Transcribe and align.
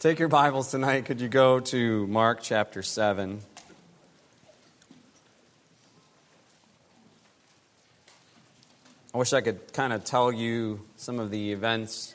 Take 0.00 0.20
your 0.20 0.28
Bibles 0.28 0.70
tonight. 0.70 1.06
Could 1.06 1.20
you 1.20 1.28
go 1.28 1.58
to 1.58 2.06
Mark 2.06 2.38
chapter 2.40 2.84
7? 2.84 3.40
I 9.12 9.18
wish 9.18 9.32
I 9.32 9.40
could 9.40 9.72
kind 9.72 9.92
of 9.92 10.04
tell 10.04 10.30
you 10.30 10.82
some 10.98 11.18
of 11.18 11.32
the 11.32 11.50
events 11.50 12.14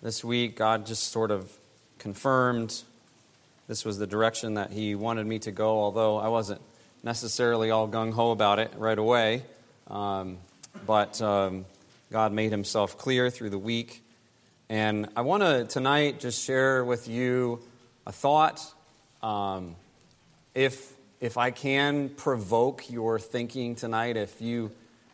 this 0.00 0.22
week. 0.22 0.54
God 0.54 0.86
just 0.86 1.10
sort 1.10 1.32
of 1.32 1.50
confirmed 1.98 2.84
this 3.66 3.84
was 3.84 3.98
the 3.98 4.06
direction 4.06 4.54
that 4.54 4.70
He 4.70 4.94
wanted 4.94 5.26
me 5.26 5.40
to 5.40 5.50
go, 5.50 5.80
although 5.82 6.18
I 6.18 6.28
wasn't 6.28 6.60
necessarily 7.02 7.72
all 7.72 7.88
gung 7.88 8.12
ho 8.12 8.30
about 8.30 8.60
it 8.60 8.72
right 8.76 8.96
away. 8.96 9.42
Um, 9.88 10.38
but 10.86 11.20
um, 11.20 11.64
God 12.12 12.32
made 12.32 12.52
Himself 12.52 12.96
clear 12.96 13.28
through 13.28 13.50
the 13.50 13.58
week. 13.58 14.04
And 14.70 15.10
I 15.14 15.20
want 15.20 15.42
to 15.42 15.66
tonight 15.66 16.20
just 16.20 16.42
share 16.42 16.84
with 16.86 17.06
you 17.06 17.60
a 18.06 18.12
thought. 18.12 18.64
Um, 19.22 19.76
if, 20.54 20.94
if 21.20 21.36
I 21.36 21.50
can 21.50 22.08
provoke 22.08 22.90
your 22.90 23.18
thinking 23.18 23.74
tonight, 23.74 24.16
if 24.16 24.40
you 24.40 24.70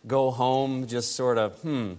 go 0.07 0.31
home 0.31 0.87
just 0.87 1.17
sort 1.17 1.37
of, 1.37 1.59
hmm, 1.59 1.95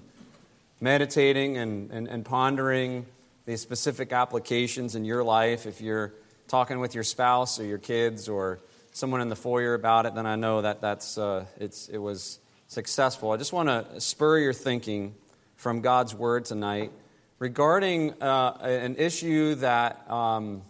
meditating 0.79 1.57
and, 1.57 1.91
and, 1.91 2.07
and 2.07 2.23
pondering 2.23 3.05
the 3.45 3.57
specific 3.57 4.13
applications 4.13 4.95
in 4.95 5.03
your 5.03 5.21
life, 5.21 5.65
if 5.65 5.81
you're 5.81 6.13
talking 6.47 6.79
with 6.79 6.95
your 6.95 7.03
spouse 7.03 7.59
or 7.59 7.65
your 7.65 7.77
kids 7.79 8.29
or 8.29 8.59
someone 8.93 9.19
in 9.19 9.27
the 9.27 9.35
foyer 9.35 9.73
about 9.73 10.05
it, 10.05 10.15
then 10.15 10.25
I 10.25 10.37
know 10.37 10.61
that 10.61 10.79
that's, 10.79 11.17
uh, 11.17 11.45
it's, 11.59 11.89
it 11.89 11.97
was 11.97 12.39
successful. 12.69 13.31
I 13.31 13.37
just 13.37 13.51
want 13.51 13.67
to 13.67 13.99
spur 13.99 14.37
your 14.37 14.53
thinking 14.53 15.15
from 15.57 15.81
God's 15.81 16.15
Word 16.15 16.45
tonight 16.45 16.91
regarding 17.41 18.13
uh, 18.21 18.55
an 18.61 18.95
issue 18.97 19.55
that, 19.55 20.07
um, 20.11 20.61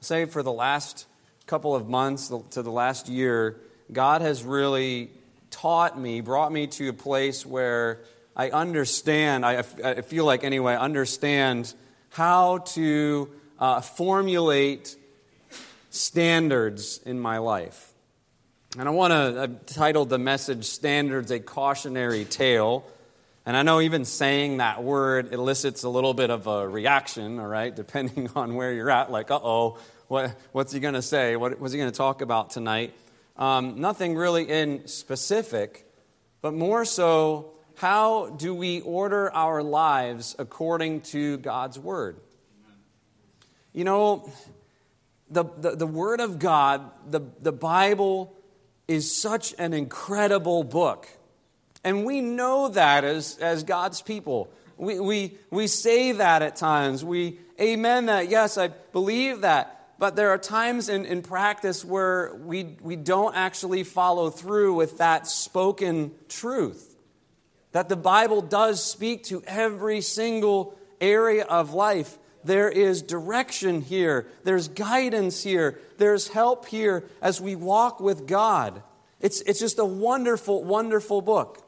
say, 0.00 0.24
for 0.24 0.44
the 0.44 0.52
last 0.52 1.06
couple 1.46 1.74
of 1.74 1.88
months 1.88 2.32
to 2.50 2.62
the 2.62 2.70
last 2.70 3.08
year, 3.08 3.56
God 3.90 4.22
has 4.22 4.44
really 4.44 5.10
taught 5.50 5.98
me, 5.98 6.20
brought 6.20 6.52
me 6.52 6.68
to 6.68 6.88
a 6.90 6.92
place 6.92 7.44
where 7.44 8.02
I 8.36 8.50
understand, 8.50 9.44
I, 9.44 9.64
I 9.84 10.02
feel 10.02 10.24
like 10.24 10.44
anyway, 10.44 10.76
understand 10.76 11.74
how 12.10 12.58
to 12.58 13.28
uh, 13.58 13.80
formulate 13.80 14.94
standards 15.90 17.00
in 17.04 17.18
my 17.18 17.38
life. 17.38 17.92
And 18.78 18.86
I 18.88 18.92
want 18.92 19.10
to, 19.10 19.42
I've 19.42 19.66
titled 19.66 20.08
the 20.08 20.18
message 20.18 20.66
Standards 20.66 21.32
a 21.32 21.40
Cautionary 21.40 22.24
Tale. 22.24 22.84
And 23.44 23.56
I 23.56 23.62
know 23.62 23.80
even 23.80 24.04
saying 24.04 24.58
that 24.58 24.84
word 24.84 25.32
elicits 25.32 25.82
a 25.82 25.88
little 25.88 26.14
bit 26.14 26.30
of 26.30 26.46
a 26.46 26.68
reaction, 26.68 27.40
all 27.40 27.46
right, 27.46 27.74
depending 27.82 28.30
on 28.36 28.54
where 28.54 28.72
you're 28.72 28.90
at. 28.90 29.10
Like, 29.10 29.30
uh 29.30 29.40
oh, 29.42 29.78
what, 30.08 30.36
what's 30.52 30.72
he 30.72 30.80
going 30.80 30.94
to 30.94 31.02
say? 31.02 31.36
What, 31.36 31.58
what's 31.58 31.72
he 31.72 31.78
going 31.78 31.90
to 31.90 31.96
talk 31.96 32.20
about 32.20 32.50
tonight? 32.50 32.94
Um, 33.36 33.80
nothing 33.80 34.14
really 34.14 34.48
in 34.48 34.86
specific, 34.86 35.86
but 36.40 36.54
more 36.54 36.84
so, 36.84 37.52
how 37.76 38.28
do 38.28 38.54
we 38.54 38.80
order 38.82 39.32
our 39.34 39.62
lives 39.62 40.36
according 40.38 41.00
to 41.00 41.38
God's 41.38 41.78
word? 41.78 42.20
You 43.72 43.84
know, 43.84 44.30
the, 45.30 45.44
the, 45.44 45.76
the 45.76 45.86
Word 45.86 46.20
of 46.20 46.38
God, 46.38 46.90
the, 47.10 47.20
the 47.40 47.52
Bible, 47.52 48.36
is 48.86 49.16
such 49.16 49.54
an 49.58 49.72
incredible 49.72 50.62
book. 50.62 51.08
And 51.84 52.04
we 52.04 52.20
know 52.20 52.68
that 52.68 53.04
as, 53.04 53.38
as 53.38 53.64
God's 53.64 54.02
people. 54.02 54.52
We, 54.76 55.00
we, 55.00 55.38
we 55.50 55.66
say 55.66 56.12
that 56.12 56.42
at 56.42 56.56
times. 56.56 57.04
We 57.04 57.38
amen 57.60 58.06
that. 58.06 58.28
Yes, 58.30 58.56
I 58.58 58.68
believe 58.68 59.42
that. 59.42 59.78
But 59.98 60.16
there 60.16 60.30
are 60.30 60.38
times 60.38 60.88
in, 60.88 61.04
in 61.04 61.22
practice 61.22 61.84
where 61.84 62.34
we, 62.34 62.76
we 62.80 62.96
don't 62.96 63.36
actually 63.36 63.84
follow 63.84 64.30
through 64.30 64.74
with 64.74 64.98
that 64.98 65.26
spoken 65.26 66.12
truth. 66.28 66.96
That 67.72 67.88
the 67.88 67.96
Bible 67.96 68.42
does 68.42 68.84
speak 68.84 69.24
to 69.24 69.42
every 69.46 70.00
single 70.00 70.76
area 71.00 71.44
of 71.44 71.72
life. 71.72 72.18
There 72.44 72.68
is 72.68 73.02
direction 73.02 73.80
here, 73.80 74.26
there's 74.42 74.66
guidance 74.66 75.44
here, 75.44 75.78
there's 75.98 76.26
help 76.28 76.66
here 76.66 77.04
as 77.20 77.40
we 77.40 77.54
walk 77.54 78.00
with 78.00 78.26
God. 78.26 78.82
It's, 79.20 79.40
it's 79.42 79.60
just 79.60 79.78
a 79.78 79.84
wonderful, 79.84 80.64
wonderful 80.64 81.22
book. 81.22 81.62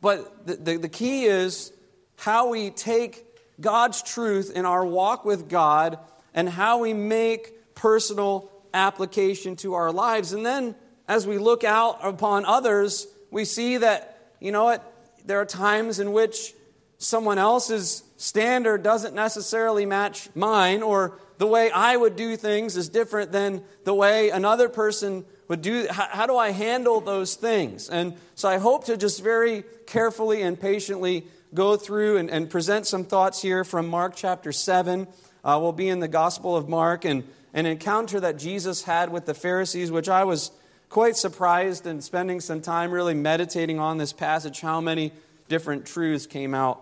But 0.00 0.46
the, 0.46 0.56
the, 0.56 0.76
the, 0.78 0.88
key 0.88 1.24
is 1.24 1.72
how 2.16 2.48
we 2.48 2.70
take 2.70 3.24
God's 3.60 4.02
truth 4.02 4.50
in 4.54 4.64
our 4.64 4.84
walk 4.84 5.24
with 5.24 5.48
God 5.48 5.98
and 6.32 6.48
how 6.48 6.78
we 6.78 6.94
make 6.94 7.74
personal 7.74 8.50
application 8.72 9.56
to 9.56 9.74
our 9.74 9.92
lives. 9.92 10.32
And 10.32 10.44
then 10.44 10.74
as 11.08 11.26
we 11.26 11.38
look 11.38 11.64
out 11.64 11.98
upon 12.02 12.44
others, 12.46 13.06
we 13.30 13.44
see 13.44 13.78
that, 13.78 14.32
you 14.40 14.52
know 14.52 14.64
what, 14.64 14.94
there 15.24 15.40
are 15.40 15.46
times 15.46 15.98
in 15.98 16.12
which 16.12 16.54
someone 16.98 17.38
else's 17.38 18.02
standard 18.16 18.82
doesn't 18.82 19.14
necessarily 19.14 19.86
match 19.86 20.28
mine, 20.34 20.82
or 20.82 21.18
the 21.38 21.46
way 21.46 21.70
I 21.70 21.96
would 21.96 22.16
do 22.16 22.36
things 22.36 22.76
is 22.76 22.88
different 22.88 23.32
than 23.32 23.64
the 23.84 23.94
way 23.94 24.30
another 24.30 24.68
person 24.68 25.24
would 25.50 25.62
do 25.62 25.88
how, 25.90 26.06
how, 26.10 26.26
do 26.26 26.36
i 26.36 26.50
handle 26.52 27.00
those 27.00 27.34
things? 27.34 27.90
And 27.90 28.14
so 28.36 28.48
i 28.48 28.58
hope 28.58 28.84
to 28.84 28.96
just 28.96 29.22
very 29.22 29.64
carefully 29.86 30.42
and 30.42 30.58
patiently 30.58 31.26
go 31.52 31.76
through 31.76 32.18
and, 32.18 32.30
and 32.30 32.48
present 32.48 32.86
some 32.86 33.04
thoughts 33.04 33.42
here 33.42 33.64
from 33.64 33.88
mark 33.88 34.14
chapter 34.14 34.52
7 34.52 35.08
uh, 35.42 35.58
we'll 35.60 35.72
be 35.72 35.88
in 35.88 35.98
the 35.98 36.08
gospel 36.08 36.56
of 36.56 36.68
mark 36.68 37.04
and 37.04 37.24
an 37.52 37.66
encounter 37.66 38.20
that 38.20 38.38
jesus 38.38 38.84
had 38.84 39.10
with 39.10 39.26
the 39.26 39.34
pharisees 39.34 39.90
which 39.90 40.08
i 40.08 40.22
was 40.22 40.52
quite 40.88 41.16
surprised 41.16 41.84
in 41.84 42.00
spending 42.00 42.38
some 42.38 42.60
time 42.60 42.92
really 42.92 43.14
meditating 43.14 43.80
on 43.80 43.98
this 43.98 44.12
passage 44.12 44.60
how 44.60 44.80
many 44.80 45.10
different 45.48 45.84
truths 45.84 46.26
came 46.28 46.54
out 46.54 46.80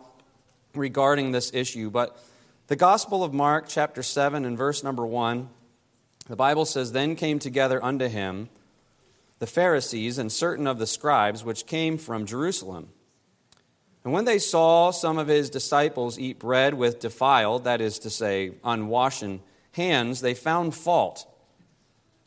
regarding 0.74 1.32
this 1.32 1.52
issue. 1.54 1.90
But 1.90 2.22
the 2.68 2.76
gospel 2.76 3.24
of 3.24 3.32
mark 3.32 3.66
chapter 3.68 4.02
7 4.02 4.44
and 4.44 4.56
verse 4.56 4.84
number 4.84 5.06
1 5.06 5.48
the 6.28 6.36
Bible 6.36 6.66
says, 6.66 6.92
Then 6.92 7.16
came 7.16 7.38
together 7.38 7.82
unto 7.82 8.06
him 8.06 8.50
the 9.38 9.46
Pharisees 9.46 10.18
and 10.18 10.30
certain 10.32 10.66
of 10.66 10.78
the 10.78 10.86
scribes 10.86 11.44
which 11.44 11.66
came 11.66 11.96
from 11.98 12.26
Jerusalem. 12.26 12.88
And 14.04 14.12
when 14.12 14.24
they 14.24 14.38
saw 14.38 14.90
some 14.90 15.18
of 15.18 15.28
his 15.28 15.50
disciples 15.50 16.18
eat 16.18 16.38
bread 16.38 16.74
with 16.74 17.00
defiled, 17.00 17.64
that 17.64 17.80
is 17.80 17.98
to 18.00 18.10
say, 18.10 18.52
unwashen 18.64 19.40
hands, 19.72 20.20
they 20.20 20.34
found 20.34 20.74
fault. 20.74 21.26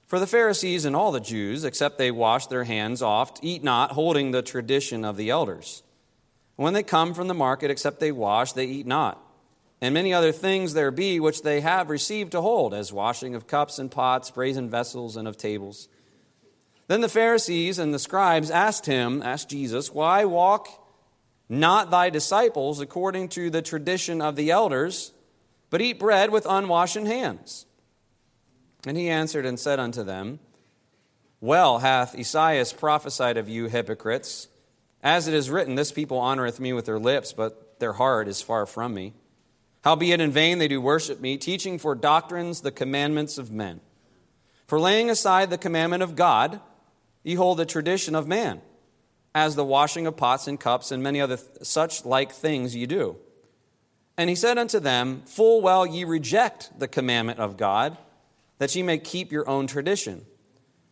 For 0.06 0.20
the 0.20 0.28
Pharisees 0.28 0.86
and 0.86 0.96
all 0.96 1.12
the 1.12 1.20
Jews, 1.20 1.64
except 1.64 1.98
they 1.98 2.12
wash 2.12 2.48
their 2.48 2.66
hands 2.66 3.02
oft, 3.02 3.40
eat 3.42 3.64
not, 3.64 3.92
holding 3.92 4.32
the 4.32 4.42
tradition 4.42 5.06
of 5.06 5.18
the 5.18 5.30
elders. 5.30 5.84
When 6.56 6.74
they 6.74 6.84
come 6.84 7.14
from 7.14 7.28
the 7.28 7.34
market, 7.34 7.72
except 7.72 8.00
they 8.00 8.12
wash, 8.12 8.52
they 8.52 8.66
eat 8.66 8.86
not. 8.86 9.20
And 9.80 9.94
many 9.94 10.14
other 10.14 10.32
things 10.32 10.74
there 10.74 10.92
be 10.92 11.20
which 11.20 11.42
they 11.42 11.62
have 11.62 11.90
received 11.90 12.34
to 12.34 12.42
hold, 12.42 12.74
as 12.74 12.94
washing 12.94 13.34
of 13.34 13.48
cups 13.48 13.80
and 13.80 13.90
pots, 13.90 14.30
brazen 14.30 14.70
vessels, 14.70 15.18
and 15.18 15.28
of 15.28 15.38
tables. 15.38 15.88
Then 16.92 17.00
the 17.00 17.08
Pharisees 17.08 17.80
and 17.80 17.94
the 17.94 18.00
scribes 18.00 18.52
asked 18.52 18.86
him, 18.86 19.24
asked 19.24 19.48
Jesus, 19.48 19.94
Why 19.94 20.26
walk 20.26 20.68
not 21.48 21.90
thy 21.90 22.10
disciples 22.10 22.82
according 22.82 23.30
to 23.30 23.50
the 23.50 23.62
tradition 23.62 24.22
of 24.22 24.36
the 24.36 24.52
elders, 24.52 25.14
but 25.70 25.80
eat 25.80 25.98
bread 25.98 26.32
with 26.32 26.44
unwashen 26.44 27.06
hands? 27.06 27.66
And 28.86 28.98
he 28.98 29.08
answered 29.08 29.46
and 29.46 29.58
said 29.58 29.80
unto 29.80 30.04
them, 30.04 30.42
Well 31.40 31.80
hath 31.80 32.14
Esaias 32.14 32.74
prophesied 32.74 33.38
of 33.38 33.48
you, 33.48 33.68
hypocrites, 33.68 34.50
as 35.02 35.30
it 35.30 35.34
is 35.34 35.50
written, 35.50 35.76
This 35.76 35.94
people 35.94 36.20
honoreth 36.20 36.60
me 36.60 36.74
with 36.74 36.88
their 36.88 37.00
lips, 37.00 37.32
but 37.32 37.80
their 37.80 37.94
heart 37.94 38.28
is 38.28 38.42
far 38.42 38.66
from 38.66 38.94
me. 38.94 39.14
Howbeit 39.86 40.20
in 40.20 40.32
vain 40.32 40.60
they 40.60 40.68
do 40.68 40.82
worship 40.82 41.22
me, 41.22 41.38
teaching 41.38 41.80
for 41.80 41.96
doctrines 41.96 42.60
the 42.60 42.70
commandments 42.70 43.38
of 43.38 43.50
men. 43.50 43.80
For 44.68 44.78
laying 44.78 45.10
aside 45.10 45.50
the 45.50 45.58
commandment 45.58 46.04
of 46.04 46.18
God, 46.18 46.60
Ye 47.24 47.36
hold 47.36 47.58
the 47.58 47.66
tradition 47.66 48.16
of 48.16 48.28
man, 48.28 48.62
as 49.34 49.56
the 49.56 49.66
washing 49.66 50.08
of 50.08 50.18
pots 50.18 50.48
and 50.48 50.60
cups 50.60 50.92
and 50.92 51.04
many 51.04 51.22
other 51.22 51.38
such 51.62 52.06
like 52.06 52.32
things 52.32 52.76
ye 52.76 52.86
do. 52.86 53.18
And 54.18 54.30
he 54.30 54.36
said 54.36 54.58
unto 54.58 54.80
them, 54.80 55.22
Full 55.26 55.62
well 55.62 55.86
ye 55.86 56.04
reject 56.04 56.78
the 56.78 56.88
commandment 56.88 57.40
of 57.40 57.58
God, 57.58 57.98
that 58.58 58.76
ye 58.76 58.84
may 58.84 58.98
keep 58.98 59.32
your 59.32 59.48
own 59.48 59.68
tradition. 59.68 60.26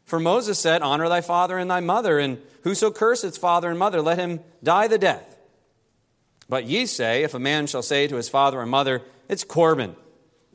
For 0.06 0.20
Moses 0.20 0.58
said, 0.58 0.82
Honor 0.82 1.10
thy 1.10 1.22
father 1.22 1.58
and 1.58 1.70
thy 1.70 1.80
mother, 1.80 2.20
and 2.20 2.40
whoso 2.64 2.92
curseth 2.92 3.38
father 3.38 3.70
and 3.70 3.78
mother, 3.78 4.02
let 4.02 4.18
him 4.18 4.40
die 4.64 4.88
the 4.88 4.98
death. 4.98 5.38
But 6.48 6.66
ye 6.66 6.86
say, 6.86 7.24
If 7.24 7.34
a 7.34 7.40
man 7.40 7.68
shall 7.68 7.84
say 7.84 8.08
to 8.08 8.16
his 8.16 8.30
father 8.30 8.62
and 8.62 8.72
mother, 8.72 9.02
It's 9.28 9.44
Corban, 9.44 9.96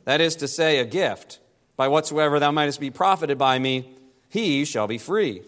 that 0.05 0.21
is 0.21 0.35
to 0.37 0.47
say, 0.47 0.79
a 0.79 0.85
gift, 0.85 1.39
by 1.77 1.87
whatsoever 1.87 2.39
thou 2.39 2.51
mightest 2.51 2.79
be 2.79 2.89
profited 2.89 3.37
by 3.37 3.59
me, 3.59 3.89
he 4.29 4.65
shall 4.65 4.87
be 4.87 4.97
free 4.97 5.43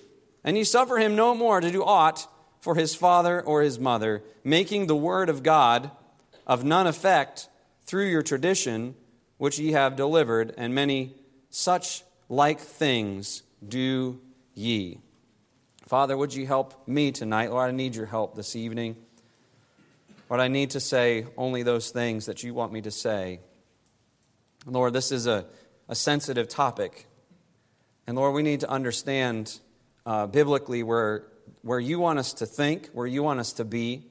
and 0.47 0.57
ye 0.57 0.63
suffer 0.63 0.97
him 0.97 1.13
no 1.13 1.35
more 1.35 1.59
to 1.59 1.69
do 1.69 1.83
aught 1.83 2.25
for 2.61 2.75
his 2.75 2.95
father 2.95 3.41
or 3.41 3.61
his 3.61 3.77
mother, 3.77 4.23
making 4.45 4.87
the 4.87 4.95
word 4.95 5.27
of 5.27 5.43
God 5.43 5.91
of 6.47 6.63
none 6.63 6.87
effect 6.87 7.49
through 7.83 8.05
your 8.05 8.21
tradition, 8.21 8.95
which 9.37 9.59
ye 9.59 9.73
have 9.73 9.97
delivered, 9.97 10.53
and 10.57 10.73
many 10.73 11.13
such 11.49 12.01
like 12.29 12.61
things 12.61 13.43
do 13.67 14.21
ye. 14.53 15.01
Father, 15.85 16.15
would 16.15 16.33
you 16.33 16.47
help 16.47 16.87
me 16.87 17.11
tonight? 17.11 17.51
Lord, 17.51 17.67
I 17.67 17.71
need 17.71 17.93
your 17.93 18.05
help 18.05 18.37
this 18.37 18.55
evening. 18.55 18.95
Lord, 20.29 20.39
I 20.39 20.47
need 20.47 20.69
to 20.69 20.79
say 20.79 21.25
only 21.35 21.63
those 21.63 21.89
things 21.89 22.25
that 22.27 22.41
you 22.41 22.53
want 22.53 22.71
me 22.71 22.81
to 22.83 22.91
say. 22.91 23.41
Lord, 24.65 24.93
this 24.93 25.11
is 25.11 25.27
a, 25.27 25.45
a 25.89 25.95
sensitive 25.95 26.47
topic. 26.47 27.05
And 28.07 28.15
Lord, 28.15 28.33
we 28.33 28.43
need 28.43 28.61
to 28.61 28.69
understand 28.69 29.59
uh, 30.07 30.25
biblically 30.25 30.83
where, 30.83 31.27
where 31.63 31.81
you 31.81 31.99
want 31.99 32.17
us 32.17 32.31
to 32.31 32.45
think, 32.45 32.87
where 32.93 33.05
you 33.05 33.21
want 33.21 33.41
us 33.41 33.51
to 33.53 33.65
be. 33.65 34.05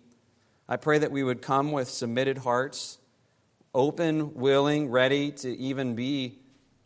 I 0.68 0.76
pray 0.76 0.98
that 0.98 1.10
we 1.10 1.24
would 1.24 1.40
come 1.40 1.72
with 1.72 1.88
submitted 1.88 2.38
hearts, 2.38 2.98
open, 3.74 4.34
willing, 4.34 4.90
ready 4.90 5.30
to 5.30 5.56
even 5.56 5.94
be 5.94 6.38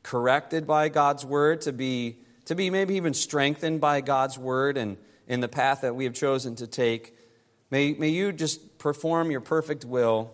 corrected 0.05 0.65
by 0.65 0.89
God's 0.91 1.27
word, 1.27 1.63
to 1.63 1.73
be, 1.73 2.19
to 2.45 2.55
be 2.55 2.71
maybe 2.71 2.95
even 2.95 3.13
strengthened 3.13 3.81
by 3.81 4.01
God's 4.01 4.39
word 4.39 4.77
and 4.77 4.97
in 5.27 5.41
the 5.41 5.49
path 5.49 5.81
that 5.81 5.97
we 5.97 6.05
have 6.05 6.15
chosen 6.15 6.55
to 6.57 6.69
take. 6.69 7.17
May, 7.71 7.95
may 7.95 8.11
you 8.11 8.33
just 8.33 8.79
perform 8.79 9.33
your 9.33 9.41
perfect 9.41 9.85
will 9.85 10.31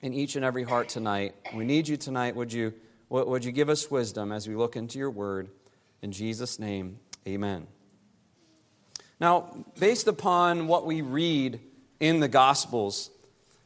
in 0.00 0.14
each 0.14 0.36
and 0.36 0.44
every 0.44 0.62
heart 0.62 0.88
tonight. 0.88 1.34
We 1.52 1.64
need 1.64 1.88
you 1.88 1.96
tonight. 1.96 2.36
Would 2.36 2.52
you, 2.52 2.72
would 3.08 3.44
you 3.44 3.50
give 3.50 3.68
us 3.68 3.90
wisdom 3.90 4.30
as 4.30 4.46
we 4.46 4.54
look 4.54 4.76
into 4.76 4.96
your 4.96 5.10
word? 5.10 5.48
In 6.02 6.12
Jesus' 6.12 6.60
name, 6.60 7.00
amen. 7.26 7.66
Now, 9.18 9.64
based 9.78 10.08
upon 10.08 10.68
what 10.68 10.84
we 10.84 11.00
read 11.00 11.60
in 12.00 12.20
the 12.20 12.28
Gospels, 12.28 13.10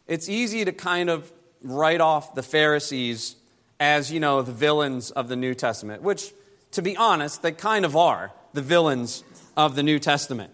it's 0.07 0.29
easy 0.29 0.65
to 0.65 0.73
kind 0.73 1.11
of 1.11 1.31
write 1.63 2.01
off 2.01 2.35
the 2.35 2.43
Pharisees 2.43 3.37
as, 3.79 4.13
you 4.13 4.21
know, 4.21 4.43
the 4.43 4.53
villains 4.53 5.11
of 5.11 5.29
the 5.29 5.37
New 5.37 5.55
Testament, 5.55 6.03
which, 6.03 6.33
to 6.73 6.83
be 6.83 6.97
honest, 6.97 7.43
they 7.43 7.53
kind 7.53 7.85
of 7.85 7.97
are 7.97 8.33
the 8.53 8.63
villains 8.63 9.25
of 9.57 9.75
the 9.75 9.83
New 9.83 9.99
Testament. 9.99 10.53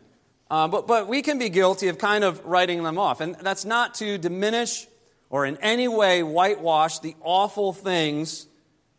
Uh, 0.50 0.68
but, 0.68 0.86
but 0.86 1.08
we 1.08 1.22
can 1.22 1.38
be 1.38 1.48
guilty 1.48 1.88
of 1.88 1.98
kind 1.98 2.22
of 2.22 2.44
writing 2.46 2.82
them 2.82 2.98
off. 2.98 3.20
And 3.20 3.34
that's 3.36 3.64
not 3.64 3.94
to 3.96 4.16
diminish 4.16 4.86
or 5.28 5.44
in 5.44 5.56
any 5.58 5.88
way 5.88 6.22
whitewash 6.22 7.00
the 7.00 7.16
awful 7.20 7.72
things 7.72 8.46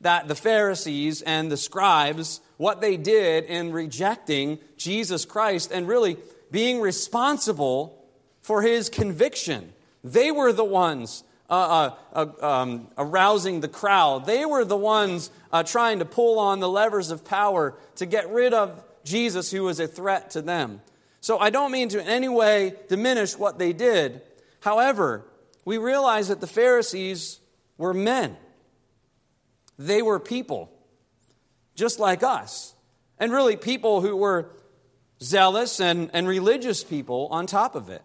that 0.01 0.27
the 0.27 0.35
Pharisees 0.35 1.21
and 1.21 1.51
the 1.51 1.57
scribes, 1.57 2.41
what 2.57 2.81
they 2.81 2.97
did 2.97 3.45
in 3.45 3.71
rejecting 3.71 4.59
Jesus 4.77 5.25
Christ 5.25 5.71
and 5.71 5.87
really 5.87 6.17
being 6.51 6.81
responsible 6.81 8.05
for 8.41 8.61
his 8.61 8.89
conviction. 8.89 9.73
They 10.03 10.31
were 10.31 10.53
the 10.53 10.63
ones 10.65 11.23
uh, 11.49 11.53
uh, 12.13 12.25
uh, 12.41 12.45
um, 12.45 12.87
arousing 12.97 13.61
the 13.61 13.67
crowd. 13.67 14.25
They 14.25 14.45
were 14.45 14.65
the 14.65 14.77
ones 14.77 15.31
uh, 15.51 15.63
trying 15.63 15.99
to 15.99 16.05
pull 16.05 16.39
on 16.39 16.59
the 16.59 16.69
levers 16.69 17.11
of 17.11 17.23
power 17.23 17.77
to 17.95 18.05
get 18.05 18.29
rid 18.29 18.53
of 18.53 18.83
Jesus, 19.03 19.51
who 19.51 19.63
was 19.63 19.79
a 19.79 19.87
threat 19.87 20.31
to 20.31 20.41
them. 20.41 20.81
So 21.21 21.39
I 21.39 21.49
don't 21.49 21.71
mean 21.71 21.89
to 21.89 22.01
in 22.01 22.07
any 22.07 22.29
way 22.29 22.73
diminish 22.89 23.37
what 23.37 23.59
they 23.59 23.73
did. 23.73 24.21
However, 24.59 25.25
we 25.63 25.77
realize 25.77 26.27
that 26.27 26.41
the 26.41 26.47
Pharisees 26.47 27.39
were 27.77 27.93
men, 27.93 28.35
they 29.77 30.01
were 30.01 30.19
people, 30.19 30.71
just 31.77 31.99
like 31.99 32.23
us. 32.23 32.73
And 33.17 33.31
really, 33.31 33.55
people 33.55 34.01
who 34.01 34.17
were 34.17 34.51
zealous 35.23 35.79
and, 35.79 36.09
and 36.13 36.27
religious 36.27 36.83
people 36.83 37.27
on 37.31 37.47
top 37.47 37.75
of 37.75 37.89
it. 37.89 38.03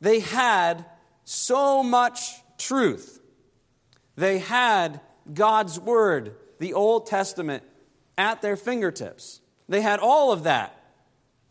They 0.00 0.20
had 0.20 0.84
so 1.24 1.82
much 1.82 2.20
truth. 2.56 3.20
They 4.16 4.38
had 4.38 5.00
God's 5.32 5.80
Word, 5.80 6.36
the 6.58 6.74
Old 6.74 7.06
Testament, 7.06 7.64
at 8.16 8.42
their 8.42 8.56
fingertips. 8.56 9.40
They 9.68 9.80
had 9.80 9.98
all 9.98 10.32
of 10.32 10.44
that. 10.44 10.76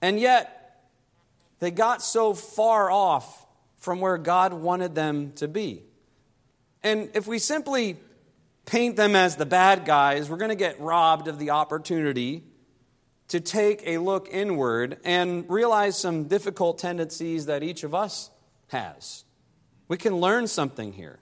And 0.02 0.20
yet, 0.20 0.84
they 1.60 1.72
got 1.72 2.02
so 2.02 2.34
far 2.34 2.90
off 2.90 3.46
from 3.78 4.00
where 4.00 4.18
God 4.18 4.54
wanted 4.54 4.96
them 4.96 5.34
to 5.34 5.48
be. 5.48 5.84
And 6.84 7.10
if 7.14 7.28
we 7.28 7.40
simply 7.40 7.98
paint 8.70 8.96
them 8.98 9.16
as 9.16 9.36
the 9.36 9.48
bad 9.48 9.84
guys, 9.84 10.30
we're 10.30 10.38
going 10.38 10.50
to 10.50 10.56
get 10.56 10.80
robbed 10.80 11.28
of 11.28 11.40
the 11.40 11.50
opportunity 11.50 12.44
to 13.30 13.40
take 13.40 13.82
a 13.88 13.98
look 13.98 14.28
inward 14.30 14.98
and 15.04 15.50
realize 15.50 15.98
some 15.98 16.26
difficult 16.26 16.78
tendencies 16.78 17.48
that 17.48 17.64
each 17.64 17.84
of 17.84 17.96
us 17.96 18.30
has. 18.68 19.24
We 19.88 19.98
can 19.98 20.18
learn 20.18 20.46
something 20.46 20.94
here. 20.94 21.18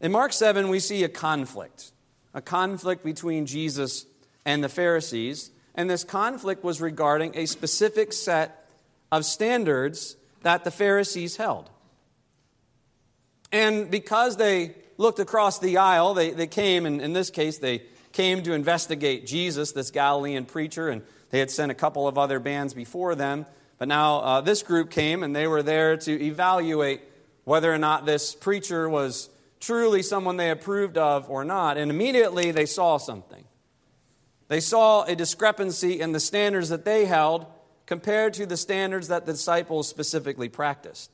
In 0.00 0.12
Mark 0.12 0.32
7, 0.32 0.68
we 0.68 0.78
see 0.78 1.02
a 1.02 1.08
conflict, 1.08 1.90
a 2.32 2.40
conflict 2.40 3.04
between 3.04 3.44
Jesus 3.44 4.06
and 4.44 4.62
the 4.62 4.68
Pharisees. 4.68 5.50
And 5.74 5.90
this 5.90 6.04
conflict 6.04 6.62
was 6.62 6.80
regarding 6.80 7.36
a 7.36 7.46
specific 7.46 8.12
set 8.12 8.64
of 9.10 9.24
standards 9.24 10.16
that 10.42 10.62
the 10.62 10.70
Pharisees 10.70 11.36
held. 11.36 11.68
And 13.50 13.90
because 13.90 14.36
they 14.36 14.76
looked 14.98 15.20
across 15.20 15.58
the 15.58 15.78
aisle, 15.78 16.12
they, 16.12 16.32
they 16.32 16.46
came, 16.46 16.84
and 16.84 17.00
in 17.00 17.14
this 17.14 17.30
case, 17.30 17.56
they 17.58 17.84
came 18.12 18.42
to 18.42 18.52
investigate 18.52 19.26
Jesus, 19.26 19.72
this 19.72 19.90
Galilean 19.90 20.44
preacher, 20.44 20.88
and 20.88 21.02
they 21.30 21.38
had 21.38 21.50
sent 21.50 21.70
a 21.70 21.74
couple 21.74 22.06
of 22.06 22.18
other 22.18 22.40
bands 22.40 22.74
before 22.74 23.14
them. 23.14 23.46
But 23.78 23.88
now 23.88 24.16
uh, 24.18 24.40
this 24.40 24.62
group 24.62 24.90
came, 24.90 25.22
and 25.22 25.34
they 25.34 25.46
were 25.46 25.62
there 25.62 25.96
to 25.96 26.22
evaluate 26.22 27.00
whether 27.44 27.72
or 27.72 27.78
not 27.78 28.04
this 28.04 28.34
preacher 28.34 28.88
was 28.88 29.30
truly 29.60 30.02
someone 30.02 30.36
they 30.36 30.50
approved 30.50 30.98
of 30.98 31.30
or 31.30 31.44
not. 31.44 31.78
And 31.78 31.90
immediately 31.90 32.50
they 32.50 32.66
saw 32.66 32.98
something. 32.98 33.44
They 34.48 34.60
saw 34.60 35.04
a 35.04 35.14
discrepancy 35.14 36.00
in 36.00 36.12
the 36.12 36.20
standards 36.20 36.70
that 36.70 36.84
they 36.84 37.04
held 37.04 37.46
compared 37.86 38.34
to 38.34 38.46
the 38.46 38.56
standards 38.56 39.08
that 39.08 39.26
the 39.26 39.32
disciples 39.32 39.88
specifically 39.88 40.48
practiced. 40.48 41.10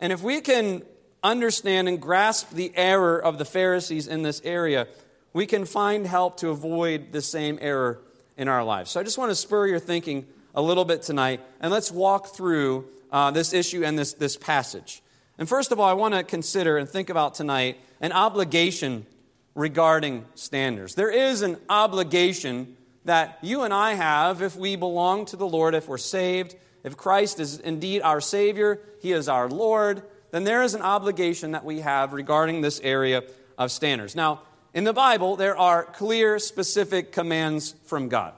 And 0.00 0.12
if 0.12 0.22
we 0.22 0.40
can 0.40 0.82
understand 1.22 1.88
and 1.88 2.00
grasp 2.00 2.50
the 2.50 2.72
error 2.74 3.18
of 3.18 3.38
the 3.38 3.44
Pharisees 3.44 4.06
in 4.06 4.22
this 4.22 4.40
area, 4.44 4.86
we 5.32 5.46
can 5.46 5.64
find 5.64 6.06
help 6.06 6.38
to 6.38 6.48
avoid 6.50 7.12
the 7.12 7.22
same 7.22 7.58
error 7.60 8.00
in 8.36 8.48
our 8.48 8.64
lives. 8.64 8.90
So 8.90 9.00
I 9.00 9.02
just 9.02 9.18
want 9.18 9.30
to 9.30 9.34
spur 9.34 9.66
your 9.66 9.78
thinking 9.78 10.26
a 10.54 10.62
little 10.62 10.84
bit 10.84 11.02
tonight, 11.02 11.40
and 11.60 11.72
let's 11.72 11.90
walk 11.90 12.34
through 12.34 12.86
uh, 13.10 13.30
this 13.30 13.52
issue 13.52 13.84
and 13.84 13.98
this, 13.98 14.14
this 14.14 14.36
passage. 14.36 15.02
And 15.38 15.48
first 15.48 15.72
of 15.72 15.80
all, 15.80 15.88
I 15.88 15.94
want 15.94 16.14
to 16.14 16.22
consider 16.22 16.76
and 16.76 16.88
think 16.88 17.08
about 17.08 17.34
tonight 17.34 17.78
an 18.00 18.12
obligation 18.12 19.06
regarding 19.54 20.24
standards. 20.34 20.94
There 20.94 21.10
is 21.10 21.42
an 21.42 21.56
obligation 21.68 22.76
that 23.04 23.38
you 23.42 23.62
and 23.62 23.72
I 23.72 23.94
have 23.94 24.42
if 24.42 24.56
we 24.56 24.76
belong 24.76 25.24
to 25.26 25.36
the 25.36 25.46
Lord, 25.46 25.74
if 25.74 25.88
we're 25.88 25.98
saved, 25.98 26.54
if 26.84 26.96
Christ 26.96 27.40
is 27.40 27.58
indeed 27.58 28.02
our 28.02 28.20
Savior, 28.20 28.80
He 29.00 29.12
is 29.12 29.28
our 29.28 29.48
Lord, 29.48 30.02
then 30.32 30.44
there 30.44 30.62
is 30.62 30.74
an 30.74 30.82
obligation 30.82 31.52
that 31.52 31.64
we 31.64 31.80
have 31.80 32.12
regarding 32.12 32.60
this 32.60 32.80
area 32.80 33.22
of 33.56 33.70
standards. 33.70 34.16
Now, 34.16 34.42
in 34.74 34.84
the 34.84 34.92
Bible, 34.92 35.36
there 35.36 35.56
are 35.56 35.84
clear, 35.84 36.38
specific 36.38 37.12
commands 37.12 37.74
from 37.84 38.08
God. 38.08 38.32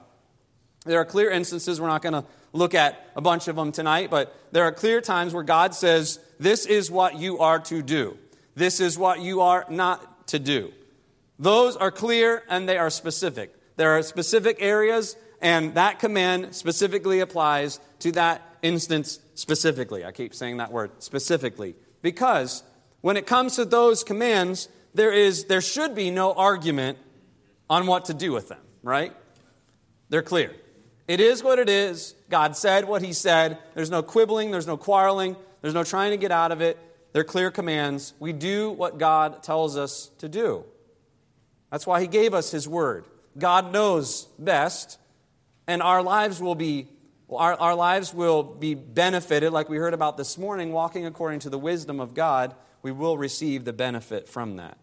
There 0.85 0.99
are 0.99 1.05
clear 1.05 1.31
instances, 1.31 1.81
we're 1.81 1.87
not 1.87 2.03
going 2.03 2.13
to 2.13 2.25
look 2.51 2.75
at 2.75 3.09
a 3.15 3.21
bunch 3.21 3.47
of 3.47 3.55
them 3.55 3.71
tonight, 3.71 4.11
but 4.11 4.35
there 4.51 4.63
are 4.63 4.71
clear 4.71 5.01
times 5.01 5.33
where 5.33 5.43
God 5.43 5.73
says, 5.73 6.19
This 6.37 6.65
is 6.65 6.91
what 6.91 7.17
you 7.17 7.39
are 7.39 7.59
to 7.59 7.81
do. 7.81 8.17
This 8.55 8.79
is 8.79 8.97
what 8.97 9.21
you 9.21 9.41
are 9.41 9.65
not 9.69 10.27
to 10.27 10.39
do. 10.39 10.71
Those 11.39 11.75
are 11.75 11.91
clear 11.91 12.43
and 12.49 12.67
they 12.67 12.77
are 12.77 12.89
specific. 12.89 13.53
There 13.77 13.97
are 13.97 14.03
specific 14.03 14.57
areas, 14.59 15.17
and 15.41 15.75
that 15.75 15.99
command 15.99 16.55
specifically 16.55 17.19
applies 17.19 17.79
to 17.99 18.11
that 18.13 18.41
instance 18.61 19.19
specifically. 19.35 20.05
I 20.05 20.11
keep 20.11 20.33
saying 20.33 20.57
that 20.57 20.71
word 20.71 20.91
specifically. 20.99 21.75
Because 22.05 22.61
when 23.01 23.17
it 23.17 23.25
comes 23.25 23.55
to 23.55 23.65
those 23.65 24.03
commands, 24.03 24.69
there, 24.93 25.11
is, 25.11 25.45
there 25.45 25.59
should 25.59 25.95
be 25.95 26.11
no 26.11 26.33
argument 26.33 26.99
on 27.67 27.87
what 27.87 28.05
to 28.05 28.13
do 28.13 28.31
with 28.31 28.47
them, 28.47 28.59
right? 28.83 29.11
They're 30.09 30.21
clear. 30.21 30.53
It 31.07 31.19
is 31.19 31.41
what 31.41 31.57
it 31.57 31.67
is. 31.67 32.13
God 32.29 32.55
said 32.55 32.85
what 32.85 33.01
He 33.01 33.11
said. 33.11 33.57
There's 33.73 33.89
no 33.89 34.03
quibbling, 34.03 34.51
there's 34.51 34.67
no 34.67 34.77
quarreling, 34.77 35.35
there's 35.63 35.73
no 35.73 35.83
trying 35.83 36.11
to 36.11 36.17
get 36.17 36.31
out 36.31 36.51
of 36.51 36.61
it. 36.61 36.77
They're 37.11 37.23
clear 37.23 37.49
commands. 37.49 38.13
We 38.19 38.33
do 38.33 38.69
what 38.69 38.99
God 38.99 39.41
tells 39.41 39.75
us 39.75 40.11
to 40.19 40.29
do. 40.29 40.63
That's 41.71 41.87
why 41.87 42.01
He 42.01 42.07
gave 42.07 42.35
us 42.35 42.51
His 42.51 42.67
word. 42.67 43.05
God 43.35 43.73
knows 43.73 44.27
best, 44.37 44.99
and 45.65 45.81
our 45.81 46.03
lives 46.03 46.39
will 46.39 46.53
be 46.53 46.87
our, 47.29 47.53
our 47.55 47.75
lives 47.75 48.13
will 48.13 48.43
be 48.43 48.73
benefited, 48.73 49.51
like 49.51 49.69
we 49.69 49.77
heard 49.77 49.93
about 49.93 50.17
this 50.17 50.37
morning, 50.37 50.71
walking 50.71 51.05
according 51.05 51.39
to 51.41 51.49
the 51.49 51.57
wisdom 51.57 51.99
of 51.99 52.13
God, 52.13 52.55
we 52.81 52.91
will 52.91 53.17
receive 53.17 53.65
the 53.65 53.73
benefit 53.73 54.27
from 54.27 54.57
that. 54.57 54.77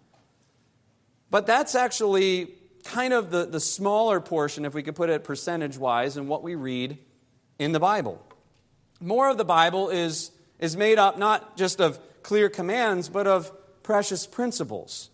But 1.31 1.47
that's 1.47 1.75
actually 1.75 2.55
kind 2.85 3.13
of 3.13 3.31
the, 3.31 3.47
the 3.47 3.61
smaller 3.61 4.21
portion, 4.21 4.65
if 4.65 4.75
we 4.75 4.83
could 4.83 4.97
put 4.97 5.09
it 5.09 5.23
percentage 5.25 5.79
wise, 5.79 6.17
in 6.17 6.27
what 6.27 6.43
we 6.43 6.55
read 6.57 6.99
in 7.59 7.73
the 7.73 7.81
Bible. 7.81 8.21
More 9.01 9.29
of 9.29 9.39
the 9.39 9.45
Bible 9.45 9.89
is, 9.89 10.33
is 10.59 10.77
made 10.77 10.99
up 10.99 11.17
not 11.17 11.57
just 11.57 11.81
of 11.81 11.99
clear 12.23 12.49
commands, 12.49 13.09
but 13.09 13.27
of 13.27 13.53
precious 13.83 14.27
principles 14.27 15.11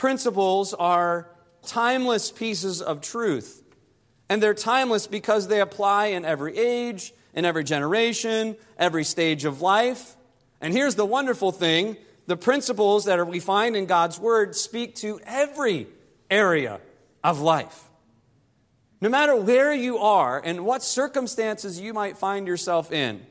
principles 0.00 0.72
are 0.72 1.28
timeless 1.66 2.32
pieces 2.32 2.80
of 2.80 3.02
truth. 3.02 3.59
And 4.30 4.40
they're 4.40 4.54
timeless 4.54 5.08
because 5.08 5.48
they 5.48 5.60
apply 5.60 6.06
in 6.06 6.24
every 6.24 6.56
age, 6.56 7.12
in 7.34 7.44
every 7.44 7.64
generation, 7.64 8.56
every 8.78 9.02
stage 9.02 9.44
of 9.44 9.60
life. 9.60 10.16
And 10.60 10.72
here's 10.72 10.94
the 10.94 11.04
wonderful 11.04 11.50
thing 11.50 11.96
the 12.26 12.36
principles 12.36 13.06
that 13.06 13.26
we 13.26 13.40
find 13.40 13.74
in 13.74 13.86
God's 13.86 14.20
Word 14.20 14.54
speak 14.54 14.94
to 14.96 15.20
every 15.26 15.88
area 16.30 16.80
of 17.24 17.40
life. 17.40 17.88
No 19.00 19.08
matter 19.08 19.34
where 19.34 19.74
you 19.74 19.98
are 19.98 20.40
and 20.42 20.64
what 20.64 20.84
circumstances 20.84 21.80
you 21.80 21.92
might 21.92 22.16
find 22.16 22.46
yourself 22.46 22.92
in, 22.92 23.26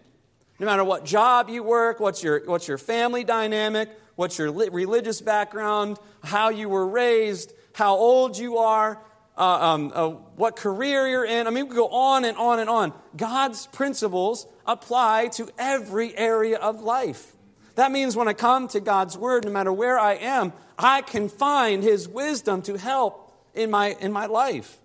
no 0.60 0.66
matter 0.66 0.84
what 0.84 1.06
job 1.06 1.50
you 1.50 1.64
work, 1.64 2.02
what's 2.02 2.22
your, 2.22 2.42
what's 2.46 2.68
your 2.68 2.78
family 2.78 3.24
dynamic, 3.24 3.90
what's 4.18 4.38
your 4.38 4.52
religious 4.52 5.22
background, 5.22 5.98
how 6.24 6.50
you 6.50 6.68
were 6.68 6.86
raised, 6.86 7.54
how 7.72 7.96
old 7.96 8.38
you 8.38 8.58
are, 8.58 9.00
uh, 9.40 9.74
um, 9.74 9.92
uh, 9.96 10.10
what 10.36 10.58
career 10.58 11.08
you're 11.08 11.26
in. 11.26 11.48
I 11.48 11.50
mean, 11.50 11.70
we 11.70 11.76
go 11.76 11.88
on 11.88 12.26
and 12.26 12.38
on 12.38 12.60
and 12.60 12.70
on. 12.70 12.94
God's 13.16 13.68
principles 13.68 14.46
apply 14.68 15.30
to 15.36 15.50
every 15.58 16.16
area 16.16 16.58
of 16.58 16.82
life. 16.82 17.34
That 17.76 17.92
means 17.94 18.18
when 18.18 18.28
I 18.28 18.34
come 18.34 18.68
to 18.70 18.82
God's 18.82 19.18
Word, 19.18 19.46
no 19.46 19.52
matter 19.52 19.72
where 19.72 19.98
I 19.98 20.16
am, 20.16 20.52
I 20.78 21.02
can 21.02 21.30
find 21.30 21.82
His 21.82 22.10
wisdom 22.10 22.62
to 22.64 22.78
help 22.78 23.34
in 23.54 23.72
my, 23.72 23.96
in 24.02 24.12
my 24.12 24.26
life. 24.26 24.78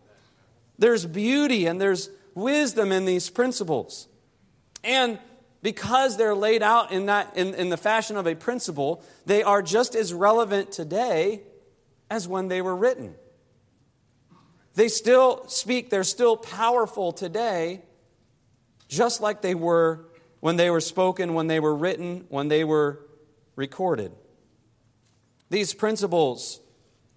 There's 0.79 1.05
beauty 1.05 1.67
and 1.67 1.81
there's 1.81 2.09
wisdom 2.35 2.93
in 2.93 3.05
these 3.05 3.31
principles. 3.31 4.07
And 4.85 5.19
because 5.63 6.17
they're 6.17 6.35
laid 6.35 6.63
out 6.63 6.93
in, 6.93 7.07
that, 7.07 7.37
in, 7.37 7.55
in 7.55 7.71
the 7.71 7.77
fashion 7.77 8.17
of 8.17 8.29
a 8.29 8.37
principle, 8.37 9.03
they 9.27 9.43
are 9.43 9.63
just 9.63 9.97
as 9.97 10.15
relevant 10.15 10.71
today 10.71 11.43
as 12.09 12.29
when 12.29 12.47
they 12.47 12.63
were 12.63 12.77
written. 12.77 13.17
They 14.75 14.89
still 14.89 15.47
speak, 15.47 15.91
they're 15.91 16.05
still 16.05 16.37
powerful 16.37 17.13
today, 17.13 17.83
just 18.89 19.21
like 19.21 19.41
they 19.41 19.55
were 19.55 20.07
when 20.41 20.57
they 20.57 20.69
were 20.69 20.81
spoken, 20.81 21.33
when 21.33 21.47
they 21.47 21.59
were 21.59 21.75
written, 21.75 22.27
when 22.29 22.49
they 22.49 22.65
were 22.65 23.01
recorded. 23.57 24.13
These 25.49 25.73
principles 25.73 26.61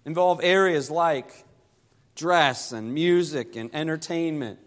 involve 0.06 0.40
areas 0.42 0.90
like 0.90 1.44
dress 2.14 2.72
and 2.72 2.94
music 2.94 3.54
and 3.54 3.68
entertainment, 3.74 4.58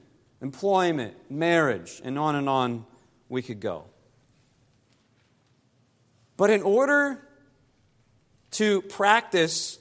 employment, 0.43 1.15
marriage, 1.27 2.01
and 2.03 2.19
on 2.19 2.35
and 2.35 2.47
on 2.47 2.85
we 3.29 3.41
could 3.41 3.59
go. 3.59 3.85
But 6.37 6.51
in 6.51 6.61
order 6.61 7.27
to 8.51 8.83
practice 8.83 9.79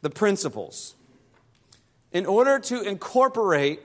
the 0.00 0.10
principles, 0.10 0.95
in 2.16 2.24
order 2.24 2.58
to 2.58 2.80
incorporate 2.80 3.78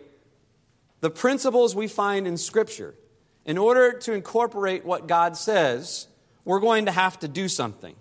the 1.01 1.09
principles 1.09 1.75
we 1.75 1.85
find 1.85 2.25
in 2.25 2.37
Scripture, 2.37 2.95
in 3.43 3.57
order 3.57 3.91
to 3.91 4.13
incorporate 4.13 4.85
what 4.85 5.05
God 5.05 5.35
says, 5.35 6.07
we're 6.45 6.61
going 6.61 6.85
to 6.85 6.93
have 6.93 7.19
to 7.19 7.27
do 7.27 7.49
something. 7.49 7.93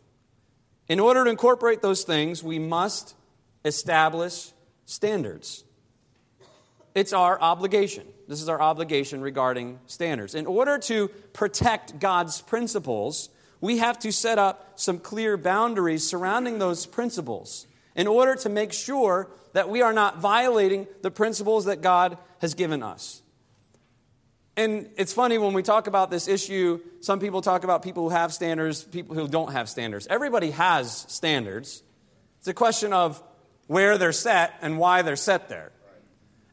In 0.86 1.00
order 1.00 1.24
to 1.24 1.30
incorporate 1.30 1.82
those 1.82 2.04
things, 2.04 2.44
we 2.44 2.60
must 2.60 3.16
establish 3.64 4.52
standards. 4.84 5.64
It's 6.94 7.12
our 7.12 7.40
obligation. 7.40 8.06
This 8.28 8.40
is 8.40 8.48
our 8.48 8.62
obligation 8.62 9.22
regarding 9.22 9.80
standards. 9.86 10.36
In 10.36 10.46
order 10.46 10.78
to 10.78 11.08
protect 11.32 11.98
God's 11.98 12.40
principles, 12.40 13.30
we 13.60 13.78
have 13.78 13.98
to 13.98 14.12
set 14.12 14.38
up 14.38 14.78
some 14.78 15.00
clear 15.00 15.36
boundaries 15.36 16.06
surrounding 16.08 16.60
those 16.60 16.86
principles 16.86 17.66
in 17.94 18.06
order 18.06 18.34
to 18.36 18.48
make 18.48 18.72
sure 18.72 19.30
that 19.52 19.68
we 19.68 19.82
are 19.82 19.92
not 19.92 20.18
violating 20.18 20.86
the 21.02 21.10
principles 21.10 21.64
that 21.64 21.82
God 21.82 22.18
has 22.40 22.54
given 22.54 22.82
us. 22.82 23.22
And 24.56 24.90
it's 24.96 25.12
funny 25.12 25.38
when 25.38 25.54
we 25.54 25.62
talk 25.62 25.86
about 25.86 26.10
this 26.10 26.28
issue, 26.28 26.80
some 27.00 27.18
people 27.18 27.40
talk 27.40 27.64
about 27.64 27.82
people 27.82 28.04
who 28.04 28.10
have 28.10 28.32
standards, 28.32 28.84
people 28.84 29.16
who 29.16 29.26
don't 29.26 29.52
have 29.52 29.68
standards. 29.68 30.06
Everybody 30.08 30.50
has 30.50 31.06
standards. 31.08 31.82
It's 32.38 32.48
a 32.48 32.54
question 32.54 32.92
of 32.92 33.22
where 33.66 33.96
they're 33.98 34.12
set 34.12 34.54
and 34.60 34.78
why 34.78 35.02
they're 35.02 35.16
set 35.16 35.48
there 35.48 35.72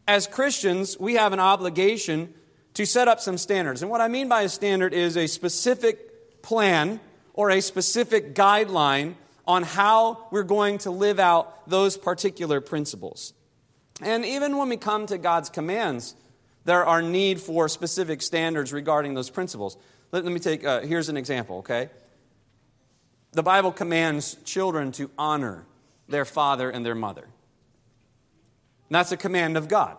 as 0.08 0.26
Christians, 0.26 0.98
we 1.00 1.16
have 1.16 1.34
an 1.34 1.40
obligation 1.40 2.34
to 2.76 2.86
set 2.86 3.08
up 3.08 3.20
some 3.20 3.38
standards. 3.38 3.82
And 3.82 3.92
what 3.92 4.02
I 4.02 4.08
mean 4.08 4.30
by 4.30 4.44
a 4.44 4.50
standard 4.50 4.94
is 4.94 5.18
a 5.18 5.28
specific 5.28 6.42
plan 6.42 7.00
or 7.34 7.50
a 7.50 7.62
specific 7.62 8.34
guideline 8.34 9.16
on 9.48 9.64
how 9.64 10.28
we're 10.30 10.44
going 10.44 10.78
to 10.80 10.92
live 10.92 11.20
out 11.20 11.68
those 11.70 11.98
particular 11.98 12.60
principles. 12.60 13.34
And 14.02 14.26
even 14.26 14.58
when 14.58 14.70
we 14.70 14.78
come 14.78 15.06
to 15.08 15.18
God's 15.18 15.50
commands, 15.50 16.16
there 16.66 16.86
are 16.86 17.02
need 17.02 17.40
for 17.40 17.70
specific 17.70 18.22
standards 18.22 18.74
regarding 18.74 19.14
those 19.14 19.30
principles. 19.30 19.78
Let, 20.12 20.26
let 20.26 20.34
me 20.34 20.40
take, 20.40 20.66
uh, 20.66 20.82
here's 20.82 21.10
an 21.10 21.18
example, 21.18 21.60
okay? 21.60 21.90
The 23.32 23.44
Bible 23.44 23.72
commands 23.72 24.36
children 24.44 24.92
to 24.94 25.10
honor 25.18 25.66
their 26.10 26.26
father 26.26 26.70
and 26.70 26.86
their 26.86 26.96
mother. 26.96 27.24
And 27.24 28.96
that's 28.96 29.12
a 29.12 29.18
command 29.18 29.58
of 29.58 29.68
God. 29.68 29.98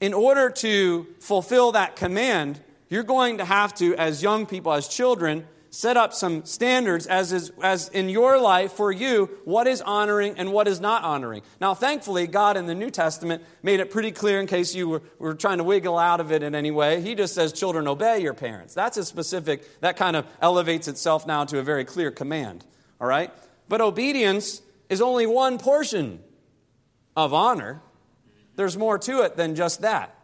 In 0.00 0.14
order 0.14 0.50
to 0.50 1.06
fulfill 1.20 1.72
that 1.72 1.96
command, 1.96 2.60
you're 2.88 3.02
going 3.02 3.38
to 3.38 3.44
have 3.44 3.74
to, 3.76 3.94
as 3.96 4.22
young 4.22 4.46
people, 4.46 4.72
as 4.72 4.88
children, 4.88 5.46
set 5.70 5.96
up 5.96 6.12
some 6.12 6.44
standards 6.44 7.06
as, 7.06 7.32
is, 7.32 7.52
as 7.62 7.88
in 7.88 8.08
your 8.08 8.38
life 8.38 8.72
for 8.72 8.90
you 8.90 9.30
what 9.44 9.66
is 9.66 9.80
honoring 9.80 10.34
and 10.36 10.52
what 10.52 10.66
is 10.66 10.80
not 10.80 11.04
honoring. 11.04 11.42
Now, 11.60 11.74
thankfully, 11.74 12.26
God 12.26 12.56
in 12.56 12.66
the 12.66 12.74
New 12.74 12.90
Testament 12.90 13.42
made 13.62 13.80
it 13.80 13.90
pretty 13.90 14.10
clear 14.10 14.40
in 14.40 14.46
case 14.46 14.74
you 14.74 14.88
were, 14.88 15.02
were 15.18 15.34
trying 15.34 15.58
to 15.58 15.64
wiggle 15.64 15.96
out 15.96 16.20
of 16.20 16.32
it 16.32 16.42
in 16.42 16.54
any 16.54 16.72
way. 16.72 17.00
He 17.00 17.14
just 17.14 17.34
says, 17.34 17.52
Children, 17.52 17.86
obey 17.86 18.20
your 18.20 18.34
parents. 18.34 18.74
That's 18.74 18.96
a 18.96 19.04
specific, 19.04 19.80
that 19.80 19.96
kind 19.96 20.16
of 20.16 20.26
elevates 20.42 20.88
itself 20.88 21.26
now 21.26 21.44
to 21.44 21.58
a 21.58 21.62
very 21.62 21.84
clear 21.84 22.10
command. 22.10 22.64
All 23.00 23.06
right? 23.06 23.32
But 23.68 23.80
obedience 23.80 24.62
is 24.88 25.00
only 25.00 25.26
one 25.26 25.58
portion 25.58 26.20
of 27.16 27.32
honor. 27.32 27.80
There's 28.56 28.76
more 28.76 28.98
to 28.98 29.22
it 29.22 29.36
than 29.36 29.54
just 29.54 29.82
that. 29.82 30.16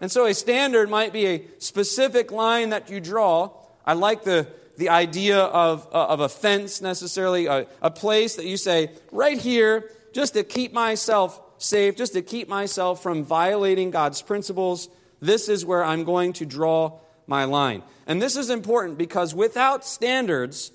And 0.00 0.10
so 0.10 0.26
a 0.26 0.34
standard 0.34 0.88
might 0.88 1.12
be 1.12 1.26
a 1.26 1.44
specific 1.58 2.30
line 2.30 2.70
that 2.70 2.90
you 2.90 3.00
draw. 3.00 3.50
I 3.84 3.94
like 3.94 4.24
the, 4.24 4.46
the 4.80 4.88
idea 4.88 5.38
of, 5.38 5.86
uh, 5.92 6.06
of 6.06 6.20
a 6.20 6.28
fence 6.28 6.80
necessarily, 6.80 7.44
a, 7.44 7.66
a 7.82 7.90
place 7.90 8.36
that 8.36 8.46
you 8.46 8.56
say, 8.56 8.90
right 9.12 9.38
here, 9.38 9.90
just 10.14 10.32
to 10.32 10.42
keep 10.42 10.72
myself 10.72 11.38
safe, 11.58 11.96
just 11.96 12.14
to 12.14 12.22
keep 12.22 12.48
myself 12.48 13.02
from 13.02 13.22
violating 13.22 13.90
God's 13.90 14.22
principles, 14.22 14.88
this 15.20 15.50
is 15.50 15.66
where 15.66 15.84
I'm 15.84 16.04
going 16.04 16.32
to 16.32 16.46
draw 16.46 16.98
my 17.26 17.44
line. 17.44 17.82
And 18.06 18.22
this 18.22 18.36
is 18.36 18.48
important 18.48 18.96
because 18.96 19.34
without 19.34 19.84
standards, 19.84 20.72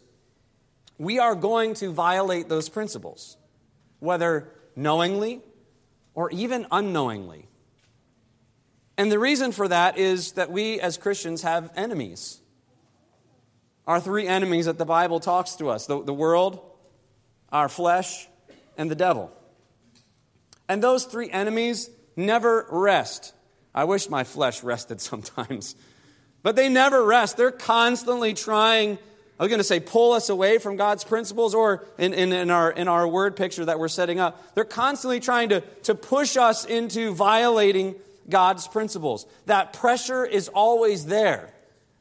we 0.99 1.17
are 1.17 1.33
going 1.33 1.73
to 1.75 1.91
violate 1.91 2.47
those 2.47 2.69
principles, 2.69 3.37
whether 3.97 4.47
knowingly 4.75 5.41
or 6.13 6.29
even 6.29 6.67
unknowingly. 6.71 7.47
And 8.99 9.11
the 9.11 9.17
reason 9.17 9.51
for 9.51 9.67
that 9.67 9.97
is 9.97 10.33
that 10.33 10.51
we 10.51 10.79
as 10.79 10.95
Christians 10.95 11.41
have 11.41 11.71
enemies. 11.75 12.39
Our 13.87 13.99
three 13.99 14.27
enemies 14.27 14.65
that 14.65 14.77
the 14.77 14.85
Bible 14.85 15.19
talks 15.19 15.55
to 15.55 15.69
us 15.69 15.85
the, 15.85 16.03
the 16.03 16.13
world, 16.13 16.59
our 17.51 17.69
flesh, 17.69 18.27
and 18.77 18.89
the 18.89 18.95
devil. 18.95 19.31
And 20.67 20.81
those 20.81 21.05
three 21.05 21.29
enemies 21.29 21.89
never 22.15 22.65
rest. 22.69 23.33
I 23.73 23.83
wish 23.83 24.09
my 24.09 24.23
flesh 24.23 24.63
rested 24.63 25.01
sometimes. 25.11 25.75
But 26.43 26.55
they 26.55 26.69
never 26.69 27.03
rest. 27.03 27.37
They're 27.37 27.51
constantly 27.51 28.33
trying 28.33 28.97
I 29.37 29.43
was 29.43 29.49
going 29.49 29.59
to 29.59 29.65
say 29.65 29.81
pull 29.81 30.13
us 30.13 30.29
away 30.29 30.59
from 30.59 30.77
God's 30.77 31.03
principles, 31.03 31.53
or 31.53 31.85
in, 31.97 32.13
in, 32.13 32.31
in, 32.31 32.49
our, 32.49 32.71
in 32.71 32.87
our 32.87 33.05
word 33.05 33.35
picture 33.35 33.65
that 33.65 33.79
we're 33.79 33.89
setting 33.89 34.17
up, 34.17 34.55
they're 34.55 34.63
constantly 34.63 35.19
trying 35.19 35.49
to, 35.49 35.61
to 35.83 35.93
push 35.93 36.37
us 36.37 36.63
into 36.63 37.13
violating 37.13 37.95
God's 38.29 38.67
principles. 38.67 39.25
That 39.45 39.73
pressure 39.73 40.25
is 40.25 40.47
always 40.47 41.05
there. 41.05 41.53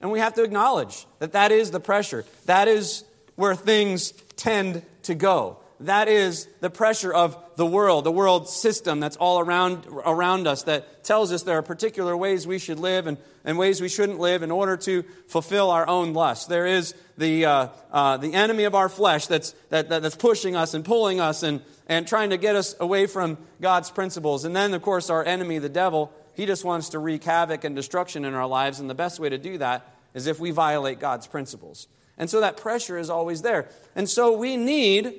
And 0.04 0.12
we 0.12 0.18
have 0.18 0.34
to 0.34 0.42
acknowledge 0.42 1.06
that 1.18 1.32
that 1.32 1.50
is 1.50 1.70
the 1.70 1.80
pressure. 1.80 2.26
That 2.44 2.68
is 2.68 3.04
where 3.36 3.54
things 3.54 4.12
tend 4.36 4.82
to 5.04 5.14
go. 5.14 5.60
That 5.80 6.08
is 6.08 6.46
the 6.60 6.68
pressure 6.68 7.10
of 7.10 7.38
the 7.56 7.64
world, 7.64 8.04
the 8.04 8.12
world 8.12 8.46
system 8.46 9.00
that's 9.00 9.16
all 9.16 9.40
around, 9.40 9.86
around 9.86 10.46
us 10.46 10.64
that 10.64 11.04
tells 11.04 11.32
us 11.32 11.44
there 11.44 11.56
are 11.56 11.62
particular 11.62 12.14
ways 12.14 12.46
we 12.46 12.58
should 12.58 12.78
live 12.78 13.06
and, 13.06 13.16
and 13.46 13.56
ways 13.56 13.80
we 13.80 13.88
shouldn't 13.88 14.20
live 14.20 14.42
in 14.42 14.50
order 14.50 14.76
to 14.76 15.04
fulfill 15.28 15.70
our 15.70 15.88
own 15.88 16.12
lusts. 16.12 16.48
There 16.48 16.66
is 16.66 16.94
the, 17.16 17.46
uh, 17.46 17.68
uh, 17.90 18.18
the 18.18 18.34
enemy 18.34 18.64
of 18.64 18.74
our 18.74 18.90
flesh 18.90 19.26
that's, 19.26 19.52
that, 19.70 19.88
that, 19.88 20.02
that's 20.02 20.16
pushing 20.16 20.54
us 20.54 20.74
and 20.74 20.84
pulling 20.84 21.18
us 21.18 21.42
and, 21.42 21.62
and 21.88 22.06
trying 22.06 22.28
to 22.28 22.36
get 22.36 22.56
us 22.56 22.76
away 22.78 23.06
from 23.06 23.38
God's 23.58 23.90
principles. 23.90 24.44
And 24.44 24.54
then, 24.54 24.74
of 24.74 24.82
course, 24.82 25.08
our 25.08 25.24
enemy, 25.24 25.60
the 25.60 25.70
devil, 25.70 26.12
he 26.34 26.46
just 26.46 26.64
wants 26.64 26.90
to 26.90 26.98
wreak 26.98 27.24
havoc 27.24 27.64
and 27.64 27.74
destruction 27.76 28.24
in 28.24 28.34
our 28.34 28.46
lives. 28.46 28.80
And 28.80 28.90
the 28.90 28.94
best 28.94 29.20
way 29.20 29.28
to 29.28 29.38
do 29.38 29.58
that 29.58 29.94
is 30.14 30.26
if 30.26 30.38
we 30.38 30.50
violate 30.50 31.00
God's 31.00 31.26
principles. 31.26 31.88
And 32.18 32.30
so 32.30 32.40
that 32.40 32.56
pressure 32.56 32.98
is 32.98 33.10
always 33.10 33.42
there. 33.42 33.68
And 33.96 34.08
so 34.08 34.36
we 34.36 34.56
need 34.56 35.14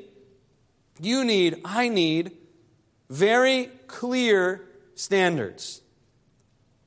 You 0.98 1.26
need, 1.26 1.60
I 1.66 1.90
need 1.90 2.32
very 3.10 3.70
clear 3.88 4.62
standards. 4.96 5.82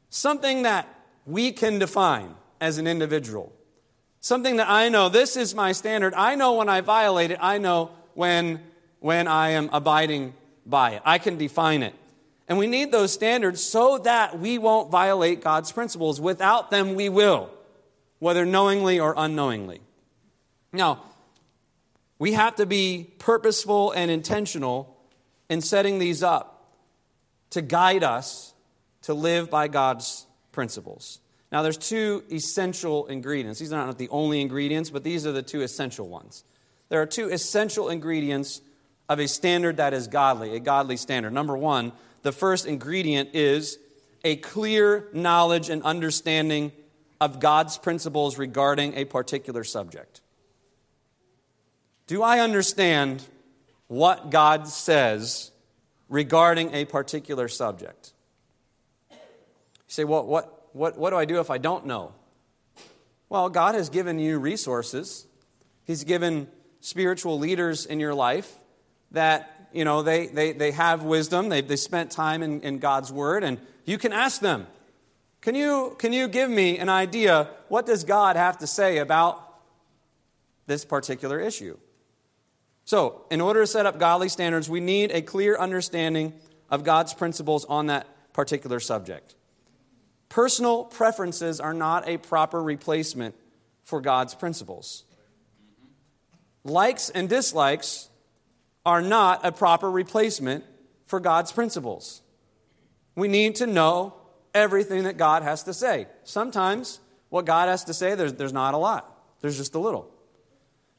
Something 0.09 0.63
that 0.63 0.89
we 1.27 1.53
can 1.53 1.79
define 1.79 2.35
as 2.59 2.79
an 2.79 2.87
individual. 2.87 3.53
Something 4.21 4.57
that 4.57 4.71
I 4.71 4.89
know, 4.89 5.11
this 5.11 5.37
is 5.37 5.55
my 5.55 5.73
standard. 5.73 6.15
I 6.15 6.37
know 6.37 6.55
when 6.55 6.71
I 6.71 6.81
violate 6.81 7.31
it. 7.31 7.39
I 7.43 7.59
know 7.59 7.91
when, 8.15 8.61
when 9.01 9.29
I 9.29 9.51
am 9.51 9.69
abiding 9.75 10.33
by 10.65 10.93
it. 10.93 11.03
I 11.05 11.19
can 11.19 11.37
define 11.37 11.83
it. 11.83 11.95
And 12.49 12.57
we 12.59 12.67
need 12.67 12.91
those 12.91 13.13
standards 13.13 13.63
so 13.63 13.99
that 13.99 14.39
we 14.39 14.57
won't 14.57 14.91
violate 14.91 15.43
God's 15.43 15.71
principles. 15.71 16.21
Without 16.21 16.71
them, 16.71 16.95
we 16.95 17.11
will, 17.11 17.51
whether 18.19 18.47
knowingly 18.47 18.99
or 18.99 19.15
unknowingly. 19.17 19.81
Now, 20.73 21.03
we 22.19 22.33
have 22.33 22.57
to 22.57 22.67
be 22.67 23.13
purposeful 23.19 23.93
and 23.93 24.11
intentional 24.11 24.97
in 25.51 25.61
setting 25.61 25.99
these 25.99 26.23
up 26.23 26.73
to 27.51 27.63
guide 27.63 28.03
us 28.03 28.55
to 29.03 29.15
live 29.15 29.51
by 29.51 29.69
God's 29.69 30.27
principles. 30.53 31.21
Now, 31.53 31.63
there's 31.63 31.79
two 31.79 32.25
essential 32.31 33.07
ingredients. 33.07 33.61
These 33.61 33.73
are 33.73 33.87
not 33.87 33.99
the 33.99 34.09
only 34.11 34.41
ingredients, 34.41 34.91
but 34.91 35.05
these 35.05 35.27
are 35.27 35.33
the 35.33 35.43
two 35.43 35.63
essential 35.63 36.09
ones. 36.09 36.45
There 36.89 37.01
are 37.01 37.07
two 37.07 37.29
essential 37.29 37.89
ingredients 37.89 38.61
of 39.09 39.19
a 39.19 39.29
standard 39.29 39.79
that 39.79 39.95
is 39.95 40.09
godly, 40.09 40.57
a 40.57 40.61
godly 40.61 40.97
standard. 40.99 41.33
Number 41.33 41.57
one, 41.57 41.93
the 42.29 42.33
first 42.33 42.67
ingredient 42.67 43.31
is 43.33 43.79
a 44.23 44.37
clear 44.37 45.09
knowledge 45.15 45.71
and 45.71 45.83
understanding 45.83 46.73
of 47.23 47.41
God's 47.41 47.79
principles 47.79 48.37
regarding 48.37 48.93
a 48.97 49.07
particular 49.07 49.65
subject. 49.65 50.21
Do 52.07 52.23
I 52.23 52.41
understand 52.41 53.25
what 53.87 54.29
God 54.29 54.69
says 54.69 55.53
regarding 56.11 56.75
a 56.75 56.85
particular 56.85 57.49
subject? 57.49 58.13
You 59.11 59.17
say, 59.87 60.05
well, 60.05 60.27
what, 60.27 60.69
what, 60.75 60.99
what 60.99 61.09
do 61.09 61.17
I 61.17 61.25
do 61.25 61.41
if 61.41 61.49
I 61.49 61.57
don't 61.57 61.87
know? 61.87 62.13
Well, 63.31 63.49
God 63.49 63.75
has 63.75 63.89
given 63.89 64.19
you 64.19 64.39
resources. 64.39 65.27
He's 65.87 66.05
given 66.05 66.49
spiritual 66.81 67.39
leaders 67.39 67.87
in 67.87 67.99
your 67.99 68.13
life 68.13 68.55
that, 69.13 69.58
you 69.73 69.85
know, 69.85 70.03
they, 70.03 70.27
they, 70.27 70.53
they 70.53 70.73
have 70.73 71.03
wisdom. 71.03 71.49
They, 71.49 71.61
they 71.61 71.77
spent 71.77 72.11
time 72.11 72.43
in, 72.43 72.61
in 72.63 72.79
God's 72.79 73.13
Word, 73.13 73.45
and 73.45 73.59
you 73.85 73.99
can 73.99 74.13
ask 74.13 74.41
them, 74.41 74.67
can 75.41 75.55
you, 75.55 75.97
can 75.99 76.13
you 76.13 76.29
give 76.29 76.51
me 76.51 76.79
an 76.79 76.89
idea? 76.89 77.49
What 77.69 77.87
does 77.87 78.05
God 78.05 78.37
have 78.37 78.59
to 78.59 78.67
say 78.67 78.99
about 78.99 79.43
this 80.67 80.85
particular 80.85 81.41
issue? 81.41 81.79
So, 82.85 83.27
in 83.31 83.41
order 83.41 83.61
to 83.61 83.67
set 83.67 83.87
up 83.87 83.99
godly 83.99 84.29
standards, 84.29 84.69
we 84.69 84.81
need 84.81 85.11
a 85.13 85.21
clear 85.21 85.57
understanding 85.57 86.33
of 86.71 86.85
God's 86.85 87.15
principles 87.15 87.65
on 87.67 87.87
that 87.87 88.07
particular 88.33 88.81
subject. 88.81 89.35
Personal 90.29 90.85
preferences 90.85 91.61
are 91.61 91.75
not 91.75 92.09
a 92.09 92.19
proper 92.19 92.63
replacement 92.63 93.35
for 93.85 94.01
God's 94.01 94.35
principles. 94.35 95.05
Likes 96.65 97.11
and 97.11 97.29
dislikes 97.29 98.11
are 98.89 99.03
not 99.03 99.45
a 99.45 99.53
proper 99.53 99.91
replacement 99.91 100.65
for 101.05 101.21
God's 101.21 101.53
principles. 101.53 102.23
We 103.15 103.29
need 103.29 103.57
to 103.57 103.67
know 103.67 104.15
everything 104.55 105.05
that 105.05 105.19
God 105.19 105.43
has 105.43 105.65
to 105.65 105.75
say. 105.75 106.07
Sometimes 106.25 106.99
what 107.29 107.45
God 107.45 107.69
has 107.69 107.85
to 107.85 107.93
say, 107.93 108.15
there's, 108.15 108.33
there's 108.33 108.55
not 108.55 108.73
a 108.73 108.79
lot, 108.79 109.15
there's 109.43 109.59
just 109.59 109.75
a 109.75 109.79
little. 109.79 110.11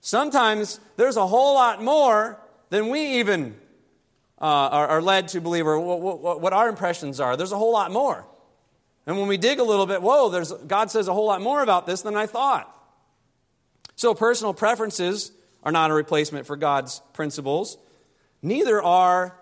Sometimes 0.02 0.80
there's 0.98 1.18
a 1.18 1.26
whole 1.26 1.56
lot 1.56 1.82
more 1.84 2.40
than 2.70 2.90
we 2.90 3.20
even 3.20 3.56
uh, 4.40 4.46
are, 4.46 4.88
are, 4.88 5.02
led 5.02 5.30
to 5.30 5.42
believe 5.42 5.66
or 5.66 5.80
what, 5.80 6.22
what, 6.22 6.42
what 6.42 6.54
our 6.54 6.70
impressions 6.70 7.20
are. 7.20 7.36
There's 7.36 7.52
a 7.52 7.58
whole 7.58 7.74
lot 7.74 7.92
more. 7.92 8.24
And 9.08 9.18
when 9.18 9.28
we 9.28 9.38
dig 9.38 9.58
a 9.58 9.64
little 9.64 9.88
bit, 9.88 10.04
whoa, 10.04 10.30
there's, 10.30 10.52
God 10.52 10.92
says 10.92 11.08
a 11.08 11.14
whole 11.14 11.26
lot 11.26 11.42
more 11.42 11.64
about 11.64 11.88
this 11.88 12.04
than 12.04 12.16
I 12.16 12.28
thought. 12.28 12.74
So 13.96 14.14
personal 14.14 14.54
preferences 14.54 15.32
are 15.64 15.72
not 15.72 15.92
a 15.92 15.94
replacement 15.94 16.46
for 16.46 16.56
God's 16.56 17.02
principles. 17.14 17.78
Neither 18.42 18.82
are 18.82 19.38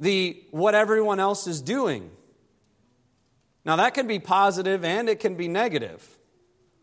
the 0.00 0.42
what 0.50 0.74
everyone 0.74 1.20
else 1.20 1.46
is 1.46 1.62
doing. 1.62 2.10
Now, 3.64 3.76
that 3.76 3.94
can 3.94 4.06
be 4.06 4.18
positive 4.18 4.84
and 4.84 5.08
it 5.08 5.20
can 5.20 5.36
be 5.36 5.48
negative. 5.48 6.06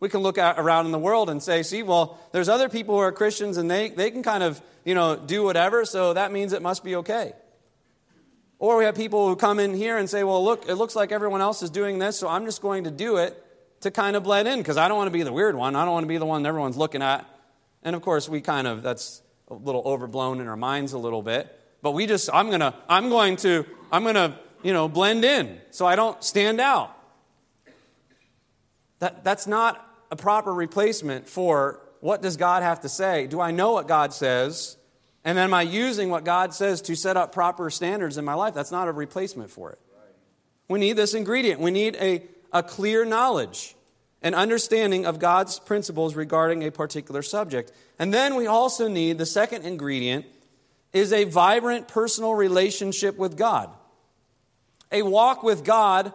We 0.00 0.08
can 0.08 0.20
look 0.20 0.36
at, 0.36 0.58
around 0.58 0.86
in 0.86 0.92
the 0.92 0.98
world 0.98 1.30
and 1.30 1.40
say, 1.40 1.62
see, 1.62 1.84
well, 1.84 2.18
there's 2.32 2.48
other 2.48 2.68
people 2.68 2.96
who 2.96 3.00
are 3.00 3.12
Christians 3.12 3.56
and 3.56 3.70
they, 3.70 3.90
they 3.90 4.10
can 4.10 4.24
kind 4.24 4.42
of, 4.42 4.60
you 4.84 4.96
know, 4.96 5.14
do 5.14 5.44
whatever, 5.44 5.84
so 5.84 6.14
that 6.14 6.32
means 6.32 6.52
it 6.52 6.60
must 6.60 6.82
be 6.82 6.96
okay. 6.96 7.34
Or 8.58 8.78
we 8.78 8.84
have 8.84 8.96
people 8.96 9.28
who 9.28 9.36
come 9.36 9.60
in 9.60 9.74
here 9.74 9.96
and 9.96 10.10
say, 10.10 10.24
well, 10.24 10.42
look, 10.42 10.68
it 10.68 10.74
looks 10.74 10.96
like 10.96 11.12
everyone 11.12 11.40
else 11.40 11.62
is 11.62 11.70
doing 11.70 12.00
this, 12.00 12.18
so 12.18 12.26
I'm 12.26 12.46
just 12.46 12.62
going 12.62 12.84
to 12.84 12.90
do 12.90 13.18
it 13.18 13.40
to 13.82 13.92
kind 13.92 14.16
of 14.16 14.24
blend 14.24 14.48
in 14.48 14.58
because 14.58 14.76
I 14.76 14.88
don't 14.88 14.96
want 14.96 15.08
to 15.08 15.12
be 15.12 15.22
the 15.22 15.32
weird 15.32 15.54
one. 15.54 15.76
I 15.76 15.84
don't 15.84 15.94
want 15.94 16.04
to 16.04 16.08
be 16.08 16.18
the 16.18 16.26
one 16.26 16.44
everyone's 16.46 16.76
looking 16.76 17.02
at. 17.02 17.28
And 17.82 17.96
of 17.96 18.02
course, 18.02 18.28
we 18.28 18.40
kind 18.40 18.66
of, 18.66 18.82
that's 18.82 19.22
a 19.48 19.54
little 19.54 19.82
overblown 19.84 20.40
in 20.40 20.48
our 20.48 20.56
minds 20.56 20.92
a 20.92 20.98
little 20.98 21.22
bit. 21.22 21.58
But 21.82 21.92
we 21.92 22.06
just, 22.06 22.30
I'm 22.32 22.48
going 22.48 22.60
to, 22.60 22.74
I'm 22.88 23.08
going 23.08 23.36
to, 23.36 23.66
I'm 23.90 24.02
going 24.04 24.14
to, 24.14 24.38
you 24.62 24.72
know, 24.72 24.88
blend 24.88 25.24
in 25.24 25.60
so 25.70 25.86
I 25.86 25.96
don't 25.96 26.22
stand 26.22 26.60
out. 26.60 26.96
That, 29.00 29.24
that's 29.24 29.46
not 29.48 29.84
a 30.10 30.16
proper 30.16 30.54
replacement 30.54 31.28
for 31.28 31.80
what 32.00 32.22
does 32.22 32.36
God 32.36 32.62
have 32.62 32.80
to 32.82 32.88
say? 32.88 33.26
Do 33.26 33.40
I 33.40 33.50
know 33.50 33.72
what 33.72 33.88
God 33.88 34.12
says? 34.12 34.76
And 35.24 35.38
am 35.38 35.54
I 35.54 35.62
using 35.62 36.10
what 36.10 36.24
God 36.24 36.54
says 36.54 36.82
to 36.82 36.96
set 36.96 37.16
up 37.16 37.32
proper 37.32 37.70
standards 37.70 38.18
in 38.18 38.24
my 38.24 38.34
life? 38.34 38.54
That's 38.54 38.72
not 38.72 38.88
a 38.88 38.92
replacement 38.92 39.50
for 39.50 39.72
it. 39.72 39.78
We 40.68 40.78
need 40.78 40.94
this 40.94 41.14
ingredient. 41.14 41.60
We 41.60 41.70
need 41.70 41.96
a, 41.96 42.22
a 42.52 42.62
clear 42.62 43.04
knowledge 43.04 43.74
and 44.22 44.34
understanding 44.34 45.04
of 45.04 45.18
God's 45.18 45.58
principles 45.58 46.14
regarding 46.14 46.62
a 46.62 46.70
particular 46.70 47.22
subject. 47.22 47.72
And 47.98 48.14
then 48.14 48.36
we 48.36 48.46
also 48.46 48.88
need 48.88 49.18
the 49.18 49.26
second 49.26 49.64
ingredient 49.64 50.26
is 50.92 51.12
a 51.12 51.24
vibrant 51.24 51.88
personal 51.88 52.34
relationship 52.34 53.16
with 53.16 53.36
God. 53.36 53.70
A 54.90 55.02
walk 55.02 55.42
with 55.42 55.64
God 55.64 56.12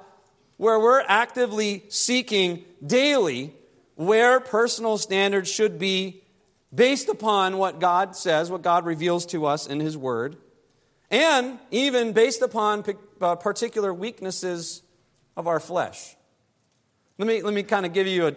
where 0.58 0.80
we're 0.80 1.04
actively 1.08 1.84
seeking 1.90 2.64
daily 2.86 3.54
where 3.96 4.40
personal 4.40 4.98
standards 4.98 5.50
should 5.50 5.80
be 5.80 6.22
based 6.74 7.10
upon 7.10 7.58
what 7.58 7.80
God 7.80 8.16
says, 8.16 8.52
what 8.52 8.62
God 8.62 8.86
reveals 8.86 9.26
to 9.28 9.46
us 9.46 9.66
in 9.68 9.80
His 9.80 9.98
Word, 9.98 10.38
and 11.10 11.58
even 11.72 12.14
based 12.14 12.42
upon 12.42 12.84
uh, 13.22 13.36
particular 13.36 13.94
weaknesses 13.94 14.84
of 15.36 15.48
our 15.48 15.60
flesh. 15.60 16.17
Let 17.18 17.28
me, 17.28 17.42
let 17.42 17.54
me 17.54 17.64
kind 17.64 17.86
of 17.86 17.94
give 17.94 18.06
you 18.06 18.28
a, 18.28 18.36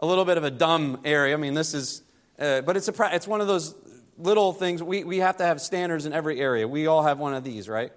a 0.00 0.06
little 0.06 0.26
bit 0.26 0.36
of 0.36 0.44
a 0.44 0.50
dumb 0.50 1.00
area. 1.04 1.34
I 1.34 1.38
mean, 1.38 1.54
this 1.54 1.72
is, 1.72 2.02
uh, 2.38 2.60
but 2.60 2.76
it's, 2.76 2.88
a, 2.88 3.14
it's 3.14 3.26
one 3.26 3.40
of 3.40 3.46
those 3.46 3.74
little 4.18 4.52
things. 4.52 4.82
We, 4.82 5.04
we 5.04 5.18
have 5.18 5.38
to 5.38 5.44
have 5.44 5.60
standards 5.62 6.04
in 6.04 6.12
every 6.12 6.38
area. 6.38 6.68
We 6.68 6.86
all 6.86 7.02
have 7.04 7.18
one 7.18 7.32
of 7.32 7.42
these, 7.42 7.68
right? 7.68 7.90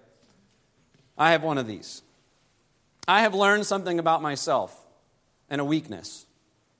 I 1.18 1.32
have 1.32 1.44
one 1.44 1.58
of 1.58 1.68
these. 1.68 2.02
I 3.08 3.22
have 3.22 3.36
learned 3.36 3.66
something 3.66 4.00
about 4.00 4.22
myself 4.22 4.74
and 5.50 5.60
a 5.60 5.66
weakness, 5.66 6.26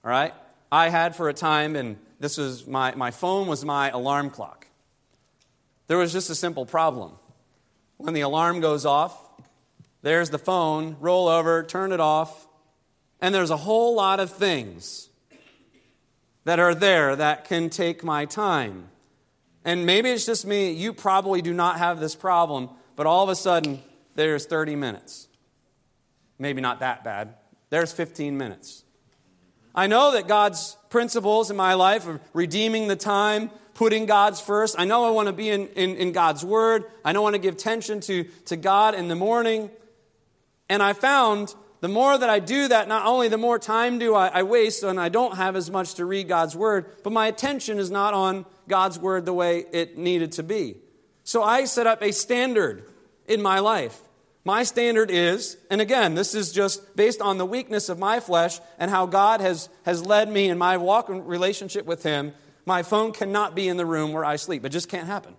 all 0.06 0.12
right? 0.12 0.34
I 0.72 0.88
had 0.88 1.14
for 1.14 1.28
a 1.28 1.34
time, 1.34 1.76
and 1.76 1.98
this 2.22 2.38
was 2.38 2.66
my, 2.66 2.96
my 2.96 3.12
phone 3.12 3.48
was 3.48 3.66
my 3.66 3.90
alarm 3.90 4.30
clock. 4.30 4.68
There 5.88 5.98
was 5.98 6.14
just 6.14 6.30
a 6.30 6.36
simple 6.36 6.66
problem. 6.66 7.12
When 7.98 8.14
the 8.14 8.22
alarm 8.22 8.62
goes 8.62 8.86
off, 8.86 9.20
there's 10.04 10.30
the 10.30 10.40
phone, 10.40 10.96
roll 11.02 11.28
over, 11.28 11.64
turn 11.64 11.92
it 11.92 12.00
off, 12.00 12.48
and 13.22 13.34
there's 13.34 13.52
a 13.52 13.58
whole 13.58 13.96
lot 13.96 14.20
of 14.20 14.32
things 14.32 15.10
that 16.44 16.60
are 16.60 16.74
there 16.74 17.16
that 17.16 17.46
can 17.46 17.70
take 17.70 18.04
my 18.04 18.26
time. 18.26 18.90
And 19.64 19.86
maybe 19.86 20.10
it's 20.10 20.26
just 20.26 20.46
me, 20.46 20.72
you 20.72 20.92
probably 20.92 21.42
do 21.42 21.54
not 21.54 21.78
have 21.78 22.00
this 22.00 22.16
problem, 22.16 22.70
but 22.96 23.06
all 23.06 23.24
of 23.24 23.30
a 23.30 23.36
sudden, 23.36 23.82
there's 24.16 24.46
30 24.46 24.76
minutes. 24.76 25.28
Maybe 26.40 26.62
not 26.62 26.80
that 26.80 27.04
bad. 27.04 27.36
There's 27.70 27.94
15 27.94 28.38
minutes. 28.38 28.84
I 29.74 29.88
know 29.88 30.14
that 30.14 30.28
God's 30.28 30.76
principles 30.90 31.52
in 31.52 31.56
my 31.56 31.76
life 31.76 32.08
of 32.08 32.20
redeeming 32.34 32.88
the 32.88 32.96
time, 32.96 33.52
putting 33.76 34.06
God's 34.06 34.42
first. 34.42 34.76
I 34.78 34.86
know 34.86 35.06
I 35.06 35.12
want 35.12 35.28
to 35.28 35.34
be 35.34 35.50
in, 35.50 35.68
in, 35.70 35.96
in 35.96 36.12
God's 36.12 36.44
Word. 36.44 36.84
I 37.06 37.14
don't 37.14 37.24
want 37.24 37.36
to 37.36 37.42
give 37.42 37.54
attention 37.54 38.02
to, 38.02 38.24
to 38.46 38.58
God 38.58 38.96
in 38.96 39.08
the 39.08 39.16
morning. 39.16 39.70
And 40.68 40.84
I 40.84 40.94
found 40.94 41.54
the 41.82 41.88
more 41.88 42.16
that 42.16 42.30
I 42.30 42.40
do 42.40 42.68
that, 42.68 42.88
not 42.88 43.08
only 43.08 43.28
the 43.28 43.40
more 43.40 43.58
time 43.58 43.98
do 43.98 44.14
I, 44.14 44.28
I 44.28 44.44
waste 44.44 44.84
and 44.84 45.00
I 45.00 45.10
don't 45.10 45.36
have 45.36 45.56
as 45.56 45.72
much 45.72 45.96
to 45.96 46.06
read 46.06 46.28
God's 46.28 46.56
Word, 46.56 46.86
but 47.04 47.12
my 47.12 47.26
attention 47.26 47.80
is 47.80 47.90
not 47.90 48.14
on 48.14 48.46
God's 48.68 49.00
Word 49.00 49.26
the 49.26 49.34
way 49.34 49.66
it 49.72 49.98
needed 49.98 50.32
to 50.34 50.44
be. 50.44 50.78
So 51.24 51.42
I 51.42 51.66
set 51.66 51.88
up 51.88 52.04
a 52.04 52.14
standard 52.14 52.86
in 53.28 53.42
my 53.42 53.60
life. 53.60 54.00
My 54.46 54.64
standard 54.64 55.10
is, 55.12 55.58
and 55.70 55.82
again, 55.82 56.14
this 56.14 56.36
is 56.36 56.52
just 56.52 56.96
based 56.96 57.22
on 57.22 57.40
the 57.40 57.46
weakness 57.46 57.90
of 57.90 57.98
my 57.98 58.20
flesh 58.20 58.60
and 58.78 58.90
how 58.90 59.08
God 59.08 59.42
has, 59.42 59.70
has 59.84 60.06
led 60.06 60.30
me 60.30 60.50
in 60.50 60.58
my 60.58 60.78
walk 60.78 61.10
and 61.10 61.28
relationship 61.28 61.86
with 61.86 62.04
Him. 62.04 62.34
My 62.66 62.84
phone 62.84 63.12
cannot 63.12 63.56
be 63.56 63.68
in 63.68 63.78
the 63.78 63.86
room 63.86 64.14
where 64.14 64.26
I 64.26 64.36
sleep. 64.36 64.66
It 64.66 64.70
just 64.70 64.90
can't 64.90 65.08
happen. 65.08 65.36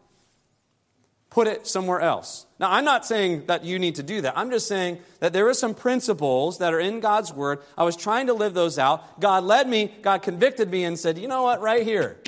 Put 1.33 1.47
it 1.47 1.67
somewhere 1.67 2.01
else. 2.01 2.45
Now, 2.61 2.71
I'm 2.71 2.85
not 2.85 3.07
saying 3.07 3.47
that 3.47 3.65
you 3.65 3.79
need 3.79 3.95
to 3.95 4.03
do 4.03 4.21
that. 4.21 4.37
I'm 4.37 4.51
just 4.51 4.69
saying 4.69 4.99
that 5.21 5.33
there 5.33 5.49
are 5.49 5.55
some 5.55 5.75
principles 5.75 6.59
that 6.59 6.75
are 6.75 6.79
in 6.79 7.01
God's 7.01 7.33
Word. 7.33 7.61
I 7.77 7.85
was 7.85 7.97
trying 7.97 8.27
to 8.27 8.35
live 8.35 8.53
those 8.53 8.79
out. 8.79 9.19
God 9.19 9.43
led 9.43 9.67
me, 9.67 9.95
God 10.03 10.21
convicted 10.23 10.71
me, 10.71 10.85
and 10.85 10.99
said, 10.99 11.17
you 11.17 11.29
know 11.29 11.43
what, 11.43 11.63
right 11.63 11.85
here, 11.85 12.19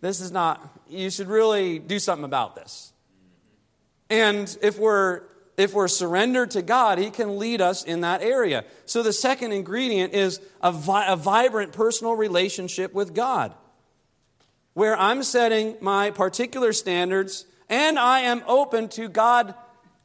this 0.00 0.22
is 0.22 0.32
not, 0.32 0.66
you 0.88 1.10
should 1.10 1.28
really 1.28 1.78
do 1.78 1.98
something 1.98 2.24
about 2.24 2.56
this. 2.56 2.94
And 4.08 4.56
if 4.62 4.78
we're 4.78 5.22
if 5.58 5.74
we're 5.74 5.88
surrendered 5.88 6.52
to 6.52 6.62
God, 6.62 6.96
He 6.96 7.10
can 7.10 7.38
lead 7.38 7.60
us 7.60 7.84
in 7.84 8.00
that 8.00 8.22
area. 8.22 8.64
So 8.86 9.02
the 9.02 9.12
second 9.12 9.52
ingredient 9.52 10.14
is 10.14 10.40
a, 10.62 10.72
vi- 10.72 11.06
a 11.06 11.16
vibrant 11.16 11.74
personal 11.74 12.14
relationship 12.14 12.94
with 12.94 13.14
God, 13.14 13.52
where 14.72 14.96
I'm 14.96 15.22
setting 15.22 15.76
my 15.82 16.12
particular 16.12 16.72
standards 16.72 17.44
and 17.70 17.98
I 17.98 18.20
am 18.22 18.42
open 18.46 18.88
to 18.90 19.08
God 19.08 19.54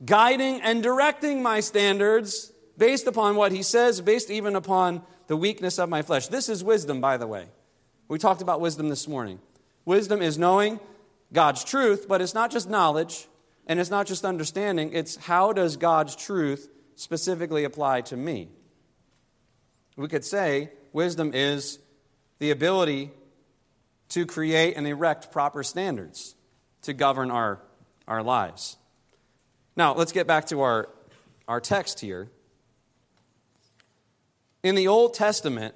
guiding 0.05 0.61
and 0.61 0.83
directing 0.83 1.41
my 1.41 1.59
standards 1.59 2.51
based 2.77 3.07
upon 3.07 3.35
what 3.35 3.51
He 3.51 3.63
says, 3.63 3.99
based 3.99 4.29
even 4.29 4.55
upon 4.55 5.01
the 5.27 5.35
weakness 5.35 5.79
of 5.79 5.89
my 5.89 6.03
flesh. 6.03 6.27
This 6.27 6.47
is 6.47 6.63
wisdom, 6.63 7.01
by 7.01 7.17
the 7.17 7.27
way. 7.27 7.47
We 8.07 8.19
talked 8.19 8.43
about 8.43 8.61
wisdom 8.61 8.89
this 8.89 9.07
morning. 9.07 9.39
Wisdom 9.83 10.21
is 10.21 10.37
knowing 10.37 10.79
God's 11.33 11.63
truth, 11.63 12.07
but 12.07 12.21
it's 12.21 12.35
not 12.35 12.51
just 12.51 12.69
knowledge, 12.69 13.27
and 13.65 13.79
it's 13.79 13.89
not 13.89 14.05
just 14.05 14.23
understanding, 14.23 14.93
it's 14.93 15.15
how 15.15 15.51
does 15.51 15.75
God's 15.75 16.15
truth 16.15 16.69
specifically 16.95 17.63
apply 17.63 18.01
to 18.01 18.15
me? 18.17 18.49
We 19.97 20.07
could 20.07 20.23
say 20.23 20.69
wisdom 20.93 21.31
is 21.33 21.79
the 22.37 22.51
ability 22.51 23.11
to 24.09 24.27
create 24.27 24.75
and 24.77 24.85
erect 24.85 25.31
proper 25.31 25.63
standards 25.63 26.34
to 26.85 26.93
govern 26.93 27.31
our, 27.31 27.59
our 28.07 28.23
lives. 28.23 28.77
Now, 29.75 29.93
let's 29.93 30.11
get 30.11 30.27
back 30.27 30.45
to 30.47 30.61
our, 30.61 30.89
our 31.47 31.59
text 31.59 31.99
here. 31.99 32.29
In 34.63 34.75
the 34.75 34.87
Old 34.87 35.13
Testament, 35.13 35.75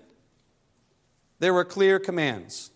there 1.39 1.53
were 1.53 1.65
clear 1.65 1.99
commands 1.99 2.71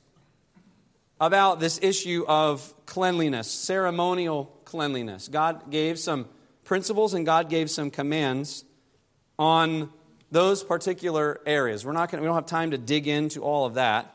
about 1.20 1.60
this 1.60 1.80
issue 1.82 2.26
of 2.28 2.74
cleanliness, 2.86 3.50
ceremonial 3.50 4.46
cleanliness. 4.66 5.28
God 5.28 5.72
gave 5.72 5.98
some 5.98 6.28
principles 6.64 7.14
and 7.14 7.26
God 7.26 7.50
gave 7.50 7.70
some 7.70 7.90
commands 7.90 8.66
on 9.40 9.90
those 10.32 10.64
particular 10.64 11.40
areas. 11.46 11.86
We're 11.86 11.94
not 11.94 12.12
gonna, 12.12 12.22
we 12.22 12.28
don't 12.28 12.36
have 12.36 12.46
time 12.46 12.72
to 12.72 12.78
dig 12.78 13.08
into 13.08 13.42
all 13.42 13.66
of 13.66 13.76
that. 13.76 14.14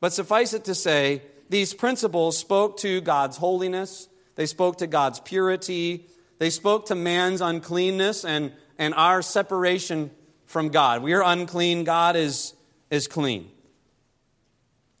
But 0.00 0.12
suffice 0.12 0.52
it 0.52 0.64
to 0.64 0.74
say, 0.74 1.22
these 1.48 1.74
principles 1.74 2.36
spoke 2.36 2.78
to 2.78 3.00
God's 3.00 3.36
holiness, 3.36 4.08
they 4.34 4.46
spoke 4.46 4.78
to 4.78 4.86
God's 4.86 5.20
purity, 5.20 6.06
they 6.38 6.50
spoke 6.50 6.86
to 6.86 6.94
man's 6.94 7.40
uncleanness 7.40 8.24
and, 8.24 8.52
and 8.78 8.94
our 8.94 9.22
separation 9.22 10.10
from 10.46 10.68
God. 10.68 11.02
We 11.02 11.12
are 11.12 11.22
unclean, 11.22 11.84
God 11.84 12.16
is, 12.16 12.54
is 12.90 13.06
clean. 13.06 13.50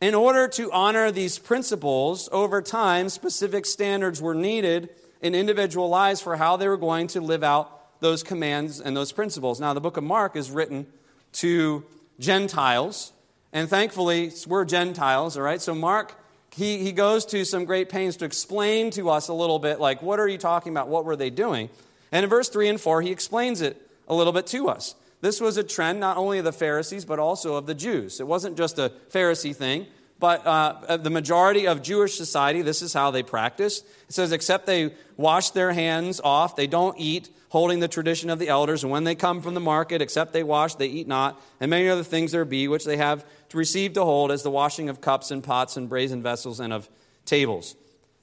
In 0.00 0.14
order 0.14 0.46
to 0.48 0.70
honor 0.70 1.10
these 1.10 1.38
principles, 1.38 2.28
over 2.30 2.62
time, 2.62 3.08
specific 3.08 3.66
standards 3.66 4.22
were 4.22 4.34
needed 4.34 4.90
in 5.20 5.34
individual 5.34 5.88
lives 5.88 6.20
for 6.20 6.36
how 6.36 6.56
they 6.56 6.68
were 6.68 6.76
going 6.76 7.08
to 7.08 7.20
live 7.20 7.42
out 7.42 8.00
those 8.00 8.22
commands 8.22 8.80
and 8.80 8.96
those 8.96 9.10
principles. 9.10 9.58
Now, 9.58 9.74
the 9.74 9.80
book 9.80 9.96
of 9.96 10.04
Mark 10.04 10.36
is 10.36 10.50
written 10.50 10.86
to 11.32 11.84
Gentiles, 12.20 13.12
and 13.52 13.68
thankfully, 13.68 14.30
we're 14.46 14.64
Gentiles, 14.64 15.36
all 15.36 15.42
right? 15.42 15.60
So, 15.60 15.74
Mark, 15.74 16.14
he, 16.54 16.78
he 16.78 16.92
goes 16.92 17.24
to 17.26 17.44
some 17.44 17.64
great 17.64 17.88
pains 17.88 18.16
to 18.18 18.24
explain 18.24 18.90
to 18.92 19.10
us 19.10 19.28
a 19.28 19.34
little 19.34 19.58
bit, 19.58 19.80
like, 19.80 20.02
what 20.02 20.18
are 20.18 20.28
you 20.28 20.38
talking 20.38 20.72
about? 20.72 20.88
What 20.88 21.04
were 21.04 21.16
they 21.16 21.30
doing? 21.30 21.68
And 22.10 22.24
in 22.24 22.30
verse 22.30 22.48
3 22.48 22.68
and 22.68 22.80
4, 22.80 23.02
he 23.02 23.10
explains 23.10 23.60
it 23.60 23.80
a 24.08 24.14
little 24.14 24.32
bit 24.32 24.46
to 24.48 24.68
us. 24.68 24.94
This 25.20 25.40
was 25.40 25.56
a 25.56 25.64
trend 25.64 26.00
not 26.00 26.16
only 26.16 26.38
of 26.38 26.44
the 26.44 26.52
Pharisees, 26.52 27.04
but 27.04 27.18
also 27.18 27.56
of 27.56 27.66
the 27.66 27.74
Jews. 27.74 28.20
It 28.20 28.26
wasn't 28.26 28.56
just 28.56 28.78
a 28.78 28.92
Pharisee 29.10 29.54
thing, 29.54 29.86
but 30.20 30.46
uh, 30.46 30.96
the 30.96 31.10
majority 31.10 31.66
of 31.66 31.82
Jewish 31.82 32.16
society, 32.16 32.62
this 32.62 32.82
is 32.82 32.92
how 32.92 33.10
they 33.10 33.22
practiced. 33.22 33.84
It 34.08 34.14
says, 34.14 34.32
except 34.32 34.66
they 34.66 34.92
wash 35.16 35.50
their 35.50 35.72
hands 35.72 36.20
off, 36.22 36.56
they 36.56 36.66
don't 36.66 36.98
eat, 36.98 37.30
holding 37.50 37.80
the 37.80 37.88
tradition 37.88 38.30
of 38.30 38.38
the 38.38 38.48
elders. 38.48 38.82
And 38.82 38.92
when 38.92 39.04
they 39.04 39.14
come 39.14 39.40
from 39.40 39.54
the 39.54 39.60
market, 39.60 40.02
except 40.02 40.32
they 40.32 40.42
wash, 40.42 40.74
they 40.74 40.86
eat 40.86 41.08
not. 41.08 41.40
And 41.60 41.70
many 41.70 41.88
other 41.88 42.04
things 42.04 42.32
there 42.32 42.44
be, 42.44 42.68
which 42.68 42.84
they 42.84 42.96
have 42.96 43.24
to 43.50 43.56
receive 43.56 43.94
to 43.94 44.04
hold, 44.04 44.30
as 44.30 44.42
the 44.42 44.50
washing 44.50 44.88
of 44.88 45.00
cups 45.00 45.30
and 45.30 45.42
pots 45.42 45.76
and 45.76 45.88
brazen 45.88 46.22
vessels 46.22 46.60
and 46.60 46.72
of 46.72 46.88
tables. 47.24 47.76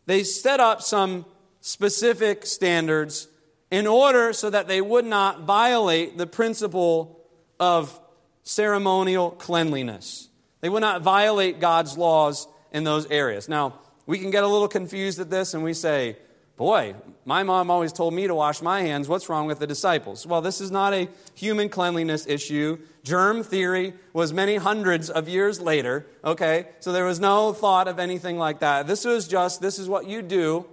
They 0.05 0.23
set 0.23 0.59
up 0.59 0.81
some 0.81 1.25
specific 1.61 2.45
standards 2.45 3.27
in 3.71 3.87
order 3.87 4.33
so 4.33 4.49
that 4.49 4.67
they 4.67 4.81
would 4.81 5.05
not 5.05 5.41
violate 5.41 6.17
the 6.17 6.27
principle 6.27 7.19
of 7.59 7.99
ceremonial 8.43 9.31
cleanliness. 9.31 10.29
They 10.61 10.69
would 10.69 10.81
not 10.81 11.01
violate 11.01 11.59
God's 11.59 11.97
laws 11.97 12.47
in 12.71 12.83
those 12.83 13.09
areas. 13.09 13.49
Now, 13.49 13.79
we 14.05 14.19
can 14.19 14.29
get 14.29 14.43
a 14.43 14.47
little 14.47 14.67
confused 14.67 15.19
at 15.19 15.29
this 15.29 15.53
and 15.53 15.63
we 15.63 15.73
say, 15.73 16.17
Boy, 16.57 16.95
my 17.25 17.43
mom 17.43 17.69
always 17.69 17.91
told 17.91 18.13
me 18.13 18.27
to 18.27 18.35
wash 18.35 18.61
my 18.61 18.81
hands. 18.81 19.09
What's 19.09 19.27
wrong 19.27 19.45
with 19.45 19.59
the 19.59 19.67
disciples? 19.67 20.25
Well, 20.25 20.41
this 20.41 20.61
is 20.61 20.71
not 20.71 20.93
a 20.93 21.09
human 21.33 21.67
cleanliness 21.67 22.25
issue. 22.27 22.77
Germ 23.03 23.43
theory 23.43 23.93
was 24.13 24.31
many 24.31 24.55
hundreds 24.55 25.09
of 25.09 25.27
years 25.27 25.59
later, 25.59 26.07
okay? 26.23 26.67
So 26.79 26.93
there 26.93 27.03
was 27.03 27.19
no 27.19 27.51
thought 27.51 27.89
of 27.89 27.99
anything 27.99 28.37
like 28.37 28.59
that. 28.59 28.87
This 28.87 29.03
was 29.03 29.27
just, 29.27 29.61
this 29.61 29.79
is 29.79 29.89
what 29.89 30.07
you 30.07 30.21
do 30.21 30.65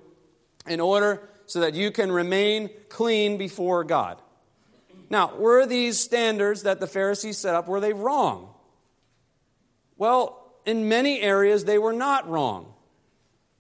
in 0.69 0.79
order 0.79 1.21
so 1.47 1.61
that 1.61 1.75
you 1.75 1.91
can 1.91 2.13
remain 2.13 2.71
clean 2.89 3.37
before 3.37 3.83
God. 3.83 4.19
Now, 5.11 5.35
were 5.35 5.67
these 5.67 5.99
standards 5.99 6.63
that 6.63 6.79
the 6.79 6.87
Pharisees 6.87 7.39
set 7.39 7.57
up, 7.57 7.67
were 7.67 7.81
they 7.81 7.93
wrong? 7.93 8.55
Well, 9.99 10.39
in 10.65 10.89
many 10.89 11.21
areas, 11.21 11.65
they 11.65 11.77
were 11.77 11.93
not 11.93 12.29
wrong. 12.29 12.72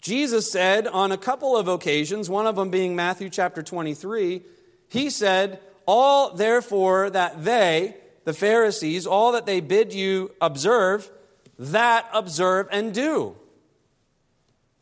Jesus 0.02 0.50
said 0.50 0.88
on 0.88 1.12
a 1.12 1.16
couple 1.16 1.56
of 1.56 1.68
occasions, 1.68 2.28
one 2.28 2.46
of 2.46 2.56
them 2.56 2.70
being 2.70 2.96
Matthew 2.96 3.30
chapter 3.30 3.62
23, 3.62 4.42
he 4.88 5.08
said, 5.08 5.60
All 5.86 6.34
therefore 6.34 7.08
that 7.10 7.44
they, 7.44 7.96
the 8.24 8.34
Pharisees, 8.34 9.06
all 9.06 9.32
that 9.32 9.46
they 9.46 9.60
bid 9.60 9.94
you 9.94 10.32
observe, 10.40 11.08
that 11.56 12.08
observe 12.12 12.66
and 12.72 12.92
do. 12.92 13.36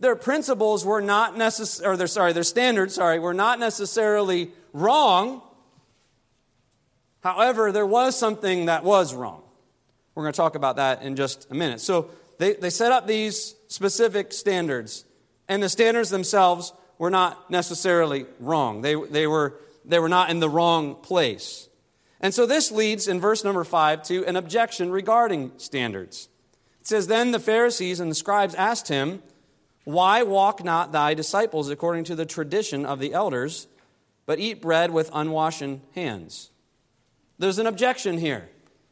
Their 0.00 0.16
principles 0.16 0.86
were 0.86 1.02
not 1.02 1.36
necessarily, 1.36 1.94
or 1.94 1.96
their, 1.98 2.06
sorry, 2.06 2.32
their 2.32 2.42
standards, 2.42 2.94
sorry, 2.94 3.18
were 3.18 3.34
not 3.34 3.60
necessarily 3.60 4.50
wrong. 4.72 5.42
However, 7.22 7.70
there 7.72 7.86
was 7.86 8.18
something 8.18 8.66
that 8.66 8.82
was 8.84 9.14
wrong. 9.14 9.42
We're 10.14 10.22
going 10.22 10.32
to 10.32 10.36
talk 10.38 10.54
about 10.54 10.76
that 10.76 11.02
in 11.02 11.16
just 11.16 11.50
a 11.50 11.54
minute. 11.54 11.82
So 11.82 12.10
they, 12.38 12.54
they 12.54 12.70
set 12.70 12.90
up 12.90 13.06
these 13.06 13.54
specific 13.68 14.32
standards, 14.32 15.04
and 15.50 15.60
the 15.60 15.68
standards 15.68 16.10
themselves 16.10 16.72
were 16.96 17.10
not 17.10 17.50
necessarily 17.50 18.24
wrong. 18.38 18.82
They, 18.82 18.94
they, 18.94 19.26
were, 19.26 19.58
they 19.84 19.98
were 19.98 20.08
not 20.08 20.30
in 20.30 20.38
the 20.38 20.48
wrong 20.48 20.94
place. 20.94 21.68
And 22.20 22.32
so 22.32 22.46
this 22.46 22.70
leads 22.70 23.08
in 23.08 23.18
verse 23.20 23.42
number 23.42 23.64
five 23.64 24.04
to 24.04 24.24
an 24.26 24.36
objection 24.36 24.92
regarding 24.92 25.50
standards. 25.56 26.28
It 26.80 26.86
says, 26.86 27.08
Then 27.08 27.32
the 27.32 27.40
Pharisees 27.40 27.98
and 27.98 28.12
the 28.12 28.14
scribes 28.14 28.54
asked 28.54 28.86
him, 28.86 29.24
Why 29.82 30.22
walk 30.22 30.62
not 30.62 30.92
thy 30.92 31.14
disciples 31.14 31.68
according 31.68 32.04
to 32.04 32.14
the 32.14 32.26
tradition 32.26 32.86
of 32.86 33.00
the 33.00 33.12
elders, 33.12 33.66
but 34.26 34.38
eat 34.38 34.62
bread 34.62 34.92
with 34.92 35.10
unwashed 35.12 35.64
hands? 35.96 36.50
There's 37.38 37.58
an 37.58 37.66
objection 37.66 38.18
here. 38.18 38.48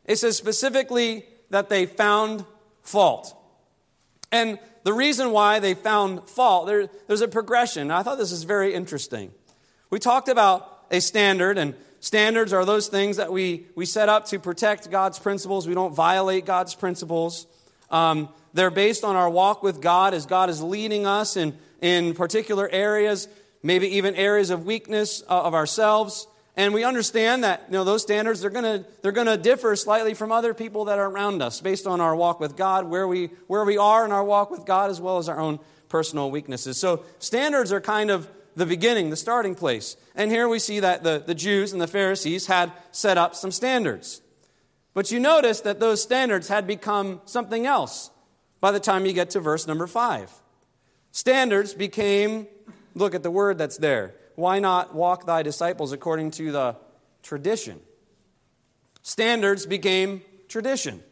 It 0.07 0.17
says 0.17 0.37
specifically 0.37 1.25
that 1.51 1.69
they 1.69 1.87
found 1.87 2.45
fault. 2.83 3.37
And 4.33 4.59
the 4.89 4.95
reason 4.95 5.33
why 5.33 5.59
they 5.59 5.75
found 5.75 6.27
fault, 6.31 6.67
there, 6.67 6.89
there's 7.09 7.21
a 7.21 7.29
progression. 7.29 7.91
I 7.91 8.03
thought 8.03 8.17
this 8.17 8.33
is 8.33 8.45
very 8.45 8.73
interesting. 8.73 9.31
We 9.91 9.99
talked 9.99 10.31
about 10.31 10.87
a 10.91 11.03
standard, 11.03 11.59
and 11.59 11.75
standards 12.01 12.55
are 12.55 12.65
those 12.65 12.89
things 12.89 13.19
that 13.19 13.31
we, 13.31 13.67
we 13.75 13.85
set 13.85 14.09
up 14.09 14.25
to 14.29 14.39
protect 14.39 14.91
God's 14.91 15.19
principles. 15.19 15.69
We 15.69 15.75
don't 15.75 15.95
violate 15.95 16.47
God's 16.47 16.75
principles. 16.75 17.47
Um, 17.91 18.31
they're 18.55 18.71
based 18.71 19.05
on 19.05 19.15
our 19.15 19.29
walk 19.29 19.63
with 19.63 19.83
God 19.83 20.15
as 20.15 20.25
God 20.25 20.49
is 20.49 20.63
leading 20.63 21.07
us 21.07 21.37
in, 21.37 21.59
in 21.83 22.15
particular 22.15 22.67
areas, 22.67 23.29
maybe 23.63 23.89
even 23.97 24.15
areas 24.15 24.49
of 24.49 24.65
weakness 24.65 25.23
uh, 25.29 25.43
of 25.43 25.53
ourselves. 25.53 26.27
And 26.59 26.75
we 26.75 26.83
understand 26.83 27.45
that 27.45 27.63
you 27.69 27.75
know, 27.75 27.85
those 27.85 28.03
standards, 28.03 28.41
they're 28.41 28.51
gonna 28.51 28.85
they're 29.01 29.13
gonna 29.13 29.37
differ 29.37 29.77
slightly 29.77 30.13
from 30.13 30.33
other 30.33 30.53
people 30.53 30.87
that 30.87 30.99
are 30.99 31.09
around 31.09 31.41
us 31.41 31.61
based 31.61 31.87
on 31.87 32.01
our 32.01 32.17
walk 32.17 32.41
with 32.41 32.57
God, 32.57 32.87
where 32.87 33.07
we, 33.07 33.31
where 33.47 33.65
we 33.65 33.79
are 33.79 34.05
in 34.05 34.11
our 34.11 34.25
walk 34.25 34.51
with 34.51 34.67
God, 34.67 34.91
as 34.91 35.01
well 35.01 35.19
as 35.19 35.29
our 35.29 35.39
own 35.39 35.61
personal 35.89 36.33
weaknesses. 36.33 36.77
So 36.77 37.05
standards 37.21 37.73
are 37.73 37.81
kind 37.81 38.11
of 38.11 38.29
the 38.57 38.67
beginning, 38.67 39.11
the 39.11 39.17
starting 39.17 39.55
place. 39.55 39.97
And 40.17 40.33
here 40.33 40.49
we 40.49 40.59
see 40.59 40.81
that 40.81 41.05
the, 41.05 41.23
the 41.25 41.35
Jews 41.35 41.73
and 41.73 41.81
the 41.81 41.87
Pharisees 41.87 42.49
had 42.49 42.73
set 42.91 43.17
up 43.17 43.37
some 43.37 43.53
standards. 43.53 44.21
But 44.95 45.13
you 45.13 45.21
notice 45.21 45.61
that 45.61 45.79
those 45.79 46.03
standards 46.03 46.49
had 46.49 46.67
become 46.67 47.21
something 47.25 47.67
else 47.67 48.11
by 48.61 48.73
the 48.73 48.81
time 48.81 49.07
you 49.07 49.13
get 49.13 49.31
to 49.31 49.41
verse 49.41 49.69
number 49.69 49.87
five. 49.87 50.33
Standards 51.13 51.73
became 51.73 52.49
Look 52.99 53.15
at 53.15 53.23
the 53.23 53.31
word 53.31 53.59
that's 53.59 53.79
there. 53.79 54.15
Why 54.39 54.61
not 54.61 54.95
walk 54.95 55.27
thy 55.27 55.43
disciples 55.43 55.91
according 55.91 56.31
to 56.33 56.53
the 56.53 56.77
tradition? 57.25 57.81
Standards 59.03 59.67
became 59.67 60.23
tradition. 60.47 61.03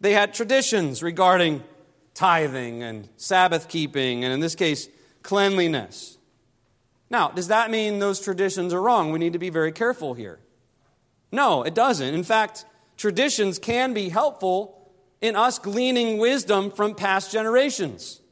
They 0.00 0.12
had 0.12 0.34
traditions 0.34 1.00
regarding 1.00 1.62
tithing 2.12 2.82
and 2.82 3.08
Sabbath 3.16 3.68
keeping, 3.68 4.24
and 4.24 4.32
in 4.32 4.40
this 4.40 4.56
case, 4.56 4.88
cleanliness. 5.22 6.18
Now, 7.08 7.28
does 7.28 7.46
that 7.48 7.70
mean 7.70 8.00
those 8.00 8.18
traditions 8.18 8.74
are 8.74 8.82
wrong? 8.82 9.12
We 9.12 9.20
need 9.20 9.34
to 9.34 9.38
be 9.38 9.50
very 9.50 9.70
careful 9.70 10.14
here. 10.14 10.40
No, 11.30 11.62
it 11.62 11.74
doesn't. 11.74 12.14
In 12.14 12.24
fact, 12.24 12.64
traditions 12.96 13.60
can 13.60 13.94
be 13.94 14.08
helpful 14.08 14.90
in 15.20 15.36
us 15.36 15.60
gleaning 15.60 16.18
wisdom 16.18 16.72
from 16.72 16.96
past 16.96 17.30
generations. 17.30 18.22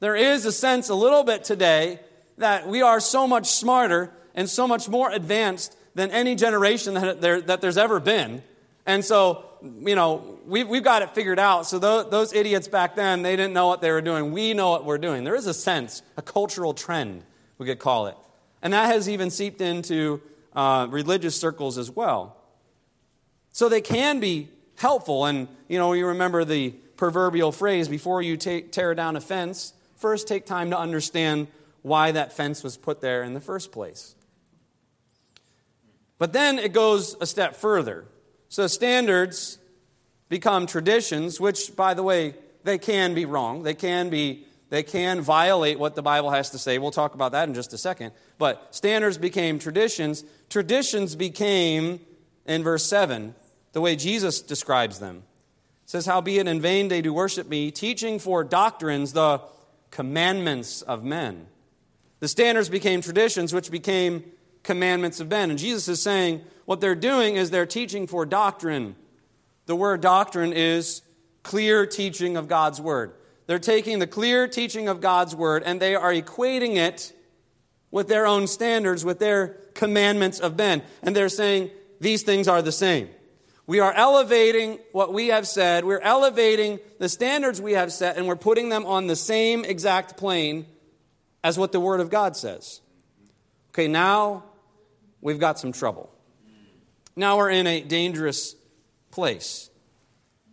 There 0.00 0.16
is 0.16 0.44
a 0.44 0.50
sense 0.50 0.88
a 0.88 0.96
little 0.96 1.22
bit 1.22 1.44
today 1.44 2.00
that 2.38 2.66
we 2.66 2.82
are 2.82 3.00
so 3.00 3.26
much 3.26 3.46
smarter 3.46 4.10
and 4.34 4.48
so 4.48 4.66
much 4.66 4.88
more 4.88 5.10
advanced 5.10 5.76
than 5.94 6.10
any 6.10 6.34
generation 6.34 6.94
that, 6.94 7.20
there, 7.20 7.40
that 7.40 7.60
there's 7.60 7.78
ever 7.78 8.00
been. 8.00 8.42
And 8.86 9.04
so, 9.04 9.44
you 9.62 9.94
know, 9.94 10.38
we've, 10.46 10.68
we've 10.68 10.82
got 10.82 11.02
it 11.02 11.10
figured 11.14 11.38
out. 11.38 11.66
So 11.66 11.78
those, 11.78 12.10
those 12.10 12.32
idiots 12.32 12.68
back 12.68 12.94
then, 12.94 13.22
they 13.22 13.36
didn't 13.36 13.52
know 13.52 13.66
what 13.66 13.80
they 13.80 13.90
were 13.90 14.00
doing. 14.00 14.32
We 14.32 14.54
know 14.54 14.70
what 14.70 14.84
we're 14.84 14.98
doing. 14.98 15.24
There 15.24 15.34
is 15.34 15.46
a 15.46 15.54
sense, 15.54 16.02
a 16.16 16.22
cultural 16.22 16.72
trend, 16.72 17.24
we 17.58 17.66
could 17.66 17.78
call 17.78 18.06
it. 18.06 18.16
And 18.62 18.72
that 18.72 18.86
has 18.86 19.08
even 19.08 19.30
seeped 19.30 19.60
into 19.60 20.22
uh, 20.54 20.86
religious 20.90 21.38
circles 21.38 21.78
as 21.78 21.90
well. 21.90 22.36
So 23.50 23.68
they 23.68 23.80
can 23.80 24.20
be 24.20 24.48
helpful. 24.76 25.26
And, 25.26 25.48
you 25.68 25.78
know, 25.78 25.92
you 25.92 26.06
remember 26.06 26.44
the 26.44 26.70
proverbial 26.96 27.52
phrase 27.52 27.88
before 27.88 28.22
you 28.22 28.36
tear 28.36 28.94
down 28.94 29.16
a 29.16 29.20
fence, 29.20 29.72
first 29.96 30.28
take 30.28 30.46
time 30.46 30.70
to 30.70 30.78
understand 30.78 31.48
why 31.82 32.12
that 32.12 32.32
fence 32.32 32.62
was 32.62 32.76
put 32.76 33.00
there 33.00 33.22
in 33.22 33.34
the 33.34 33.40
first 33.40 33.72
place. 33.72 34.14
But 36.18 36.32
then 36.32 36.58
it 36.58 36.72
goes 36.72 37.16
a 37.20 37.26
step 37.26 37.54
further. 37.56 38.04
So 38.48 38.66
standards 38.66 39.58
become 40.28 40.66
traditions, 40.66 41.40
which, 41.40 41.76
by 41.76 41.94
the 41.94 42.02
way, 42.02 42.34
they 42.64 42.78
can 42.78 43.14
be 43.14 43.24
wrong. 43.24 43.62
They 43.62 43.74
can 43.74 44.10
be 44.10 44.44
they 44.70 44.82
can 44.82 45.22
violate 45.22 45.78
what 45.78 45.94
the 45.94 46.02
Bible 46.02 46.30
has 46.30 46.50
to 46.50 46.58
say. 46.58 46.78
We'll 46.78 46.90
talk 46.90 47.14
about 47.14 47.32
that 47.32 47.48
in 47.48 47.54
just 47.54 47.72
a 47.72 47.78
second. 47.78 48.12
But 48.36 48.74
standards 48.74 49.16
became 49.16 49.58
traditions. 49.58 50.24
Traditions 50.50 51.16
became, 51.16 52.00
in 52.44 52.62
verse 52.62 52.84
7, 52.84 53.34
the 53.72 53.80
way 53.80 53.96
Jesus 53.96 54.42
describes 54.42 54.98
them. 54.98 55.22
It 55.84 55.90
says, 55.90 56.04
Howbeit 56.04 56.46
in 56.46 56.60
vain 56.60 56.88
they 56.88 57.00
do 57.00 57.14
worship 57.14 57.48
me, 57.48 57.70
teaching 57.70 58.18
for 58.18 58.44
doctrines 58.44 59.14
the 59.14 59.40
commandments 59.90 60.82
of 60.82 61.02
men. 61.02 61.46
The 62.20 62.28
standards 62.28 62.68
became 62.68 63.00
traditions, 63.00 63.52
which 63.52 63.70
became 63.70 64.24
commandments 64.62 65.20
of 65.20 65.28
men. 65.28 65.50
And 65.50 65.58
Jesus 65.58 65.88
is 65.88 66.02
saying 66.02 66.42
what 66.64 66.80
they're 66.80 66.94
doing 66.94 67.36
is 67.36 67.50
they're 67.50 67.66
teaching 67.66 68.06
for 68.06 68.26
doctrine. 68.26 68.96
The 69.66 69.76
word 69.76 70.00
doctrine 70.00 70.52
is 70.52 71.02
clear 71.42 71.86
teaching 71.86 72.36
of 72.36 72.48
God's 72.48 72.80
word. 72.80 73.14
They're 73.46 73.58
taking 73.58 73.98
the 73.98 74.06
clear 74.06 74.46
teaching 74.46 74.88
of 74.88 75.00
God's 75.00 75.34
word 75.34 75.62
and 75.64 75.80
they 75.80 75.94
are 75.94 76.12
equating 76.12 76.76
it 76.76 77.12
with 77.90 78.08
their 78.08 78.26
own 78.26 78.46
standards, 78.46 79.04
with 79.04 79.18
their 79.18 79.56
commandments 79.74 80.40
of 80.40 80.56
men. 80.56 80.82
And 81.02 81.16
they're 81.16 81.30
saying 81.30 81.70
these 82.00 82.22
things 82.22 82.48
are 82.48 82.60
the 82.60 82.72
same. 82.72 83.08
We 83.66 83.80
are 83.80 83.92
elevating 83.92 84.78
what 84.92 85.12
we 85.12 85.28
have 85.28 85.46
said, 85.46 85.84
we're 85.84 86.00
elevating 86.00 86.80
the 86.98 87.08
standards 87.08 87.60
we 87.60 87.72
have 87.72 87.92
set, 87.92 88.16
and 88.16 88.26
we're 88.26 88.36
putting 88.36 88.70
them 88.70 88.86
on 88.86 89.06
the 89.06 89.16
same 89.16 89.64
exact 89.64 90.16
plane 90.16 90.64
as 91.48 91.58
what 91.58 91.72
the 91.72 91.80
Word 91.80 92.00
of 92.00 92.10
God 92.10 92.36
says. 92.36 92.82
Okay, 93.70 93.88
now 93.88 94.44
we've 95.22 95.38
got 95.38 95.58
some 95.58 95.72
trouble. 95.72 96.12
Now 97.16 97.38
we're 97.38 97.48
in 97.48 97.66
a 97.66 97.80
dangerous 97.80 98.54
place. 99.10 99.70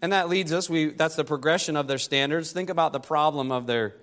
And 0.02 0.14
that 0.14 0.30
leads 0.30 0.54
us, 0.54 0.70
we, 0.70 0.92
that's 0.92 1.18
the 1.18 1.26
progression 1.26 1.76
of 1.76 1.88
their 1.88 1.98
standards. 1.98 2.54
Think 2.54 2.70
about 2.70 2.94
the 2.94 3.02
problem 3.02 3.52
of 3.52 3.68
their 3.68 3.98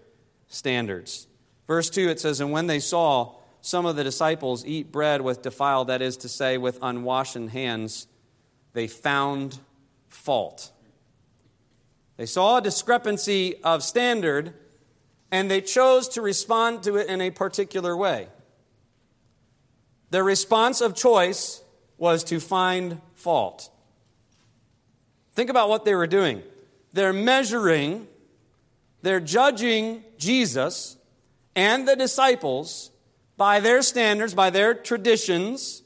standards. 0.48 1.28
Verse 1.66 1.88
2, 1.88 2.11
it 2.11 2.20
says, 2.20 2.42
And 2.42 2.52
when 2.52 2.66
they 2.66 2.78
saw 2.78 3.37
some 3.62 3.87
of 3.87 3.96
the 3.96 4.05
disciples 4.05 4.62
eat 4.66 4.92
bread 4.92 5.22
with 5.22 5.40
defiled, 5.40 5.87
that 5.87 6.02
is 6.02 6.18
to 6.18 6.28
say, 6.28 6.59
with 6.59 6.78
unwashen 6.81 7.48
hands, 7.48 8.07
they 8.74 8.87
found 8.87 9.61
fault. 10.11 10.70
They 12.18 12.26
saw 12.26 12.59
a 12.59 12.61
discrepancy 12.61 13.62
of 13.64 13.83
standard 13.83 14.52
and 15.32 15.50
they 15.50 15.62
chose 15.62 16.08
to 16.10 16.20
respond 16.20 16.82
to 16.82 16.96
it 16.96 17.08
in 17.08 17.22
a 17.22 17.30
particular 17.30 17.96
way. 17.96 18.28
Their 20.10 20.22
response 20.22 20.82
of 20.82 20.94
choice 20.94 21.64
was 21.96 22.22
to 22.24 22.38
find 22.38 23.00
fault. 23.14 23.70
Think 25.34 25.48
about 25.48 25.70
what 25.70 25.86
they 25.86 25.94
were 25.94 26.06
doing. 26.06 26.42
They're 26.92 27.14
measuring, 27.14 28.06
they're 29.00 29.20
judging 29.20 30.04
Jesus 30.18 30.98
and 31.56 31.88
the 31.88 31.96
disciples 31.96 32.90
by 33.38 33.60
their 33.60 33.80
standards, 33.80 34.34
by 34.34 34.50
their 34.50 34.74
traditions, 34.74 35.82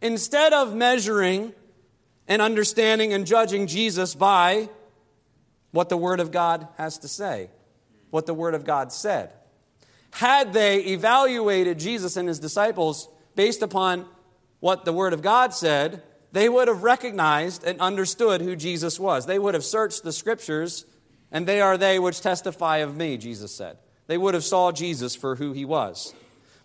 instead 0.00 0.52
of 0.52 0.76
measuring 0.76 1.52
and 2.28 2.40
understanding 2.40 3.12
and 3.12 3.26
judging 3.26 3.66
Jesus 3.66 4.14
by 4.14 4.68
what 5.72 5.88
the 5.88 5.96
Word 5.96 6.20
of 6.20 6.30
God 6.30 6.68
has 6.76 6.98
to 6.98 7.08
say 7.08 7.50
what 8.10 8.26
the 8.26 8.34
Word 8.34 8.54
of 8.54 8.64
God 8.64 8.92
said. 8.92 9.32
Had 10.12 10.52
they 10.52 10.80
evaluated 10.80 11.78
Jesus 11.78 12.16
and 12.16 12.28
his 12.28 12.40
disciples 12.40 13.08
based 13.36 13.62
upon 13.62 14.06
what 14.60 14.84
the 14.84 14.92
Word 14.92 15.12
of 15.12 15.22
God 15.22 15.54
said, 15.54 16.02
they 16.32 16.48
would 16.48 16.68
have 16.68 16.82
recognized 16.82 17.64
and 17.64 17.80
understood 17.80 18.40
who 18.40 18.54
Jesus 18.54 19.00
was. 19.00 19.26
They 19.26 19.38
would 19.38 19.54
have 19.54 19.64
searched 19.64 20.02
the 20.02 20.12
Scriptures, 20.12 20.84
and 21.32 21.46
they 21.46 21.60
are 21.60 21.76
they 21.76 21.98
which 21.98 22.20
testify 22.20 22.78
of 22.78 22.96
me, 22.96 23.16
Jesus 23.16 23.54
said. 23.54 23.78
They 24.06 24.18
would 24.18 24.34
have 24.34 24.44
saw 24.44 24.72
Jesus 24.72 25.16
for 25.16 25.36
who 25.36 25.52
he 25.52 25.64
was. 25.64 26.14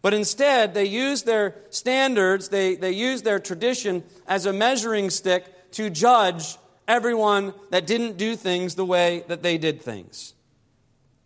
But 0.02 0.14
instead, 0.14 0.76
they 0.76 0.86
used 0.86 1.26
their 1.26 1.56
standards, 1.72 2.50
they, 2.50 2.76
they 2.76 2.92
used 2.92 3.24
their 3.24 3.40
tradition 3.40 4.04
as 4.28 4.46
a 4.46 4.54
measuring 4.54 5.10
stick 5.10 5.72
to 5.72 5.90
judge 5.90 6.58
everyone 6.88 7.56
that 7.72 7.88
didn't 7.88 8.18
do 8.18 8.36
things 8.36 8.76
the 8.76 8.86
way 8.86 9.24
that 9.30 9.42
they 9.42 9.58
did 9.58 9.82
things. 9.82 10.35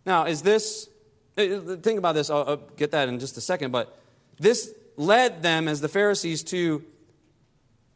Now, 0.06 0.26
is 0.26 0.42
this, 0.42 0.88
eh, 1.36 1.44
eh, 1.44 1.76
think 1.82 1.98
about 1.98 2.14
this, 2.14 2.30
I'll, 2.30 2.44
I'll 2.48 2.56
get 2.76 2.90
that 2.92 3.08
in 3.08 3.18
just 3.18 3.36
a 3.36 3.40
second, 3.40 3.70
but 3.70 3.98
this 4.38 4.72
led 4.96 5.42
them, 5.42 5.68
as 5.68 5.80
the 5.80 5.88
Pharisees, 5.88 6.42
to 6.44 6.84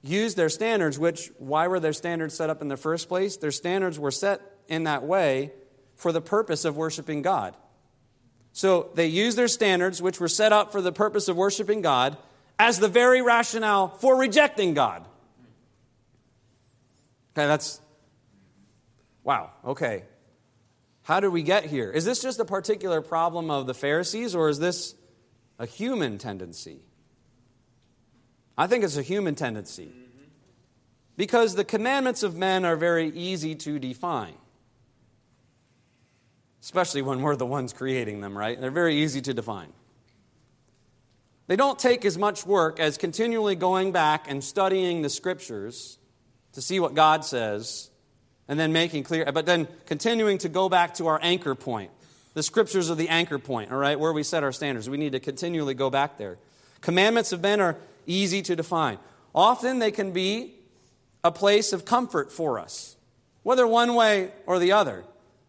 use 0.02 0.34
their 0.34 0.48
standards, 0.48 0.98
which, 0.98 1.30
why 1.38 1.66
were 1.66 1.80
their 1.80 1.92
standards 1.92 2.34
set 2.34 2.50
up 2.50 2.60
in 2.60 2.68
the 2.68 2.76
first 2.76 3.08
place? 3.08 3.36
Their 3.36 3.50
standards 3.50 3.98
were 3.98 4.10
set 4.10 4.40
in 4.68 4.84
that 4.84 5.02
way 5.02 5.52
for 5.96 6.12
the 6.12 6.20
purpose 6.20 6.64
of 6.64 6.76
worshiping 6.76 7.22
God. 7.22 7.56
So 8.52 8.90
they 8.94 9.06
used 9.06 9.36
their 9.36 9.48
standards, 9.48 10.00
which 10.00 10.20
were 10.20 10.28
set 10.28 10.52
up 10.52 10.70
for 10.70 10.80
the 10.80 10.92
purpose 10.92 11.28
of 11.28 11.36
worshiping 11.36 11.82
God, 11.82 12.16
as 12.58 12.78
the 12.78 12.88
very 12.88 13.20
rationale 13.20 13.88
for 13.88 14.16
rejecting 14.16 14.74
God. 14.74 15.04
Okay, 17.32 17.48
that's, 17.48 17.80
wow, 19.24 19.50
okay. 19.64 20.04
How 21.04 21.20
did 21.20 21.28
we 21.28 21.42
get 21.42 21.66
here? 21.66 21.90
Is 21.90 22.06
this 22.06 22.20
just 22.20 22.40
a 22.40 22.46
particular 22.46 23.02
problem 23.02 23.50
of 23.50 23.66
the 23.66 23.74
Pharisees, 23.74 24.34
or 24.34 24.48
is 24.48 24.58
this 24.58 24.94
a 25.58 25.66
human 25.66 26.16
tendency? 26.16 26.80
I 28.56 28.66
think 28.66 28.84
it's 28.84 28.96
a 28.96 29.02
human 29.02 29.34
tendency. 29.34 29.92
Because 31.16 31.54
the 31.54 31.64
commandments 31.64 32.22
of 32.22 32.36
men 32.36 32.64
are 32.64 32.74
very 32.74 33.08
easy 33.08 33.54
to 33.54 33.78
define. 33.78 34.34
Especially 36.62 37.02
when 37.02 37.20
we're 37.20 37.36
the 37.36 37.46
ones 37.46 37.74
creating 37.74 38.22
them, 38.22 38.36
right? 38.36 38.58
They're 38.58 38.70
very 38.70 38.96
easy 38.96 39.20
to 39.20 39.34
define. 39.34 39.74
They 41.48 41.56
don't 41.56 41.78
take 41.78 42.06
as 42.06 42.16
much 42.16 42.46
work 42.46 42.80
as 42.80 42.96
continually 42.96 43.56
going 43.56 43.92
back 43.92 44.30
and 44.30 44.42
studying 44.42 45.02
the 45.02 45.10
scriptures 45.10 45.98
to 46.54 46.62
see 46.62 46.80
what 46.80 46.94
God 46.94 47.26
says 47.26 47.90
and 48.48 48.58
then 48.58 48.72
making 48.72 49.04
clear, 49.04 49.30
but 49.32 49.46
then 49.46 49.68
continuing 49.86 50.38
to 50.38 50.48
go 50.48 50.68
back 50.68 50.94
to 50.94 51.06
our 51.06 51.18
anchor 51.22 51.54
point. 51.54 51.90
The 52.34 52.42
scriptures 52.42 52.90
are 52.90 52.94
the 52.94 53.08
anchor 53.08 53.38
point, 53.38 53.72
all 53.72 53.78
right, 53.78 53.98
where 53.98 54.12
we 54.12 54.22
set 54.22 54.42
our 54.42 54.52
standards. 54.52 54.90
We 54.90 54.96
need 54.96 55.12
to 55.12 55.20
continually 55.20 55.74
go 55.74 55.88
back 55.88 56.18
there. 56.18 56.36
Commandments 56.80 57.32
of 57.32 57.40
men 57.40 57.60
are 57.60 57.76
easy 58.06 58.42
to 58.42 58.56
define. 58.56 58.98
Often 59.34 59.78
they 59.78 59.90
can 59.90 60.12
be 60.12 60.54
a 61.22 61.32
place 61.32 61.72
of 61.72 61.84
comfort 61.84 62.32
for 62.32 62.58
us, 62.58 62.96
whether 63.42 63.66
one 63.66 63.94
way 63.94 64.30
or 64.46 64.58
the 64.58 64.72
other. 64.72 65.04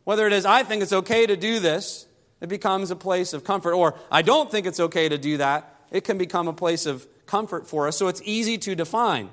Whether 0.05 0.27
it 0.27 0.33
is, 0.33 0.45
I 0.45 0.63
think 0.63 0.83
it's 0.83 0.93
okay 0.93 1.25
to 1.25 1.35
do 1.35 1.59
this, 1.59 2.05
it 2.39 2.47
becomes 2.47 2.91
a 2.91 2.95
place 2.95 3.33
of 3.33 3.43
comfort, 3.43 3.73
or 3.73 3.95
I 4.11 4.21
don't 4.21 4.51
think 4.51 4.67
it's 4.67 4.79
okay 4.79 5.09
to 5.09 5.17
do 5.17 5.37
that, 5.37 5.75
it 5.91 6.03
can 6.03 6.17
become 6.17 6.47
a 6.47 6.53
place 6.53 6.85
of 6.85 7.07
comfort 7.25 7.67
for 7.67 7.87
us. 7.87 7.97
So 7.97 8.07
it's 8.07 8.21
easy 8.23 8.57
to 8.59 8.75
define. 8.75 9.29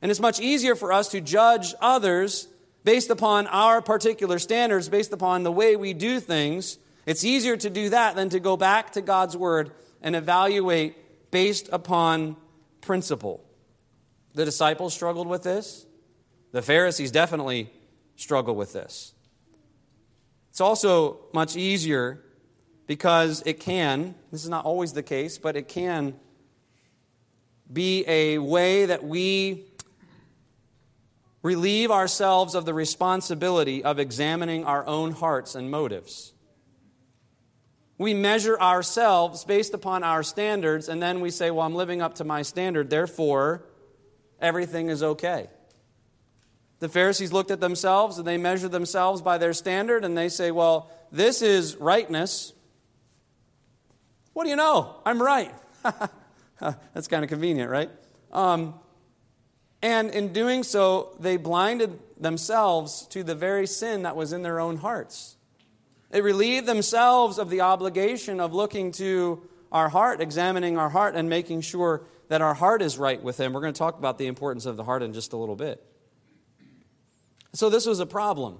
And 0.00 0.10
it's 0.10 0.20
much 0.20 0.40
easier 0.40 0.74
for 0.74 0.92
us 0.92 1.08
to 1.08 1.20
judge 1.20 1.74
others 1.80 2.48
based 2.84 3.10
upon 3.10 3.46
our 3.48 3.82
particular 3.82 4.38
standards, 4.38 4.88
based 4.88 5.12
upon 5.12 5.42
the 5.42 5.52
way 5.52 5.76
we 5.76 5.92
do 5.92 6.20
things, 6.20 6.78
It's 7.08 7.24
easier 7.24 7.56
to 7.56 7.70
do 7.70 7.88
that 7.88 8.16
than 8.16 8.28
to 8.28 8.38
go 8.38 8.58
back 8.58 8.92
to 8.92 9.00
God's 9.00 9.34
Word 9.34 9.70
and 10.02 10.14
evaluate 10.14 11.30
based 11.30 11.70
upon 11.72 12.36
principle. 12.82 13.42
The 14.34 14.44
disciples 14.44 14.92
struggled 14.92 15.26
with 15.26 15.42
this. 15.42 15.86
The 16.52 16.60
Pharisees 16.60 17.10
definitely 17.10 17.72
struggle 18.16 18.54
with 18.54 18.74
this. 18.74 19.14
It's 20.50 20.60
also 20.60 21.20
much 21.32 21.56
easier 21.56 22.22
because 22.86 23.42
it 23.46 23.58
can, 23.58 24.14
this 24.30 24.44
is 24.44 24.50
not 24.50 24.66
always 24.66 24.92
the 24.92 25.02
case, 25.02 25.38
but 25.38 25.56
it 25.56 25.66
can 25.66 26.14
be 27.72 28.04
a 28.06 28.36
way 28.36 28.84
that 28.84 29.02
we 29.02 29.64
relieve 31.42 31.90
ourselves 31.90 32.54
of 32.54 32.64
the 32.64 32.74
responsibility 32.74 33.82
of 33.82 33.98
examining 33.98 34.64
our 34.64 34.86
own 34.86 35.12
hearts 35.12 35.54
and 35.54 35.70
motives. 35.70 36.32
We 37.96 38.14
measure 38.14 38.58
ourselves 38.60 39.44
based 39.44 39.74
upon 39.74 40.04
our 40.04 40.22
standards, 40.22 40.88
and 40.88 41.02
then 41.02 41.20
we 41.20 41.30
say, 41.30 41.50
Well, 41.50 41.66
I'm 41.66 41.74
living 41.74 42.00
up 42.00 42.14
to 42.16 42.24
my 42.24 42.42
standard, 42.42 42.90
therefore, 42.90 43.64
everything 44.40 44.88
is 44.88 45.02
okay. 45.02 45.48
The 46.78 46.88
Pharisees 46.88 47.32
looked 47.32 47.50
at 47.50 47.58
themselves 47.58 48.18
and 48.18 48.26
they 48.26 48.38
measured 48.38 48.70
themselves 48.70 49.20
by 49.20 49.38
their 49.38 49.52
standard, 49.52 50.04
and 50.04 50.16
they 50.16 50.28
say, 50.28 50.52
Well, 50.52 50.90
this 51.10 51.42
is 51.42 51.76
rightness. 51.76 52.52
What 54.32 54.44
do 54.44 54.50
you 54.50 54.56
know? 54.56 54.94
I'm 55.04 55.20
right. 55.20 55.52
That's 56.60 57.08
kind 57.08 57.24
of 57.24 57.30
convenient, 57.30 57.70
right? 57.70 57.90
Um, 58.30 58.74
and 59.82 60.10
in 60.10 60.32
doing 60.32 60.62
so, 60.64 61.16
they 61.20 61.36
blinded 61.36 61.98
themselves 62.18 63.06
to 63.08 63.22
the 63.22 63.34
very 63.34 63.66
sin 63.66 64.02
that 64.02 64.16
was 64.16 64.32
in 64.32 64.42
their 64.42 64.58
own 64.58 64.78
hearts. 64.78 65.36
They 66.10 66.20
relieved 66.20 66.66
themselves 66.66 67.38
of 67.38 67.50
the 67.50 67.60
obligation 67.60 68.40
of 68.40 68.54
looking 68.54 68.92
to 68.92 69.46
our 69.70 69.88
heart, 69.88 70.20
examining 70.20 70.78
our 70.78 70.88
heart, 70.88 71.14
and 71.14 71.28
making 71.28 71.60
sure 71.60 72.02
that 72.28 72.40
our 72.40 72.54
heart 72.54 72.82
is 72.82 72.98
right 72.98 73.22
with 73.22 73.38
Him. 73.38 73.52
We're 73.52 73.60
going 73.60 73.74
to 73.74 73.78
talk 73.78 73.98
about 73.98 74.18
the 74.18 74.26
importance 74.26 74.66
of 74.66 74.76
the 74.76 74.84
heart 74.84 75.02
in 75.02 75.12
just 75.12 75.32
a 75.32 75.36
little 75.36 75.56
bit. 75.56 75.84
So, 77.52 77.70
this 77.70 77.86
was 77.86 78.00
a 78.00 78.06
problem. 78.06 78.58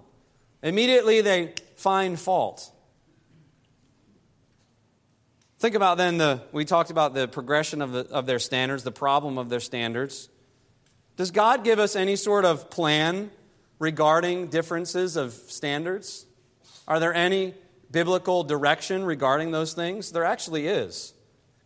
Immediately, 0.62 1.20
they 1.22 1.54
find 1.76 2.18
fault. 2.18 2.70
Think 5.58 5.74
about 5.74 5.98
then 5.98 6.18
the, 6.18 6.42
we 6.52 6.64
talked 6.64 6.90
about 6.90 7.14
the 7.14 7.26
progression 7.26 7.82
of, 7.82 7.92
the, 7.92 8.06
of 8.10 8.26
their 8.26 8.38
standards, 8.38 8.84
the 8.84 8.92
problem 8.92 9.38
of 9.38 9.48
their 9.48 9.60
standards. 9.60 10.28
Does 11.18 11.32
God 11.32 11.64
give 11.64 11.80
us 11.80 11.96
any 11.96 12.14
sort 12.14 12.44
of 12.44 12.70
plan 12.70 13.32
regarding 13.80 14.46
differences 14.46 15.16
of 15.16 15.32
standards? 15.32 16.24
Are 16.86 17.00
there 17.00 17.12
any 17.12 17.54
biblical 17.90 18.44
direction 18.44 19.02
regarding 19.04 19.50
those 19.50 19.72
things? 19.72 20.12
There 20.12 20.24
actually 20.24 20.68
is. 20.68 21.12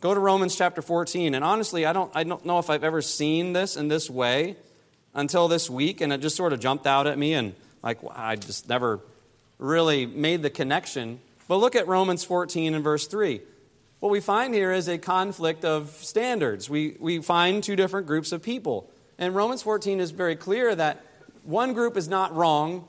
Go 0.00 0.14
to 0.14 0.20
Romans 0.20 0.56
chapter 0.56 0.80
14. 0.80 1.34
And 1.34 1.44
honestly, 1.44 1.84
I 1.84 1.92
don't, 1.92 2.10
I 2.14 2.24
don't 2.24 2.46
know 2.46 2.60
if 2.60 2.70
I've 2.70 2.82
ever 2.82 3.02
seen 3.02 3.52
this 3.52 3.76
in 3.76 3.88
this 3.88 4.08
way 4.08 4.56
until 5.12 5.48
this 5.48 5.68
week. 5.68 6.00
And 6.00 6.14
it 6.14 6.22
just 6.22 6.34
sort 6.34 6.54
of 6.54 6.58
jumped 6.60 6.86
out 6.86 7.06
at 7.06 7.18
me. 7.18 7.34
And 7.34 7.54
like, 7.82 7.98
I 8.10 8.36
just 8.36 8.70
never 8.70 9.00
really 9.58 10.06
made 10.06 10.40
the 10.40 10.48
connection. 10.48 11.20
But 11.46 11.56
look 11.56 11.76
at 11.76 11.86
Romans 11.86 12.24
14 12.24 12.72
and 12.72 12.82
verse 12.82 13.06
3. 13.06 13.42
What 14.00 14.10
we 14.10 14.20
find 14.20 14.54
here 14.54 14.72
is 14.72 14.88
a 14.88 14.96
conflict 14.96 15.62
of 15.66 15.90
standards. 15.90 16.70
We, 16.70 16.96
we 16.98 17.20
find 17.20 17.62
two 17.62 17.76
different 17.76 18.06
groups 18.06 18.32
of 18.32 18.42
people. 18.42 18.88
And 19.18 19.34
Romans 19.34 19.62
14 19.62 20.00
is 20.00 20.10
very 20.10 20.36
clear 20.36 20.74
that 20.74 21.04
one 21.44 21.72
group 21.72 21.96
is 21.96 22.08
not 22.08 22.34
wrong 22.34 22.86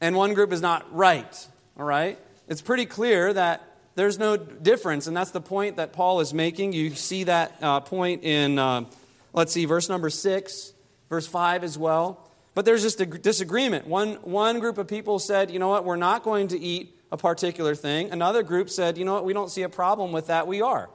and 0.00 0.16
one 0.16 0.34
group 0.34 0.52
is 0.52 0.60
not 0.60 0.92
right. 0.94 1.46
All 1.78 1.84
right? 1.84 2.18
It's 2.48 2.62
pretty 2.62 2.86
clear 2.86 3.32
that 3.32 3.62
there's 3.94 4.18
no 4.18 4.36
difference, 4.36 5.06
and 5.06 5.16
that's 5.16 5.32
the 5.32 5.40
point 5.40 5.76
that 5.76 5.92
Paul 5.92 6.20
is 6.20 6.32
making. 6.32 6.72
You 6.72 6.94
see 6.94 7.24
that 7.24 7.56
uh, 7.60 7.80
point 7.80 8.24
in, 8.24 8.58
uh, 8.58 8.84
let's 9.32 9.52
see, 9.52 9.64
verse 9.66 9.88
number 9.88 10.10
6, 10.10 10.72
verse 11.08 11.26
5 11.26 11.62
as 11.62 11.76
well. 11.76 12.26
But 12.54 12.64
there's 12.64 12.82
just 12.82 13.00
a 13.00 13.06
disagreement. 13.06 13.86
One, 13.86 14.14
one 14.22 14.60
group 14.60 14.78
of 14.78 14.88
people 14.88 15.18
said, 15.18 15.50
you 15.50 15.58
know 15.58 15.68
what, 15.68 15.84
we're 15.84 15.96
not 15.96 16.22
going 16.22 16.48
to 16.48 16.58
eat 16.58 16.98
a 17.10 17.16
particular 17.16 17.74
thing. 17.74 18.10
Another 18.10 18.42
group 18.42 18.70
said, 18.70 18.98
you 18.98 19.04
know 19.04 19.14
what, 19.14 19.24
we 19.24 19.32
don't 19.32 19.50
see 19.50 19.62
a 19.62 19.68
problem 19.68 20.12
with 20.12 20.26
that. 20.28 20.46
We 20.46 20.62
are. 20.62 20.88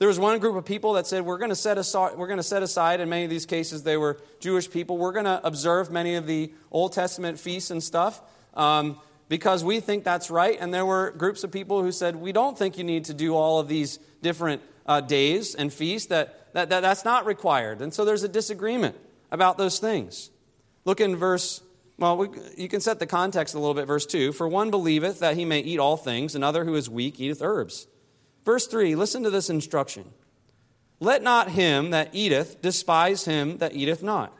There 0.00 0.08
was 0.08 0.18
one 0.18 0.38
group 0.38 0.56
of 0.56 0.64
people 0.64 0.94
that 0.94 1.06
said, 1.06 1.26
we're 1.26 1.36
going 1.36 1.50
to 1.50 1.54
set 1.54 1.76
aside, 1.76 2.16
we're 2.16 2.26
going 2.26 2.38
to 2.38 2.42
set 2.42 2.62
aside, 2.62 3.00
in 3.00 3.10
many 3.10 3.24
of 3.24 3.30
these 3.30 3.44
cases, 3.44 3.82
they 3.82 3.98
were 3.98 4.16
Jewish 4.40 4.70
people, 4.70 4.96
we're 4.96 5.12
going 5.12 5.26
to 5.26 5.46
observe 5.46 5.90
many 5.90 6.14
of 6.14 6.26
the 6.26 6.54
Old 6.72 6.94
Testament 6.94 7.38
feasts 7.38 7.70
and 7.70 7.82
stuff 7.82 8.22
um, 8.54 8.98
because 9.28 9.62
we 9.62 9.78
think 9.78 10.02
that's 10.02 10.30
right. 10.30 10.56
And 10.58 10.72
there 10.72 10.86
were 10.86 11.10
groups 11.10 11.44
of 11.44 11.52
people 11.52 11.82
who 11.82 11.92
said, 11.92 12.16
we 12.16 12.32
don't 12.32 12.56
think 12.56 12.78
you 12.78 12.84
need 12.84 13.04
to 13.04 13.14
do 13.14 13.36
all 13.36 13.60
of 13.60 13.68
these 13.68 13.98
different 14.22 14.62
uh, 14.86 15.02
days 15.02 15.54
and 15.54 15.70
feasts, 15.70 16.08
that, 16.08 16.54
that, 16.54 16.70
that 16.70 16.80
that's 16.80 17.04
not 17.04 17.26
required. 17.26 17.82
And 17.82 17.92
so 17.92 18.06
there's 18.06 18.22
a 18.22 18.28
disagreement 18.28 18.96
about 19.30 19.58
those 19.58 19.78
things. 19.80 20.30
Look 20.86 21.02
in 21.02 21.14
verse 21.14 21.60
well, 21.98 22.16
we, 22.16 22.28
you 22.56 22.68
can 22.68 22.80
set 22.80 22.98
the 22.98 23.06
context 23.06 23.54
a 23.54 23.58
little 23.58 23.74
bit. 23.74 23.84
Verse 23.84 24.06
2 24.06 24.32
For 24.32 24.48
one 24.48 24.70
believeth 24.70 25.18
that 25.18 25.36
he 25.36 25.44
may 25.44 25.60
eat 25.60 25.78
all 25.78 25.98
things, 25.98 26.34
another 26.34 26.64
who 26.64 26.74
is 26.74 26.88
weak 26.88 27.20
eateth 27.20 27.42
herbs. 27.42 27.86
Verse 28.44 28.66
3 28.66 28.94
Listen 28.94 29.22
to 29.22 29.30
this 29.30 29.50
instruction 29.50 30.10
Let 30.98 31.22
not 31.22 31.50
him 31.50 31.90
that 31.90 32.10
eateth 32.12 32.60
despise 32.62 33.24
him 33.24 33.58
that 33.58 33.74
eateth 33.74 34.02
not, 34.02 34.36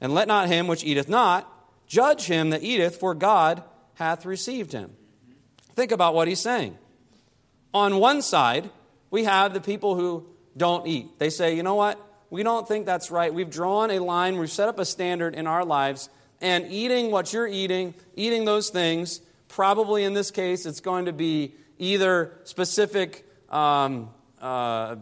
and 0.00 0.14
let 0.14 0.28
not 0.28 0.48
him 0.48 0.66
which 0.66 0.84
eateth 0.84 1.08
not 1.08 1.52
judge 1.86 2.26
him 2.26 2.50
that 2.50 2.62
eateth, 2.62 2.96
for 2.96 3.14
God 3.14 3.62
hath 3.94 4.26
received 4.26 4.72
him. 4.72 4.92
Think 5.74 5.92
about 5.92 6.14
what 6.14 6.28
he's 6.28 6.40
saying. 6.40 6.76
On 7.72 7.98
one 7.98 8.22
side, 8.22 8.70
we 9.10 9.24
have 9.24 9.54
the 9.54 9.60
people 9.60 9.94
who 9.94 10.26
don't 10.56 10.86
eat. 10.86 11.18
They 11.18 11.30
say, 11.30 11.54
you 11.54 11.62
know 11.62 11.74
what? 11.74 12.00
We 12.30 12.42
don't 12.42 12.66
think 12.66 12.86
that's 12.86 13.10
right. 13.10 13.32
We've 13.32 13.50
drawn 13.50 13.90
a 13.90 14.00
line, 14.00 14.38
we've 14.38 14.50
set 14.50 14.68
up 14.68 14.78
a 14.78 14.84
standard 14.84 15.34
in 15.34 15.46
our 15.46 15.64
lives 15.64 16.08
and 16.40 16.70
eating 16.70 17.10
what 17.10 17.32
you're 17.32 17.46
eating, 17.46 17.94
eating 18.14 18.44
those 18.44 18.68
things, 18.68 19.20
probably 19.48 20.04
in 20.04 20.12
this 20.12 20.30
case, 20.30 20.66
it's 20.66 20.80
going 20.80 21.06
to 21.06 21.12
be 21.12 21.54
either 21.78 22.38
specific 22.44 23.26
um, 23.50 24.10
uh, 24.40 24.96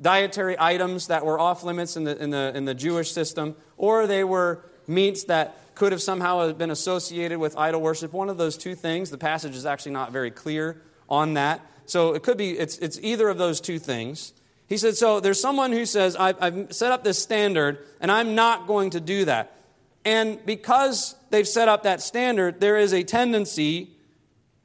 dietary 0.00 0.56
items 0.58 1.08
that 1.08 1.24
were 1.24 1.38
off 1.38 1.64
limits 1.64 1.96
in 1.96 2.04
the, 2.04 2.22
in, 2.22 2.30
the, 2.30 2.52
in 2.54 2.64
the 2.64 2.74
Jewish 2.74 3.12
system, 3.12 3.56
or 3.76 4.06
they 4.06 4.24
were 4.24 4.64
meats 4.86 5.24
that 5.24 5.58
could 5.74 5.92
have 5.92 6.02
somehow 6.02 6.52
been 6.52 6.70
associated 6.70 7.38
with 7.38 7.56
idol 7.56 7.80
worship. 7.80 8.12
One 8.12 8.28
of 8.28 8.36
those 8.36 8.56
two 8.56 8.74
things. 8.74 9.10
The 9.10 9.18
passage 9.18 9.56
is 9.56 9.66
actually 9.66 9.92
not 9.92 10.12
very 10.12 10.30
clear 10.30 10.82
on 11.08 11.34
that. 11.34 11.60
So 11.86 12.14
it 12.14 12.22
could 12.22 12.36
be, 12.36 12.58
it's, 12.58 12.78
it's 12.78 12.98
either 13.02 13.28
of 13.28 13.38
those 13.38 13.60
two 13.60 13.78
things. 13.78 14.32
He 14.68 14.76
said, 14.76 14.96
So 14.96 15.20
there's 15.20 15.40
someone 15.40 15.72
who 15.72 15.84
says, 15.86 16.14
I've, 16.16 16.36
I've 16.40 16.72
set 16.72 16.92
up 16.92 17.04
this 17.04 17.18
standard, 17.18 17.84
and 18.00 18.10
I'm 18.10 18.34
not 18.34 18.66
going 18.66 18.90
to 18.90 19.00
do 19.00 19.24
that. 19.24 19.56
And 20.04 20.44
because 20.44 21.14
they've 21.30 21.46
set 21.46 21.68
up 21.68 21.84
that 21.84 22.00
standard, 22.00 22.60
there 22.60 22.78
is 22.78 22.92
a 22.92 23.02
tendency 23.02 23.90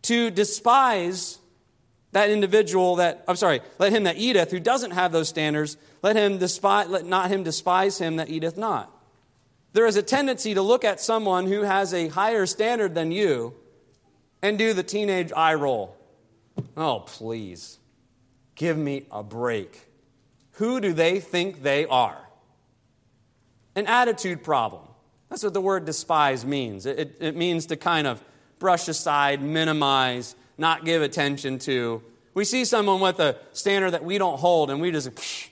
to 0.07 0.29
despise 0.29 1.39
that 2.11 2.29
individual 2.29 2.97
that, 2.97 3.23
I'm 3.27 3.35
sorry, 3.35 3.61
let 3.79 3.91
him 3.91 4.03
that 4.03 4.17
eateth, 4.17 4.51
who 4.51 4.59
doesn't 4.59 4.91
have 4.91 5.11
those 5.11 5.29
standards, 5.29 5.77
let 6.01 6.15
him 6.15 6.37
despise, 6.37 6.87
let 6.87 7.05
not 7.05 7.29
him 7.29 7.43
despise 7.43 7.97
him 7.99 8.15
that 8.15 8.29
eateth 8.29 8.57
not. 8.57 8.91
There 9.73 9.85
is 9.85 9.97
a 9.97 10.01
tendency 10.01 10.53
to 10.53 10.61
look 10.61 10.83
at 10.83 11.01
someone 11.01 11.45
who 11.45 11.61
has 11.61 11.93
a 11.93 12.07
higher 12.07 12.45
standard 12.45 12.95
than 12.95 13.11
you 13.11 13.53
and 14.41 14.57
do 14.57 14.73
the 14.73 14.83
teenage 14.83 15.31
eye 15.35 15.53
roll. 15.53 15.95
Oh, 16.75 17.03
please, 17.05 17.77
give 18.55 18.77
me 18.77 19.05
a 19.11 19.21
break. 19.23 19.87
Who 20.53 20.79
do 20.79 20.93
they 20.93 21.19
think 21.19 21.61
they 21.61 21.85
are? 21.85 22.17
An 23.75 23.85
attitude 23.85 24.43
problem. 24.43 24.87
That's 25.29 25.43
what 25.43 25.53
the 25.53 25.61
word 25.61 25.85
despise 25.85 26.45
means. 26.45 26.85
It, 26.85 27.17
it, 27.19 27.35
means 27.35 27.67
to 27.67 27.75
kind 27.75 28.07
of 28.07 28.23
brush 28.59 28.87
aside, 28.87 29.41
minimize, 29.41 30.35
not 30.57 30.85
give 30.85 31.01
attention 31.01 31.59
to. 31.59 32.01
We 32.33 32.45
see 32.45 32.65
someone 32.65 32.99
with 32.99 33.19
a 33.19 33.37
standard 33.53 33.91
that 33.91 34.03
we 34.03 34.17
don't 34.17 34.39
hold, 34.39 34.69
and 34.69 34.81
we 34.81 34.91
just, 34.91 35.09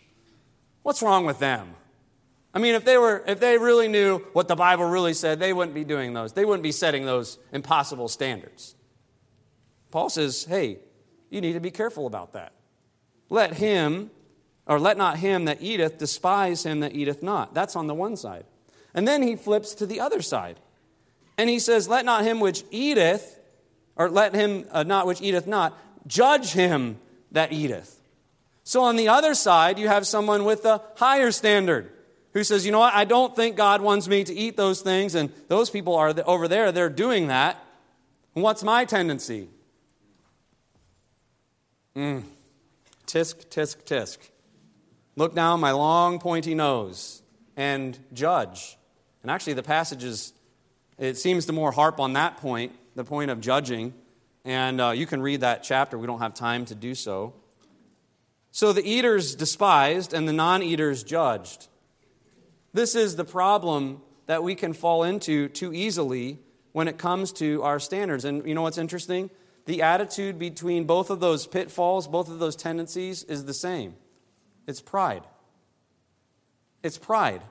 what's 0.84 1.02
wrong 1.02 1.26
with 1.26 1.40
them? 1.40 1.76
I 2.54 2.60
mean, 2.60 2.76
if 2.76 2.86
they, 2.86 2.98
were, 2.98 3.22
if 3.28 3.42
they 3.42 3.58
really 3.58 3.90
knew 3.90 4.20
what 4.32 4.48
the 4.48 4.56
Bible 4.56 4.86
really 4.86 5.14
said, 5.14 5.40
they 5.40 5.52
wouldn't 5.52 5.76
be 5.76 5.84
doing 5.84 6.14
those. 6.14 6.32
They 6.32 6.46
wouldn't 6.46 6.64
be 6.64 6.72
setting 6.72 7.06
those 7.06 7.38
impossible 7.52 8.08
standards. 8.08 8.76
Paul 9.92 10.10
says, 10.10 10.46
hey, 10.46 10.80
you 11.30 11.42
need 11.42 11.54
to 11.54 11.60
be 11.60 11.72
careful 11.72 12.08
about 12.08 12.32
that. 12.34 12.54
Let 13.30 13.56
him, 13.56 14.10
or 14.66 14.80
let 14.80 14.98
not 14.98 15.18
him 15.18 15.46
that 15.46 15.62
eateth 15.62 15.98
despise 15.98 16.66
him 16.66 16.80
that 16.80 16.96
eateth 16.96 17.22
not. 17.22 17.54
That's 17.54 17.76
on 17.76 17.88
the 17.88 17.94
one 17.94 18.16
side. 18.16 18.46
And 18.94 19.06
then 19.06 19.22
he 19.22 19.36
flips 19.36 19.74
to 19.76 19.86
the 19.86 20.00
other 20.00 20.22
side. 20.22 20.60
And 21.38 21.50
he 21.50 21.60
says, 21.60 21.88
Let 21.88 22.06
not 22.06 22.24
him 22.24 22.40
which 22.40 22.64
eateth, 22.72 23.40
or 23.96 24.10
let 24.10 24.34
him 24.34 24.66
uh, 24.72 24.84
not 24.84 25.08
which 25.08 25.22
eateth 25.22 25.48
not, 25.48 25.78
judge 26.08 26.54
him 26.54 26.98
that 27.32 27.52
eateth. 27.52 28.00
So 28.64 28.84
on 28.84 28.96
the 28.96 29.10
other 29.10 29.36
side, 29.36 29.78
you 29.78 29.88
have 29.88 30.08
someone 30.08 30.44
with 30.44 30.66
a 30.66 30.82
higher 30.96 31.32
standard 31.32 31.92
who 32.34 32.44
says, 32.44 32.66
You 32.66 32.72
know 32.72 32.80
what? 32.80 32.94
I 32.94 33.06
don't 33.06 33.36
think 33.36 33.56
God 33.56 33.82
wants 33.82 34.08
me 34.08 34.24
to 34.24 34.34
eat 34.34 34.58
those 34.58 34.82
things, 34.82 35.16
and 35.16 35.32
those 35.48 35.70
people 35.70 35.96
are 35.96 36.14
over 36.26 36.48
there, 36.48 36.72
they're 36.72 36.90
doing 36.90 37.28
that. 37.28 37.58
And 38.34 38.44
what's 38.44 38.64
my 38.64 38.86
tendency? 38.86 39.48
Mm. 41.96 42.24
Tisk, 43.08 43.46
tisk, 43.48 43.84
tisk. 43.84 44.18
Look 45.16 45.34
down 45.34 45.62
my 45.62 45.72
long, 45.72 46.20
pointy 46.20 46.56
nose 46.56 47.22
and 47.56 47.98
judge. 48.14 48.78
And 49.22 49.32
actually, 49.32 49.54
the 49.54 49.64
passages, 49.64 50.34
it 50.98 51.18
seems 51.18 51.46
to 51.48 51.54
more 51.54 51.72
harp 51.72 52.00
on 52.00 52.14
that 52.14 52.38
point, 52.38 52.74
the 52.96 53.04
point 53.04 53.32
of 53.32 53.42
judging. 53.42 53.94
And 54.44 54.80
uh, 54.80 54.92
you 54.92 55.06
can 55.06 55.22
read 55.22 55.42
that 55.42 55.64
chapter. 55.64 55.98
We 55.98 56.08
don't 56.08 56.20
have 56.20 56.34
time 56.34 56.66
to 56.66 56.76
do 56.76 56.96
so. 56.96 57.34
So 58.52 58.72
the 58.72 58.88
eaters 58.88 59.36
despised 59.36 60.14
and 60.14 60.28
the 60.28 60.34
non 60.34 60.64
eaters 60.64 61.04
judged. 61.04 61.68
This 62.74 62.96
is 62.96 63.16
the 63.16 63.26
problem 63.26 64.02
that 64.28 64.44
we 64.44 64.56
can 64.56 64.74
fall 64.74 65.04
into 65.04 65.50
too 65.50 65.74
easily 65.74 66.40
when 66.72 66.88
it 66.88 66.98
comes 66.98 67.32
to 67.34 67.64
our 67.64 67.80
standards. 67.80 68.26
And 68.26 68.46
you 68.46 68.54
know 68.54 68.62
what's 68.62 68.78
interesting? 68.78 69.30
The 69.66 69.82
attitude 69.82 70.38
between 70.38 70.86
both 70.86 71.10
of 71.10 71.20
those 71.20 71.48
pitfalls, 71.48 72.08
both 72.08 72.30
of 72.30 72.40
those 72.40 72.56
tendencies, 72.56 73.24
is 73.24 73.46
the 73.46 73.54
same 73.54 73.96
it's 74.68 74.82
pride. 74.82 75.24
It's 76.84 76.98
pride. 76.98 77.42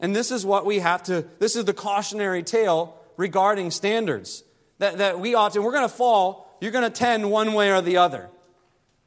And 0.00 0.16
this 0.16 0.30
is 0.30 0.44
what 0.44 0.66
we 0.66 0.78
have 0.78 1.02
to, 1.04 1.26
this 1.38 1.56
is 1.56 1.66
the 1.66 1.74
cautionary 1.74 2.42
tale 2.42 2.98
regarding 3.16 3.70
standards. 3.70 4.42
That, 4.78 4.98
that 4.98 5.20
we 5.20 5.34
ought 5.34 5.52
to, 5.52 5.60
we're 5.60 5.72
going 5.72 5.88
to 5.88 5.94
fall, 5.94 6.56
you're 6.60 6.72
going 6.72 6.84
to 6.84 6.90
tend 6.90 7.30
one 7.30 7.52
way 7.52 7.70
or 7.70 7.82
the 7.82 7.98
other. 7.98 8.30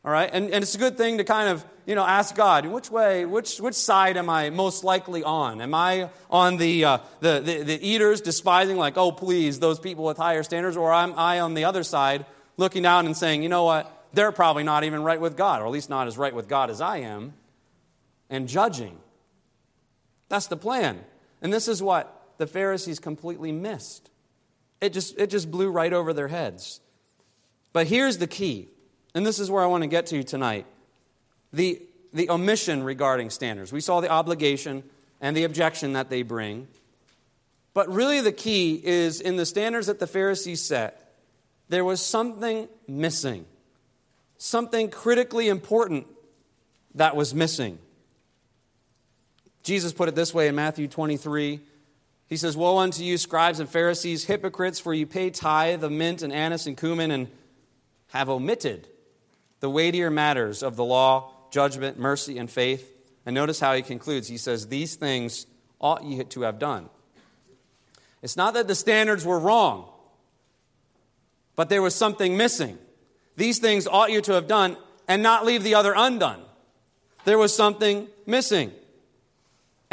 All 0.05 0.11
right? 0.11 0.29
And, 0.31 0.51
and 0.51 0.61
it's 0.61 0.75
a 0.75 0.77
good 0.77 0.97
thing 0.97 1.17
to 1.17 1.23
kind 1.23 1.49
of, 1.49 1.65
you 1.87 1.95
know, 1.95 2.05
ask 2.05 2.35
God, 2.35 2.65
which 2.67 2.91
way, 2.91 3.25
which, 3.25 3.57
which 3.57 3.73
side 3.73 4.15
am 4.15 4.29
I 4.29 4.51
most 4.51 4.83
likely 4.83 5.23
on? 5.23 5.61
Am 5.61 5.73
I 5.73 6.09
on 6.29 6.57
the, 6.57 6.85
uh, 6.85 6.97
the, 7.21 7.39
the, 7.39 7.63
the 7.63 7.87
eaters 7.87 8.21
despising, 8.21 8.77
like, 8.77 8.97
oh, 8.97 9.11
please, 9.11 9.59
those 9.59 9.79
people 9.79 10.03
with 10.03 10.17
higher 10.17 10.43
standards? 10.43 10.77
Or 10.77 10.93
am 10.93 11.13
I 11.17 11.39
on 11.39 11.55
the 11.55 11.65
other 11.65 11.83
side 11.83 12.25
looking 12.55 12.83
down 12.83 13.07
and 13.07 13.17
saying, 13.17 13.41
you 13.41 13.49
know 13.49 13.63
what? 13.63 13.89
They're 14.13 14.31
probably 14.31 14.63
not 14.63 14.83
even 14.83 15.01
right 15.01 15.19
with 15.19 15.35
God, 15.35 15.61
or 15.61 15.65
at 15.65 15.71
least 15.71 15.89
not 15.89 16.07
as 16.07 16.17
right 16.19 16.35
with 16.35 16.47
God 16.47 16.69
as 16.69 16.81
I 16.81 16.97
am, 16.97 17.33
and 18.29 18.47
judging. 18.47 18.99
That's 20.33 20.47
the 20.47 20.57
plan. 20.57 20.99
And 21.43 21.53
this 21.53 21.67
is 21.67 21.83
what 21.83 22.31
the 22.39 22.47
Pharisees 22.47 22.97
completely 22.97 23.51
missed. 23.51 24.09
It 24.81 24.91
just, 24.91 25.15
it 25.19 25.29
just 25.29 25.51
blew 25.51 25.69
right 25.69 25.93
over 25.93 26.11
their 26.11 26.29
heads. 26.29 26.81
But 27.71 27.85
here's 27.85 28.17
the 28.17 28.25
key, 28.25 28.69
and 29.13 29.27
this 29.27 29.37
is 29.37 29.51
where 29.51 29.61
I 29.61 29.67
want 29.67 29.83
to 29.83 29.87
get 29.87 30.07
to 30.07 30.23
tonight 30.23 30.65
the, 31.51 31.79
the 32.13 32.31
omission 32.31 32.81
regarding 32.81 33.29
standards. 33.29 33.71
We 33.71 33.79
saw 33.79 34.01
the 34.01 34.09
obligation 34.09 34.81
and 35.21 35.37
the 35.37 35.43
objection 35.43 35.93
that 35.93 36.09
they 36.09 36.23
bring. 36.23 36.67
But 37.75 37.93
really, 37.93 38.19
the 38.19 38.31
key 38.31 38.81
is 38.83 39.21
in 39.21 39.35
the 39.35 39.45
standards 39.45 39.85
that 39.85 39.99
the 39.99 40.07
Pharisees 40.07 40.61
set, 40.61 41.13
there 41.69 41.85
was 41.85 42.03
something 42.03 42.67
missing, 42.87 43.45
something 44.39 44.89
critically 44.89 45.47
important 45.47 46.07
that 46.95 47.15
was 47.15 47.35
missing. 47.35 47.77
Jesus 49.63 49.93
put 49.93 50.09
it 50.09 50.15
this 50.15 50.33
way 50.33 50.47
in 50.47 50.55
Matthew 50.55 50.87
23 50.87 51.61
he 52.33 52.37
says, 52.37 52.57
Woe 52.57 52.79
unto 52.79 53.03
you, 53.03 53.19
scribes 53.19 53.59
and 53.59 53.69
Pharisees, 53.69 54.25
hypocrites, 54.25 54.79
for 54.79 54.91
you 54.91 55.05
pay 55.05 55.29
tithe 55.29 55.83
of 55.83 55.91
mint 55.91 56.23
and 56.23 56.33
anise 56.33 56.65
and 56.65 56.75
cumin 56.75 57.11
and 57.11 57.27
have 58.07 58.27
omitted 58.27 58.87
the 59.59 59.69
weightier 59.69 60.09
matters 60.09 60.63
of 60.63 60.75
the 60.75 60.83
law, 60.83 61.31
judgment, 61.51 61.99
mercy, 61.99 62.39
and 62.39 62.49
faith. 62.49 62.91
And 63.25 63.35
notice 63.35 63.59
how 63.59 63.75
he 63.75 63.83
concludes. 63.83 64.27
He 64.27 64.37
says, 64.37 64.67
These 64.67 64.95
things 64.95 65.45
ought 65.79 66.03
ye 66.03 66.23
to 66.23 66.41
have 66.41 66.57
done. 66.57 66.89
It's 68.23 68.35
not 68.35 68.55
that 68.55 68.67
the 68.67 68.73
standards 68.73 69.23
were 69.23 69.37
wrong, 69.37 69.89
but 71.55 71.69
there 71.69 71.83
was 71.83 71.93
something 71.93 72.35
missing. 72.35 72.79
These 73.35 73.59
things 73.59 73.85
ought 73.85 74.11
you 74.11 74.21
to 74.21 74.33
have 74.33 74.47
done 74.47 74.75
and 75.07 75.21
not 75.21 75.45
leave 75.45 75.63
the 75.63 75.75
other 75.75 75.93
undone. 75.95 76.41
There 77.25 77.37
was 77.37 77.55
something 77.55 78.07
missing. 78.25 78.71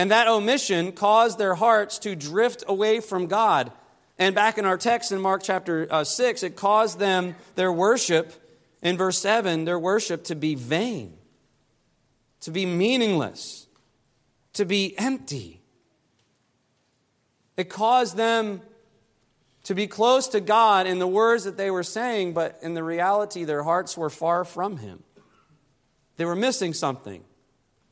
And 0.00 0.12
that 0.12 0.28
omission 0.28 0.92
caused 0.92 1.36
their 1.36 1.54
hearts 1.54 1.98
to 1.98 2.16
drift 2.16 2.64
away 2.66 3.00
from 3.00 3.26
God. 3.26 3.70
And 4.18 4.34
back 4.34 4.56
in 4.56 4.64
our 4.64 4.78
text 4.78 5.12
in 5.12 5.20
Mark 5.20 5.42
chapter 5.42 5.86
uh, 5.90 6.04
6, 6.04 6.42
it 6.42 6.56
caused 6.56 6.98
them, 6.98 7.36
their 7.54 7.70
worship, 7.70 8.32
in 8.80 8.96
verse 8.96 9.18
7, 9.18 9.66
their 9.66 9.78
worship 9.78 10.24
to 10.24 10.34
be 10.34 10.54
vain, 10.54 11.18
to 12.40 12.50
be 12.50 12.64
meaningless, 12.64 13.66
to 14.54 14.64
be 14.64 14.98
empty. 14.98 15.60
It 17.58 17.68
caused 17.68 18.16
them 18.16 18.62
to 19.64 19.74
be 19.74 19.86
close 19.86 20.28
to 20.28 20.40
God 20.40 20.86
in 20.86 20.98
the 20.98 21.06
words 21.06 21.44
that 21.44 21.58
they 21.58 21.70
were 21.70 21.82
saying, 21.82 22.32
but 22.32 22.58
in 22.62 22.72
the 22.72 22.82
reality, 22.82 23.44
their 23.44 23.64
hearts 23.64 23.98
were 23.98 24.08
far 24.08 24.46
from 24.46 24.78
Him. 24.78 25.02
They 26.16 26.24
were 26.24 26.34
missing 26.34 26.72
something. 26.72 27.22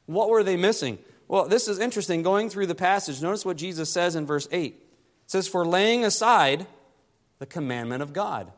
What 0.06 0.30
were 0.30 0.42
they 0.42 0.56
missing? 0.56 0.96
Well, 1.28 1.46
this 1.46 1.68
is 1.68 1.78
interesting. 1.78 2.22
Going 2.22 2.48
through 2.48 2.66
the 2.66 2.74
passage, 2.74 3.22
notice 3.22 3.44
what 3.44 3.58
Jesus 3.58 3.92
says 3.92 4.16
in 4.16 4.26
verse 4.26 4.48
8. 4.50 4.74
It 4.74 4.80
says, 5.26 5.46
For 5.46 5.64
laying 5.66 6.04
aside 6.04 6.66
the 7.38 7.46
commandment 7.46 8.02
of 8.02 8.12
God. 8.12 8.50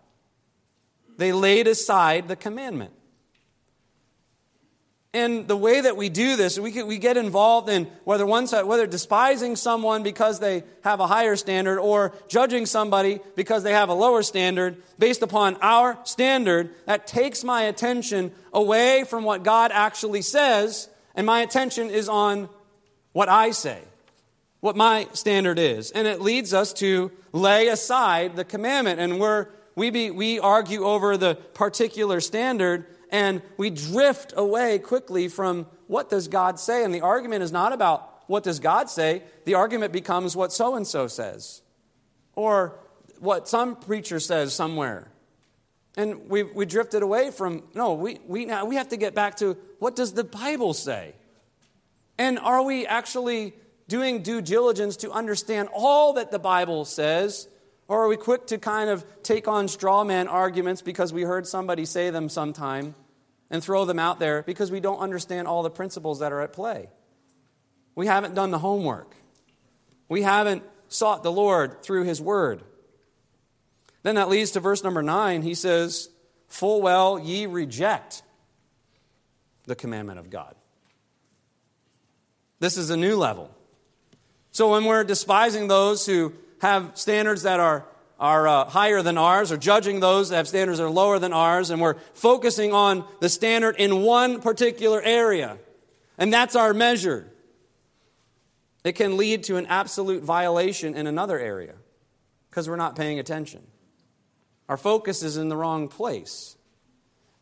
They 1.19 1.33
laid 1.33 1.67
aside 1.67 2.29
the 2.29 2.37
commandment. 2.37 2.93
And 5.13 5.49
the 5.49 5.57
way 5.57 5.81
that 5.81 5.97
we 5.97 6.09
do 6.09 6.37
this, 6.37 6.57
we, 6.57 6.85
we 6.85 6.99
get 6.99 7.17
involved 7.17 7.69
in 7.69 7.87
whether 8.05 8.25
one 8.25 8.47
side, 8.47 8.63
whether 8.63 8.87
despising 8.87 9.57
someone 9.57 10.05
because 10.05 10.39
they 10.39 10.63
have 10.85 11.01
a 11.01 11.07
higher 11.09 11.35
standard 11.35 11.81
or 11.81 12.13
judging 12.29 12.65
somebody 12.65 13.19
because 13.35 13.65
they 13.65 13.73
have 13.73 13.89
a 13.89 13.95
lower 13.95 14.23
standard 14.23 14.81
based 15.01 15.23
upon 15.23 15.57
our 15.63 15.99
standard, 16.05 16.71
that 16.87 17.09
takes 17.09 17.43
my 17.43 17.63
attention 17.63 18.31
away 18.53 19.03
from 19.03 19.25
what 19.25 19.43
God 19.43 19.73
actually 19.75 20.23
says, 20.23 20.89
and 21.17 21.27
my 21.27 21.41
attention 21.41 21.91
is 21.91 22.09
on 22.09 22.49
what 23.13 23.29
I 23.29 23.51
say, 23.51 23.83
what 24.61 24.77
my 24.77 25.09
standard 25.13 25.59
is. 25.59 25.91
And 25.91 26.07
it 26.07 26.21
leads 26.21 26.55
us 26.55 26.73
to 26.75 27.11
lay 27.33 27.69
aside 27.69 28.37
the 28.37 28.45
commandment. 28.45 29.01
And 29.01 29.19
we're, 29.19 29.49
we, 29.75 29.91
be, 29.91 30.11
we 30.11 30.39
argue 30.39 30.85
over 30.85 31.17
the 31.17 31.35
particular 31.35 32.21
standard 32.21 32.87
and 33.11 33.43
we 33.57 33.71
drift 33.71 34.33
away 34.37 34.79
quickly 34.79 35.29
from 35.29 35.67
what 35.87 36.09
does 36.09 36.29
God 36.29 36.61
say. 36.61 36.85
And 36.85 36.95
the 36.95 37.01
argument 37.01 37.43
is 37.43 37.51
not 37.51 37.73
about 37.73 38.07
what 38.29 38.45
does 38.45 38.61
God 38.61 38.89
say, 38.89 39.25
the 39.45 39.55
argument 39.55 39.93
becomes 39.93 40.37
what 40.37 40.53
so 40.53 40.77
and 40.77 40.87
so 40.87 41.09
says 41.09 41.63
or 42.35 42.79
what 43.19 43.49
some 43.49 43.75
preacher 43.75 44.21
says 44.21 44.55
somewhere. 44.55 45.11
And 45.97 46.29
we, 46.29 46.45
we 46.45 46.65
drifted 46.65 47.03
away 47.03 47.33
from, 47.33 47.65
no, 47.75 47.95
we, 47.95 48.21
we, 48.27 48.45
now 48.45 48.65
we 48.65 48.77
have 48.77 48.89
to 48.91 48.97
get 48.97 49.15
back 49.15 49.37
to 49.39 49.57
what 49.81 49.97
does 49.97 50.13
the 50.13 50.23
Bible 50.23 50.75
say? 50.75 51.15
And 52.21 52.39
are 52.39 52.63
we 52.63 52.87
actually 52.87 53.55
doing 53.89 54.23
due 54.23 54.43
diligence 54.43 54.99
to 54.99 55.11
understand 55.11 55.71
all 55.73 56.13
that 56.13 56.31
the 56.31 56.39
Bible 56.39 56.85
says? 56.85 57.49
Or 57.89 58.05
are 58.05 58.09
we 58.09 58.19
quick 58.19 58.49
to 58.49 58.59
kind 58.59 58.91
of 58.91 59.07
take 59.23 59.49
on 59.49 59.69
straw 59.69 60.05
man 60.05 60.29
arguments 60.29 60.83
because 60.83 61.15
we 61.15 61.23
heard 61.23 61.47
somebody 61.47 61.87
say 61.87 62.11
them 62.11 62.29
sometime 62.29 62.95
and 63.49 63.65
throw 63.65 63.87
them 63.87 63.99
out 63.99 64.21
there 64.21 64.43
because 64.43 64.71
we 64.71 64.81
don't 64.81 64.99
understand 64.99 65.49
all 65.49 65.63
the 65.63 65.71
principles 65.71 66.19
that 66.19 66.31
are 66.31 66.43
at 66.43 66.53
play? 66.53 66.91
We 67.95 68.07
haven't 68.07 68.35
done 68.35 68.51
the 68.51 68.59
homework. 68.59 69.17
We 70.11 70.21
haven't 70.21 70.63
sought 70.89 71.23
the 71.23 71.33
Lord 71.33 71.83
through 71.83 72.05
His 72.05 72.21
Word. 72.21 72.63
Then 74.03 74.17
that 74.17 74.29
leads 74.29 74.51
to 74.51 74.61
verse 74.61 74.85
number 74.85 75.03
nine. 75.03 75.41
He 75.41 75.55
says, 75.55 76.11
Full 76.49 76.83
well 76.83 77.19
ye 77.19 77.47
reject 77.47 78.23
the 79.65 79.75
commandment 79.75 80.19
of 80.19 80.29
God. 80.29 80.55
This 82.61 82.77
is 82.77 82.91
a 82.91 82.97
new 82.97 83.17
level. 83.17 83.51
So 84.53 84.71
when 84.71 84.85
we're 84.85 85.05
despising 85.05 85.69
those 85.69 86.07
who 86.07 86.35
have 86.61 86.93
standards 86.95 87.43
that 87.43 87.59
are, 87.59 87.87
are 88.19 88.47
uh, 88.47 88.65
higher 88.67 89.03
than 89.03 89.17
ours, 89.17 89.51
or 89.51 89.57
judging 89.57 90.01
those 90.01 90.29
that 90.29 90.37
have 90.37 90.49
standards 90.49 90.79
that 90.79 90.85
are 90.85 90.91
lower 90.91 91.19
than 91.19 91.33
ours, 91.33 91.71
and 91.71 91.81
we're 91.81 91.95
focusing 92.15 92.73
on 92.73 93.05
the 93.21 93.29
standard 93.29 93.77
in 93.77 94.03
one 94.03 94.41
particular 94.41 95.01
area, 95.03 95.57
and 96.19 96.33
that's 96.33 96.55
our 96.55 96.75
measure, 96.75 97.33
it 98.85 98.93
can 98.93 99.17
lead 99.17 99.45
to 99.45 99.57
an 99.57 99.67
absolute 99.67 100.23
violation 100.23 100.95
in 100.95 101.07
another 101.07 101.39
area 101.39 101.75
because 102.51 102.69
we're 102.69 102.77
not 102.77 102.97
paying 102.97 103.19
attention. 103.19 103.67
Our 104.69 104.77
focus 104.77 105.23
is 105.23 105.37
in 105.37 105.49
the 105.49 105.57
wrong 105.57 105.89
place. 105.89 106.57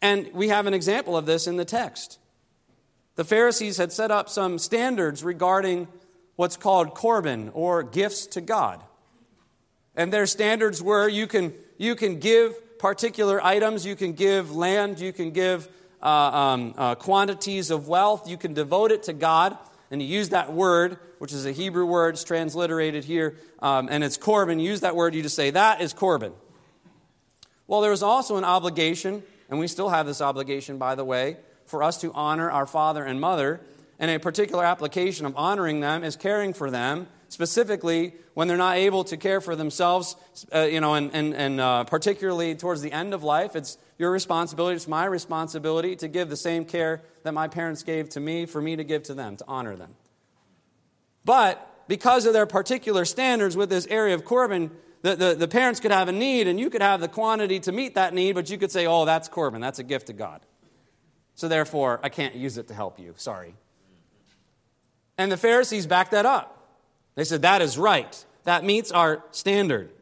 And 0.01 0.31
we 0.33 0.49
have 0.49 0.67
an 0.67 0.75
example 0.75 1.17
of 1.17 1.27
this 1.27 1.47
in 1.47 1.57
the 1.57 1.65
text. 1.65 2.18
The 3.19 3.25
Pharisees 3.25 3.79
had 3.79 3.91
set 3.91 4.13
up 4.13 4.29
some 4.29 4.61
standards 4.61 5.25
regarding 5.25 5.89
what's 6.37 6.57
called 6.57 6.95
Corban 6.95 7.51
or 7.53 7.83
gifts 7.83 8.29
to 8.29 8.41
God. 8.41 8.81
And 9.97 10.13
their 10.13 10.25
standards 10.25 10.81
were 10.81 11.09
you 11.09 11.27
can, 11.27 11.53
you 11.79 11.97
can 11.97 12.21
give 12.21 12.79
particular 12.79 13.45
items, 13.45 13.85
you 13.85 13.97
can 13.97 14.13
give 14.13 14.55
land, 14.55 15.01
you 15.01 15.13
can 15.13 15.33
give 15.33 15.69
uh, 16.01 16.07
um, 16.07 16.75
uh, 16.79 16.95
quantities 16.95 17.73
of 17.73 17.89
wealth, 17.89 18.31
you 18.31 18.37
can 18.37 18.55
devote 18.55 18.93
it 18.93 19.03
to 19.03 19.13
God. 19.13 19.59
And 19.91 20.01
you 20.01 20.07
use 20.07 20.29
that 20.29 20.53
word, 20.53 20.97
which 21.19 21.33
is 21.33 21.45
a 21.45 21.51
Hebrew 21.51 21.87
word, 21.87 22.15
it's 22.15 22.23
transliterated 22.23 23.03
here, 23.03 23.35
um, 23.59 23.89
and 23.91 24.05
it's 24.05 24.17
Corban. 24.17 24.61
You 24.61 24.71
use 24.71 24.83
that 24.83 24.95
word, 24.95 25.17
you 25.17 25.23
just 25.23 25.35
say, 25.35 25.51
that 25.51 25.81
is 25.81 25.93
Corban. 25.93 26.35
Well, 27.67 27.81
there 27.81 27.91
was 27.91 28.05
also 28.05 28.37
an 28.37 28.45
obligation 28.45 29.25
and 29.49 29.59
we 29.59 29.67
still 29.67 29.89
have 29.89 30.07
this 30.07 30.21
obligation, 30.21 30.79
by 30.79 30.95
the 30.95 31.05
way, 31.05 31.39
for 31.69 31.83
us 31.83 32.01
to 32.01 32.13
honor 32.13 32.51
our 32.51 32.67
father 32.67 33.05
and 33.05 33.21
mother. 33.21 33.61
And 33.99 34.11
a 34.11 34.19
particular 34.19 34.65
application 34.65 35.27
of 35.27 35.37
honoring 35.37 35.81
them 35.81 36.05
is 36.05 36.17
caring 36.17 36.53
for 36.53 36.71
them, 36.71 37.09
specifically 37.29 38.15
when 38.35 38.49
they're 38.49 38.57
not 38.57 38.77
able 38.77 39.05
to 39.05 39.17
care 39.17 39.41
for 39.41 39.57
themselves, 39.57 40.17
uh, 40.55 40.61
you 40.61 40.81
know, 40.81 40.95
and, 40.95 41.11
and, 41.13 41.35
and 41.35 41.61
uh, 41.61 41.85
particularly 41.85 42.55
towards 42.55 42.81
the 42.81 42.93
end 42.93 43.13
of 43.13 43.25
life. 43.25 43.57
It's 43.57 43.77
your 43.99 44.13
responsibility, 44.13 44.77
it's 44.77 44.89
my 44.89 45.05
responsibility 45.05 45.97
to 45.97 46.09
give 46.09 46.31
the 46.31 46.37
same 46.37 46.65
care 46.65 47.03
that 47.25 47.35
my 47.35 47.49
parents 47.49 47.83
gave 47.83 48.09
to 48.11 48.21
me, 48.21 48.47
for 48.47 48.63
me 48.63 48.77
to 48.77 48.85
give 48.85 49.03
to 49.05 49.15
them, 49.15 49.37
to 49.37 49.45
honor 49.49 49.75
them. 49.75 49.95
But 51.25 51.85
because 51.89 52.25
of 52.27 52.33
their 52.33 52.47
particular 52.47 53.05
standards 53.05 53.57
with 53.57 53.69
this 53.69 53.87
area 53.89 54.15
of 54.15 54.25
Corban, 54.25 54.71
the, 55.03 55.17
the, 55.17 55.35
the, 55.35 55.49
parents 55.49 55.81
could 55.81 55.91
have 55.91 56.09
a 56.09 56.13
need 56.13 56.47
and 56.49 56.59
you 56.59 56.71
could 56.71 56.83
have 56.83 57.01
the 57.01 57.09
quantity 57.09 57.61
to 57.61 57.73
meet 57.73 57.95
that 57.95 58.15
need, 58.15 58.33
but 58.33 58.51
you 58.51 58.59
could 58.59 58.71
say, 58.71 58.87
oh, 58.87 59.05
that's 59.05 59.29
Corban, 59.29 59.61
that's 59.61 59.79
a 59.79 59.85
gift 59.85 60.09
to 60.09 60.13
God. 60.13 60.41
So 61.39 61.47
therefore, 61.47 62.01
I 62.03 62.09
can't 62.09 62.35
use 62.35 62.59
it 62.59 62.67
to 62.67 62.75
help 62.75 62.99
you. 62.99 63.15
Sorry. 63.17 63.55
And 65.17 65.31
the 65.31 65.37
Pharisees 65.37 65.87
backed 65.87 66.11
that 66.11 66.27
up. 66.27 66.75
They 67.15 67.23
said, 67.23 67.43
that 67.43 67.63
is 67.63 67.79
right. 67.79 68.25
That 68.43 68.65
meets 68.65 68.91
our 68.91 69.23
standard. 69.31 69.93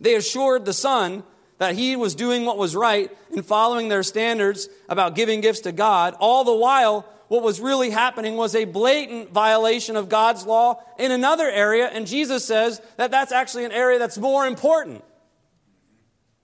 They 0.00 0.16
assured 0.16 0.66
the 0.66 0.74
son 0.74 1.22
that 1.56 1.74
he 1.76 1.96
was 1.96 2.14
doing 2.14 2.44
what 2.44 2.58
was 2.58 2.76
right 2.76 3.10
in 3.32 3.42
following 3.42 3.88
their 3.88 4.02
standards 4.02 4.68
about 4.86 5.14
giving 5.14 5.40
gifts 5.40 5.60
to 5.60 5.72
God, 5.72 6.14
all 6.20 6.44
the 6.44 6.54
while 6.54 7.08
what 7.28 7.42
was 7.42 7.58
really 7.58 7.88
happening 7.88 8.36
was 8.36 8.54
a 8.54 8.66
blatant 8.66 9.32
violation 9.32 9.96
of 9.96 10.10
God's 10.10 10.44
law 10.44 10.82
in 10.98 11.10
another 11.10 11.48
area, 11.48 11.86
and 11.86 12.06
Jesus 12.06 12.44
says 12.44 12.82
that 12.98 13.10
that's 13.10 13.32
actually 13.32 13.64
an 13.64 13.72
area 13.72 13.98
that's 13.98 14.18
more 14.18 14.46
important 14.46 15.02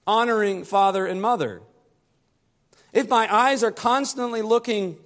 honoring 0.06 0.64
father 0.64 1.04
and 1.04 1.20
mother. 1.20 1.60
If 2.92 3.08
my 3.08 3.32
eyes 3.32 3.62
are 3.62 3.70
constantly 3.70 4.42
looking 4.42 4.96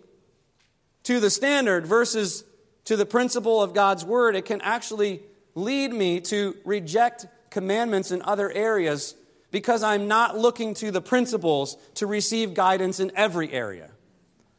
to 1.05 1.20
the 1.20 1.30
standard 1.30 1.87
versus 1.87 2.45
to 2.85 2.97
the 2.97 3.07
principle 3.07 3.62
of 3.62 3.74
God's 3.74 4.05
word, 4.05 4.37
it 4.37 4.45
can 4.45 4.61
actually 4.61 5.22
lead 5.55 5.93
me 5.93 6.20
to 6.20 6.57
reject 6.64 7.26
commandments 7.51 8.11
in 8.11 8.22
other 8.22 8.51
areas 8.51 9.14
because 9.51 9.82
I'm 9.82 10.09
not 10.09 10.37
looking 10.37 10.74
to 10.74 10.91
the 10.91 11.01
principles 11.01 11.76
to 11.95 12.07
receive 12.07 12.55
guidance 12.55 12.99
in 12.99 13.12
every 13.14 13.53
area. 13.53 13.91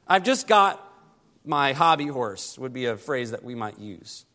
I've 0.07 0.23
just 0.23 0.47
got 0.47 0.81
my 1.43 1.73
hobby 1.73 2.07
horse, 2.07 2.57
would 2.57 2.73
be 2.73 2.85
a 2.85 2.97
phrase 2.97 3.31
that 3.31 3.43
we 3.43 3.55
might 3.55 3.79
use. 3.79 4.25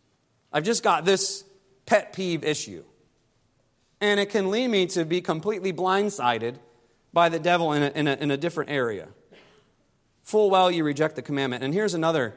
I've 0.53 0.65
just 0.65 0.83
got 0.83 1.05
this 1.05 1.45
pet 1.87 2.13
peeve 2.13 2.45
issue. 2.45 2.85
And 4.01 4.21
it 4.21 4.31
can 4.31 4.51
lead 4.51 4.69
me 4.69 4.87
to 4.89 5.05
be 5.05 5.21
completely 5.21 5.73
blindsided 5.73 6.57
by 7.13 7.29
the 7.29 7.39
devil 7.39 7.73
in 7.73 7.83
a, 7.83 7.89
in 7.89 8.09
a, 8.09 8.15
in 8.15 8.31
a 8.31 8.37
different 8.37 8.71
area. 8.71 9.09
Full 10.23 10.51
well 10.51 10.71
you 10.71 10.85
reject 10.85 11.17
the 11.17 11.23
commandment. 11.23 11.65
And 11.65 11.75
here's 11.75 11.95
another 11.95 12.37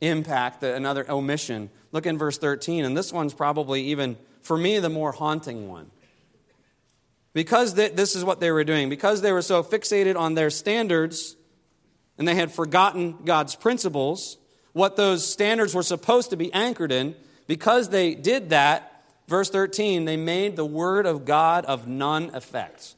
impact, 0.00 0.62
another 0.62 1.08
omission. 1.10 1.70
Look 1.92 2.06
in 2.06 2.18
verse 2.18 2.38
13, 2.38 2.84
and 2.84 2.96
this 2.96 3.12
one's 3.12 3.34
probably 3.34 3.82
even, 3.84 4.16
for 4.42 4.56
me, 4.56 4.78
the 4.78 4.88
more 4.88 5.12
haunting 5.12 5.68
one. 5.68 5.90
Because 7.32 7.74
this 7.74 8.16
is 8.16 8.24
what 8.24 8.40
they 8.40 8.50
were 8.50 8.64
doing, 8.64 8.88
because 8.88 9.20
they 9.20 9.32
were 9.32 9.42
so 9.42 9.62
fixated 9.62 10.16
on 10.16 10.34
their 10.34 10.50
standards 10.50 11.36
and 12.18 12.26
they 12.26 12.34
had 12.34 12.50
forgotten 12.50 13.18
God's 13.24 13.54
principles, 13.54 14.36
what 14.72 14.96
those 14.96 15.26
standards 15.26 15.74
were 15.74 15.82
supposed 15.82 16.30
to 16.30 16.36
be 16.36 16.52
anchored 16.52 16.90
in, 16.92 17.14
because 17.46 17.88
they 17.88 18.14
did 18.14 18.50
that, 18.50 19.04
verse 19.28 19.48
13, 19.48 20.04
they 20.04 20.16
made 20.16 20.56
the 20.56 20.66
word 20.66 21.06
of 21.06 21.24
God 21.24 21.64
of 21.64 21.86
none 21.86 22.34
effect. 22.34 22.94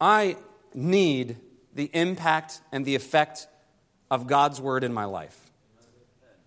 I 0.00 0.36
need 0.74 1.36
the 1.74 1.90
impact 1.92 2.60
and 2.72 2.84
the 2.84 2.94
effect 2.94 3.46
of 4.10 4.26
God's 4.26 4.60
word 4.60 4.82
in 4.82 4.92
my 4.92 5.04
life. 5.04 5.50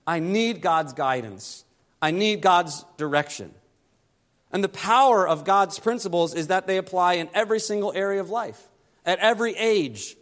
I 0.05 0.19
need 0.19 0.61
God's 0.61 0.93
guidance. 0.93 1.63
I 2.01 2.11
need 2.11 2.41
God's 2.41 2.83
direction. 2.97 3.53
And 4.51 4.63
the 4.63 4.69
power 4.69 5.27
of 5.27 5.45
God's 5.45 5.79
principles 5.79 6.33
is 6.33 6.47
that 6.47 6.67
they 6.67 6.77
apply 6.77 7.13
in 7.13 7.29
every 7.33 7.59
single 7.59 7.93
area 7.93 8.19
of 8.19 8.29
life 8.29 8.69
at 9.05 9.19
every 9.19 9.55
age, 9.55 10.15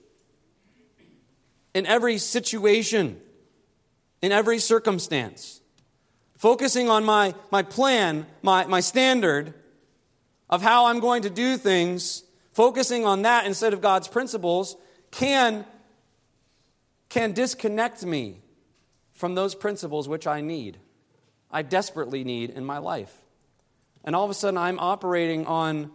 in 1.74 1.86
every 1.86 2.18
situation, 2.18 3.20
in 4.22 4.32
every 4.32 4.60
circumstance. 4.60 5.62
Focusing 6.38 6.90
on 6.90 7.04
my, 7.04 7.36
my 7.52 7.62
plan, 7.62 8.26
my, 8.42 8.66
my 8.66 8.80
standard 8.80 9.54
of 10.50 10.62
how 10.62 10.88
I'm 10.88 11.00
going 11.00 11.24
to 11.24 11.30
do 11.30 11.58
things, 11.58 12.24
focusing 12.54 13.06
on 13.06 13.24
that 13.24 13.46
instead 13.46 13.74
of 13.74 13.82
God's 13.82 14.08
principles, 14.08 14.76
can, 15.12 15.66
can 17.10 17.34
disconnect 17.34 18.06
me 18.06 18.42
from 19.14 19.36
those 19.36 19.56
principles 19.56 20.08
which 20.08 20.26
I 20.28 20.42
need, 20.42 20.78
I 21.52 21.62
desperately 21.62 22.24
need 22.24 22.50
in 22.50 22.66
my 22.66 22.80
life. 22.80 23.14
And 24.04 24.16
all 24.16 24.24
of 24.24 24.32
a 24.32 24.34
sudden, 24.34 24.58
I'm 24.58 24.80
operating 24.80 25.46
on 25.46 25.92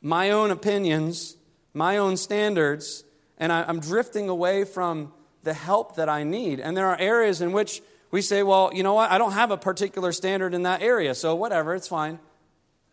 my 0.00 0.30
own 0.30 0.50
opinions 0.50 1.36
my 1.78 1.98
own 1.98 2.16
standards, 2.16 3.04
and 3.38 3.52
I, 3.52 3.68
am 3.68 3.80
drifting 3.80 4.28
away 4.28 4.64
from 4.64 5.12
the 5.44 5.54
help 5.54 5.96
that 5.96 6.08
I 6.08 6.24
need. 6.24 6.60
And 6.60 6.76
there 6.76 6.86
are 6.86 6.98
areas 6.98 7.40
in 7.40 7.52
which 7.52 7.80
we 8.10 8.20
say, 8.20 8.42
well, 8.42 8.70
you 8.74 8.82
know 8.82 8.94
what? 8.94 9.10
I 9.10 9.18
don't 9.18 9.32
have 9.32 9.50
a 9.50 9.56
particular 9.56 10.12
standard 10.12 10.54
in 10.54 10.64
that 10.64 10.82
area, 10.82 11.14
so 11.14 11.34
whatever, 11.34 11.74
it's 11.74 11.88
fine. 11.88 12.18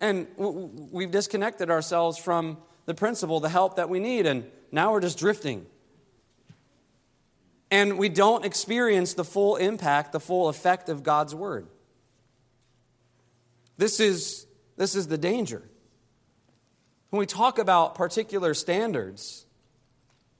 And 0.01 0.27
we've 0.37 1.11
disconnected 1.11 1.69
ourselves 1.69 2.17
from 2.17 2.57
the 2.85 2.93
principle, 2.93 3.39
the 3.39 3.49
help 3.49 3.77
that 3.77 3.89
we 3.89 3.99
need, 3.99 4.25
and 4.25 4.45
now 4.71 4.91
we're 4.91 5.01
just 5.01 5.17
drifting. 5.17 5.65
And 7.71 7.97
we 7.97 8.09
don't 8.09 8.45
experience 8.45 9.13
the 9.13 9.23
full 9.23 9.55
impact, 9.55 10.11
the 10.11 10.19
full 10.19 10.49
effect 10.49 10.89
of 10.89 11.03
God's 11.03 11.33
word. 11.33 11.67
This 13.77 13.99
is, 13.99 14.45
this 14.77 14.95
is 14.95 15.07
the 15.07 15.17
danger. 15.17 15.63
When 17.09 17.19
we 17.19 17.25
talk 17.25 17.57
about 17.57 17.95
particular 17.95 18.53
standards, 18.53 19.45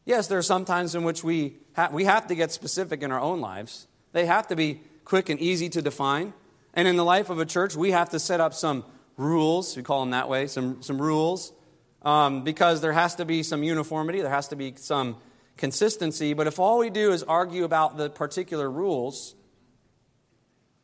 yes, 0.05 0.27
there 0.27 0.37
are 0.37 0.43
some 0.43 0.65
times 0.65 0.95
in 0.95 1.03
which 1.03 1.23
we, 1.23 1.57
ha- 1.75 1.89
we 1.91 2.05
have 2.05 2.27
to 2.27 2.35
get 2.35 2.51
specific 2.51 3.01
in 3.01 3.11
our 3.11 3.19
own 3.19 3.41
lives. 3.41 3.87
They 4.11 4.25
have 4.25 4.47
to 4.47 4.55
be 4.55 4.81
quick 5.03 5.29
and 5.29 5.39
easy 5.39 5.69
to 5.69 5.81
define. 5.81 6.33
And 6.73 6.87
in 6.87 6.95
the 6.95 7.05
life 7.05 7.29
of 7.29 7.39
a 7.39 7.45
church, 7.45 7.75
we 7.75 7.91
have 7.91 8.09
to 8.09 8.19
set 8.19 8.39
up 8.39 8.53
some 8.53 8.85
rules, 9.17 9.75
we 9.75 9.83
call 9.83 10.01
them 10.01 10.11
that 10.11 10.29
way, 10.29 10.47
some, 10.47 10.81
some 10.81 11.01
rules, 11.01 11.53
um, 12.01 12.43
because 12.43 12.81
there 12.81 12.93
has 12.93 13.15
to 13.15 13.25
be 13.25 13.43
some 13.43 13.63
uniformity, 13.63 14.21
there 14.21 14.29
has 14.29 14.49
to 14.49 14.55
be 14.55 14.73
some 14.75 15.17
consistency. 15.57 16.33
But 16.33 16.47
if 16.47 16.59
all 16.59 16.77
we 16.77 16.89
do 16.89 17.11
is 17.11 17.23
argue 17.23 17.63
about 17.63 17.97
the 17.97 18.09
particular 18.09 18.69
rules, 18.69 19.35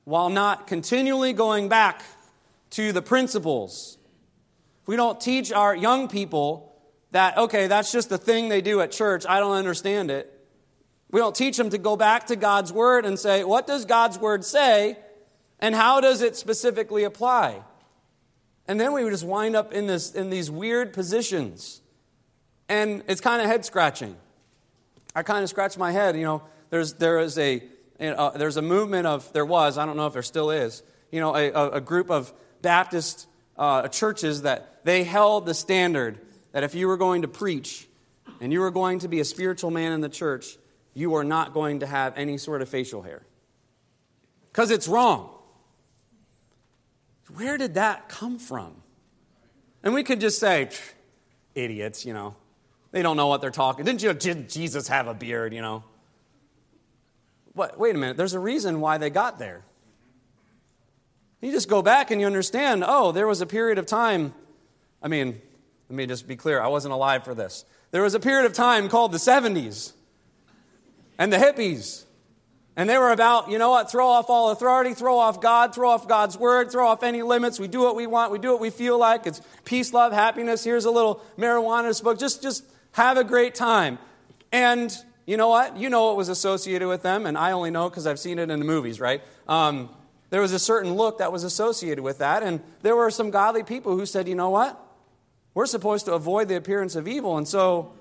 while 0.03 0.29
not 0.29 0.67
continually 0.67 1.33
going 1.33 1.69
back 1.69 2.03
to 2.71 2.91
the 2.91 3.01
principles 3.01 3.97
if 4.81 4.87
we 4.87 4.95
don't 4.95 5.21
teach 5.21 5.51
our 5.51 5.75
young 5.75 6.07
people 6.07 6.75
that, 7.11 7.37
okay, 7.37 7.67
that's 7.67 7.91
just 7.91 8.09
the 8.09 8.17
thing 8.17 8.49
they 8.49 8.61
do 8.61 8.81
at 8.81 8.91
church, 8.91 9.25
I 9.29 9.39
don't 9.39 9.55
understand 9.55 10.09
it. 10.09 10.27
We 11.11 11.19
don't 11.19 11.35
teach 11.35 11.57
them 11.57 11.69
to 11.69 11.77
go 11.77 11.95
back 11.95 12.27
to 12.27 12.35
God's 12.35 12.73
Word 12.73 13.05
and 13.05 13.19
say, 13.19 13.43
what 13.43 13.67
does 13.67 13.85
God's 13.85 14.17
Word 14.17 14.43
say, 14.43 14.97
and 15.59 15.75
how 15.75 16.01
does 16.01 16.21
it 16.21 16.35
specifically 16.35 17.03
apply? 17.03 17.61
And 18.67 18.79
then 18.79 18.93
we 18.93 19.03
would 19.03 19.11
just 19.11 19.25
wind 19.25 19.55
up 19.55 19.73
in, 19.73 19.87
this, 19.87 20.13
in 20.13 20.29
these 20.29 20.49
weird 20.49 20.93
positions. 20.93 21.81
And 22.69 23.03
it's 23.07 23.21
kind 23.21 23.41
of 23.41 23.47
head 23.47 23.65
scratching. 23.65 24.15
I 25.15 25.23
kind 25.23 25.43
of 25.43 25.49
scratch 25.49 25.77
my 25.77 25.91
head. 25.91 26.15
You 26.15 26.23
know, 26.23 26.43
there's, 26.69 26.93
there 26.93 27.19
is 27.19 27.37
a, 27.37 27.61
know, 27.99 28.31
there's 28.35 28.57
a 28.57 28.61
movement 28.61 29.07
of, 29.07 29.31
there 29.33 29.45
was, 29.45 29.77
I 29.77 29.85
don't 29.85 29.97
know 29.97 30.07
if 30.07 30.13
there 30.13 30.23
still 30.23 30.51
is, 30.51 30.83
you 31.11 31.19
know, 31.19 31.35
a, 31.35 31.71
a 31.71 31.81
group 31.81 32.09
of 32.09 32.33
Baptist 32.61 33.27
uh, 33.57 33.87
churches 33.87 34.43
that 34.43 34.83
they 34.85 35.03
held 35.03 35.45
the 35.45 35.53
standard 35.53 36.19
that 36.51 36.63
if 36.63 36.75
you 36.75 36.87
were 36.87 36.97
going 36.97 37.21
to 37.23 37.27
preach 37.27 37.87
and 38.39 38.51
you 38.51 38.59
were 38.59 38.71
going 38.71 38.99
to 38.99 39.07
be 39.07 39.19
a 39.19 39.25
spiritual 39.25 39.71
man 39.71 39.91
in 39.91 40.01
the 40.01 40.09
church, 40.09 40.57
you 40.93 41.15
are 41.15 41.23
not 41.23 41.53
going 41.53 41.79
to 41.79 41.87
have 41.87 42.17
any 42.17 42.37
sort 42.37 42.61
of 42.61 42.69
facial 42.69 43.01
hair. 43.01 43.23
Because 44.51 44.71
it's 44.71 44.87
wrong. 44.87 45.29
Where 47.35 47.57
did 47.57 47.75
that 47.75 48.09
come 48.09 48.39
from? 48.39 48.75
And 49.83 49.93
we 49.93 50.03
could 50.03 50.19
just 50.19 50.39
say, 50.39 50.69
idiots, 51.55 52.05
you 52.05 52.13
know. 52.13 52.35
They 52.91 53.01
don't 53.01 53.15
know 53.15 53.27
what 53.27 53.41
they're 53.41 53.51
talking. 53.51 53.85
Didn't 53.85 54.03
you, 54.03 54.13
did 54.13 54.49
Jesus 54.49 54.87
have 54.89 55.07
a 55.07 55.13
beard, 55.13 55.53
you 55.53 55.61
know? 55.61 55.83
What, 57.53 57.79
wait 57.79 57.95
a 57.95 57.97
minute. 57.97 58.17
There's 58.17 58.33
a 58.33 58.39
reason 58.39 58.81
why 58.81 58.97
they 58.97 59.09
got 59.09 59.39
there. 59.39 59.63
You 61.41 61.51
just 61.51 61.69
go 61.69 61.81
back 61.81 62.11
and 62.11 62.21
you 62.21 62.27
understand, 62.27 62.83
oh, 62.85 63.11
there 63.11 63.27
was 63.27 63.41
a 63.41 63.45
period 63.45 63.77
of 63.77 63.85
time. 63.85 64.33
I 65.01 65.07
mean, 65.07 65.41
let 65.89 65.95
me 65.95 66.05
just 66.05 66.27
be 66.27 66.35
clear, 66.35 66.61
I 66.61 66.67
wasn't 66.67 66.93
alive 66.93 67.23
for 67.23 67.33
this. 67.33 67.65
There 67.91 68.03
was 68.03 68.13
a 68.13 68.19
period 68.19 68.45
of 68.45 68.53
time 68.53 68.89
called 68.89 69.11
the 69.11 69.17
70s 69.17 69.93
and 71.17 71.33
the 71.33 71.37
hippies. 71.37 72.05
And 72.81 72.89
they 72.89 72.97
were 72.97 73.11
about, 73.11 73.51
you 73.51 73.59
know 73.59 73.69
what, 73.69 73.91
throw 73.91 74.07
off 74.07 74.27
all 74.27 74.49
authority, 74.49 74.95
throw 74.95 75.19
off 75.19 75.39
God, 75.39 75.75
throw 75.75 75.91
off 75.91 76.07
God's 76.07 76.35
word, 76.35 76.71
throw 76.71 76.87
off 76.87 77.03
any 77.03 77.21
limits. 77.21 77.59
We 77.59 77.67
do 77.67 77.81
what 77.81 77.95
we 77.95 78.07
want, 78.07 78.31
we 78.31 78.39
do 78.39 78.49
what 78.49 78.59
we 78.59 78.71
feel 78.71 78.97
like. 78.97 79.27
It's 79.27 79.39
peace, 79.65 79.93
love, 79.93 80.13
happiness. 80.13 80.63
Here's 80.63 80.85
a 80.85 80.89
little 80.89 81.23
marijuana 81.37 81.93
smoke. 81.93 82.17
Just, 82.17 82.41
just 82.41 82.65
have 82.93 83.17
a 83.17 83.23
great 83.23 83.53
time. 83.53 83.99
And 84.51 84.91
you 85.27 85.37
know 85.37 85.47
what? 85.47 85.77
You 85.77 85.91
know 85.91 86.07
what 86.07 86.17
was 86.17 86.27
associated 86.27 86.87
with 86.87 87.03
them, 87.03 87.27
and 87.27 87.37
I 87.37 87.51
only 87.51 87.69
know 87.69 87.87
because 87.87 88.07
I've 88.07 88.17
seen 88.17 88.39
it 88.39 88.49
in 88.49 88.57
the 88.57 88.65
movies, 88.65 88.99
right? 88.99 89.21
Um, 89.47 89.87
there 90.31 90.41
was 90.41 90.51
a 90.51 90.57
certain 90.57 90.95
look 90.95 91.19
that 91.19 91.31
was 91.31 91.43
associated 91.43 92.01
with 92.01 92.17
that, 92.17 92.41
and 92.41 92.61
there 92.81 92.95
were 92.95 93.11
some 93.11 93.29
godly 93.29 93.61
people 93.61 93.95
who 93.95 94.07
said, 94.07 94.27
you 94.27 94.33
know 94.33 94.49
what? 94.49 94.75
We're 95.53 95.67
supposed 95.67 96.05
to 96.05 96.13
avoid 96.13 96.47
the 96.47 96.55
appearance 96.55 96.95
of 96.95 97.07
evil, 97.07 97.37
and 97.37 97.47
so, 97.47 97.93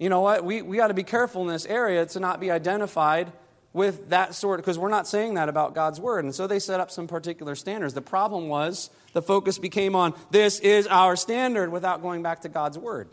you 0.00 0.08
know 0.08 0.20
what? 0.20 0.44
We, 0.44 0.62
we 0.62 0.78
got 0.78 0.88
to 0.88 0.94
be 0.94 1.04
careful 1.04 1.42
in 1.42 1.48
this 1.48 1.64
area 1.64 2.04
to 2.06 2.18
not 2.18 2.40
be 2.40 2.50
identified 2.50 3.30
with 3.72 4.10
that 4.10 4.34
sort, 4.34 4.60
because 4.60 4.78
we're 4.78 4.88
not 4.88 5.06
saying 5.06 5.34
that 5.34 5.48
about 5.48 5.74
God's 5.74 6.00
word. 6.00 6.24
And 6.24 6.34
so 6.34 6.46
they 6.46 6.58
set 6.58 6.80
up 6.80 6.90
some 6.90 7.06
particular 7.06 7.54
standards. 7.54 7.94
The 7.94 8.02
problem 8.02 8.48
was 8.48 8.90
the 9.12 9.22
focus 9.22 9.58
became 9.58 9.94
on 9.94 10.14
this 10.30 10.58
is 10.60 10.86
our 10.88 11.14
standard 11.14 11.70
without 11.70 12.02
going 12.02 12.22
back 12.22 12.40
to 12.40 12.48
God's 12.48 12.78
word. 12.78 13.08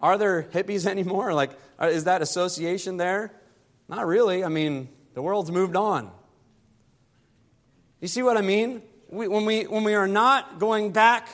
Are 0.00 0.18
there 0.18 0.42
hippies 0.42 0.86
anymore? 0.90 1.32
Like, 1.32 1.50
uh, 1.80 1.86
is 1.86 2.04
that 2.04 2.22
association 2.22 2.96
there? 2.96 3.32
Not 3.88 4.06
really. 4.06 4.44
I 4.44 4.48
mean, 4.48 4.88
the 5.14 5.22
world's 5.22 5.50
moved 5.50 5.76
on. 5.76 6.10
You 8.00 8.08
see 8.08 8.22
what 8.22 8.36
I 8.36 8.42
mean? 8.42 8.82
We, 9.08 9.28
when, 9.28 9.46
we, 9.46 9.64
when 9.64 9.84
we 9.84 9.94
are 9.94 10.08
not 10.08 10.58
going 10.58 10.92
back 10.92 11.28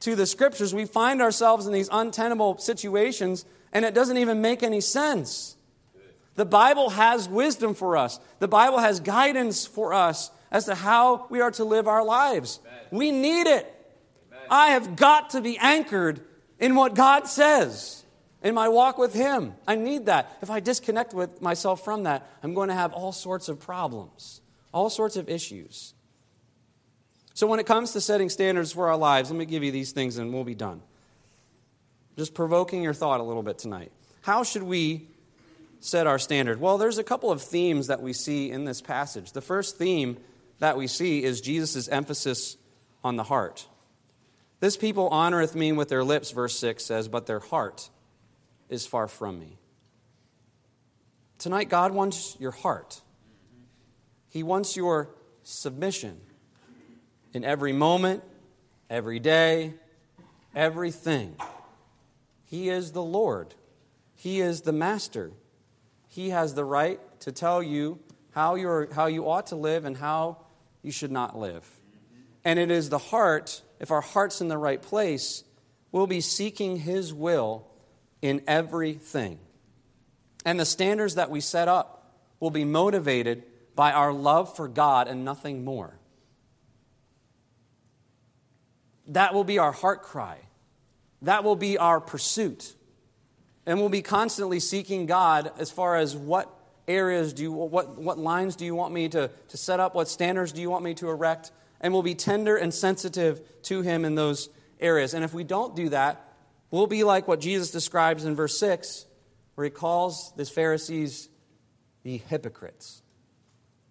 to 0.00 0.14
the 0.14 0.26
scriptures, 0.26 0.74
we 0.74 0.84
find 0.84 1.20
ourselves 1.20 1.66
in 1.66 1.72
these 1.72 1.88
untenable 1.90 2.58
situations, 2.58 3.44
and 3.72 3.84
it 3.84 3.94
doesn't 3.94 4.18
even 4.18 4.40
make 4.40 4.62
any 4.62 4.80
sense. 4.80 5.56
The 6.36 6.44
Bible 6.44 6.90
has 6.90 7.28
wisdom 7.28 7.74
for 7.74 7.96
us, 7.96 8.18
the 8.38 8.48
Bible 8.48 8.78
has 8.78 9.00
guidance 9.00 9.66
for 9.66 9.92
us 9.92 10.30
as 10.50 10.66
to 10.66 10.74
how 10.74 11.26
we 11.30 11.40
are 11.40 11.50
to 11.52 11.64
live 11.64 11.88
our 11.88 12.04
lives. 12.04 12.60
Amen. 12.64 12.80
We 12.90 13.10
need 13.10 13.46
it. 13.46 13.96
Amen. 14.32 14.46
I 14.50 14.66
have 14.68 14.96
got 14.96 15.30
to 15.30 15.40
be 15.40 15.58
anchored 15.58 16.20
in 16.58 16.74
what 16.74 16.94
God 16.94 17.26
says 17.26 18.04
in 18.42 18.54
my 18.54 18.68
walk 18.68 18.98
with 18.98 19.14
Him. 19.14 19.54
I 19.66 19.74
need 19.74 20.06
that. 20.06 20.38
If 20.42 20.50
I 20.50 20.60
disconnect 20.60 21.14
with 21.14 21.40
myself 21.42 21.84
from 21.84 22.04
that, 22.04 22.28
I'm 22.42 22.54
going 22.54 22.68
to 22.68 22.74
have 22.74 22.92
all 22.92 23.10
sorts 23.10 23.48
of 23.48 23.58
problems, 23.58 24.40
all 24.72 24.90
sorts 24.90 25.16
of 25.16 25.28
issues. 25.28 25.94
So, 27.32 27.48
when 27.48 27.58
it 27.58 27.66
comes 27.66 27.92
to 27.92 28.00
setting 28.00 28.28
standards 28.28 28.70
for 28.70 28.88
our 28.88 28.96
lives, 28.96 29.30
let 29.30 29.38
me 29.38 29.44
give 29.44 29.64
you 29.64 29.72
these 29.72 29.90
things 29.90 30.18
and 30.18 30.32
we'll 30.32 30.44
be 30.44 30.54
done. 30.54 30.82
Just 32.16 32.32
provoking 32.32 32.82
your 32.82 32.94
thought 32.94 33.18
a 33.18 33.24
little 33.24 33.42
bit 33.42 33.58
tonight. 33.58 33.90
How 34.22 34.44
should 34.44 34.62
we 34.62 35.08
set 35.84 36.06
our 36.06 36.18
standard? 36.18 36.58
Well, 36.60 36.78
there's 36.78 36.96
a 36.96 37.04
couple 37.04 37.30
of 37.30 37.42
themes 37.42 37.88
that 37.88 38.00
we 38.00 38.14
see 38.14 38.50
in 38.50 38.64
this 38.64 38.80
passage. 38.80 39.32
The 39.32 39.42
first 39.42 39.76
theme 39.76 40.16
that 40.58 40.78
we 40.78 40.86
see 40.86 41.22
is 41.22 41.42
Jesus' 41.42 41.88
emphasis 41.88 42.56
on 43.02 43.16
the 43.16 43.22
heart. 43.22 43.68
This 44.60 44.78
people 44.78 45.10
honoreth 45.10 45.54
me 45.54 45.72
with 45.72 45.90
their 45.90 46.02
lips, 46.02 46.30
verse 46.30 46.58
6 46.58 46.82
says, 46.82 47.06
but 47.06 47.26
their 47.26 47.38
heart 47.38 47.90
is 48.70 48.86
far 48.86 49.08
from 49.08 49.38
me. 49.38 49.58
Tonight, 51.38 51.68
God 51.68 51.92
wants 51.92 52.34
your 52.40 52.52
heart, 52.52 53.02
He 54.30 54.42
wants 54.42 54.76
your 54.76 55.10
submission 55.42 56.18
in 57.34 57.44
every 57.44 57.74
moment, 57.74 58.24
every 58.88 59.18
day, 59.18 59.74
everything. 60.54 61.36
He 62.46 62.70
is 62.70 62.92
the 62.92 63.02
Lord, 63.02 63.54
He 64.14 64.40
is 64.40 64.62
the 64.62 64.72
Master. 64.72 65.32
He 66.14 66.30
has 66.30 66.54
the 66.54 66.64
right 66.64 67.00
to 67.22 67.32
tell 67.32 67.60
you 67.60 67.98
how, 68.30 68.54
you're, 68.54 68.88
how 68.94 69.06
you 69.06 69.28
ought 69.28 69.48
to 69.48 69.56
live 69.56 69.84
and 69.84 69.96
how 69.96 70.38
you 70.80 70.92
should 70.92 71.10
not 71.10 71.36
live. 71.36 71.68
And 72.44 72.56
it 72.56 72.70
is 72.70 72.88
the 72.88 72.98
heart, 72.98 73.62
if 73.80 73.90
our 73.90 74.00
heart's 74.00 74.40
in 74.40 74.46
the 74.46 74.56
right 74.56 74.80
place, 74.80 75.42
we'll 75.90 76.06
be 76.06 76.20
seeking 76.20 76.76
His 76.76 77.12
will 77.12 77.66
in 78.22 78.42
everything. 78.46 79.40
And 80.44 80.60
the 80.60 80.64
standards 80.64 81.16
that 81.16 81.30
we 81.30 81.40
set 81.40 81.66
up 81.66 82.14
will 82.38 82.52
be 82.52 82.64
motivated 82.64 83.42
by 83.74 83.90
our 83.90 84.12
love 84.12 84.54
for 84.54 84.68
God 84.68 85.08
and 85.08 85.24
nothing 85.24 85.64
more. 85.64 85.98
That 89.08 89.34
will 89.34 89.42
be 89.42 89.58
our 89.58 89.72
heart 89.72 90.04
cry. 90.04 90.38
That 91.22 91.42
will 91.42 91.56
be 91.56 91.76
our 91.76 92.00
pursuit. 92.00 92.76
And 93.66 93.78
we'll 93.78 93.88
be 93.88 94.02
constantly 94.02 94.60
seeking 94.60 95.06
God 95.06 95.50
as 95.58 95.70
far 95.70 95.96
as 95.96 96.16
what 96.16 96.50
areas 96.86 97.32
do 97.32 97.42
you, 97.42 97.52
what, 97.52 97.96
what 97.96 98.18
lines 98.18 98.56
do 98.56 98.64
you 98.64 98.74
want 98.74 98.92
me 98.92 99.08
to, 99.08 99.30
to 99.48 99.56
set 99.56 99.80
up? 99.80 99.94
What 99.94 100.08
standards 100.08 100.52
do 100.52 100.60
you 100.60 100.68
want 100.68 100.84
me 100.84 100.94
to 100.94 101.08
erect? 101.08 101.50
And 101.80 101.92
we'll 101.92 102.02
be 102.02 102.14
tender 102.14 102.56
and 102.56 102.72
sensitive 102.72 103.40
to 103.62 103.82
Him 103.82 104.04
in 104.04 104.14
those 104.14 104.50
areas. 104.80 105.14
And 105.14 105.24
if 105.24 105.32
we 105.32 105.44
don't 105.44 105.74
do 105.74 105.88
that, 105.90 106.34
we'll 106.70 106.86
be 106.86 107.04
like 107.04 107.26
what 107.26 107.40
Jesus 107.40 107.70
describes 107.70 108.24
in 108.24 108.34
verse 108.34 108.58
6, 108.58 109.06
where 109.54 109.64
He 109.64 109.70
calls 109.70 110.32
the 110.36 110.44
Pharisees 110.44 111.28
the 112.02 112.18
hypocrites. 112.18 113.02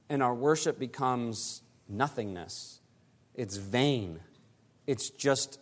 And 0.10 0.22
our 0.22 0.36
worship 0.36 0.78
becomes 0.78 1.64
nothingness, 1.90 2.80
it's 3.36 3.58
vain 3.58 4.20
it's 4.88 5.10
just 5.10 5.60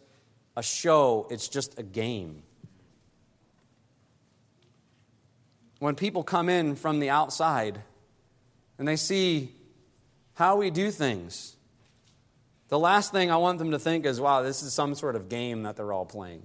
a 0.57 0.63
show, 0.63 1.27
it's 1.29 1.47
just 1.47 1.79
a 1.79 1.83
game. 1.83 2.43
When 5.81 5.95
people 5.95 6.21
come 6.21 6.47
in 6.47 6.75
from 6.75 6.99
the 6.99 7.09
outside 7.09 7.81
and 8.77 8.87
they 8.87 8.95
see 8.95 9.51
how 10.35 10.57
we 10.57 10.69
do 10.69 10.91
things, 10.91 11.55
the 12.67 12.77
last 12.77 13.11
thing 13.11 13.31
I 13.31 13.37
want 13.37 13.57
them 13.57 13.71
to 13.71 13.79
think 13.79 14.05
is, 14.05 14.21
wow, 14.21 14.43
this 14.43 14.61
is 14.61 14.73
some 14.73 14.93
sort 14.93 15.15
of 15.15 15.27
game 15.27 15.63
that 15.63 15.77
they're 15.77 15.91
all 15.91 16.05
playing. 16.05 16.43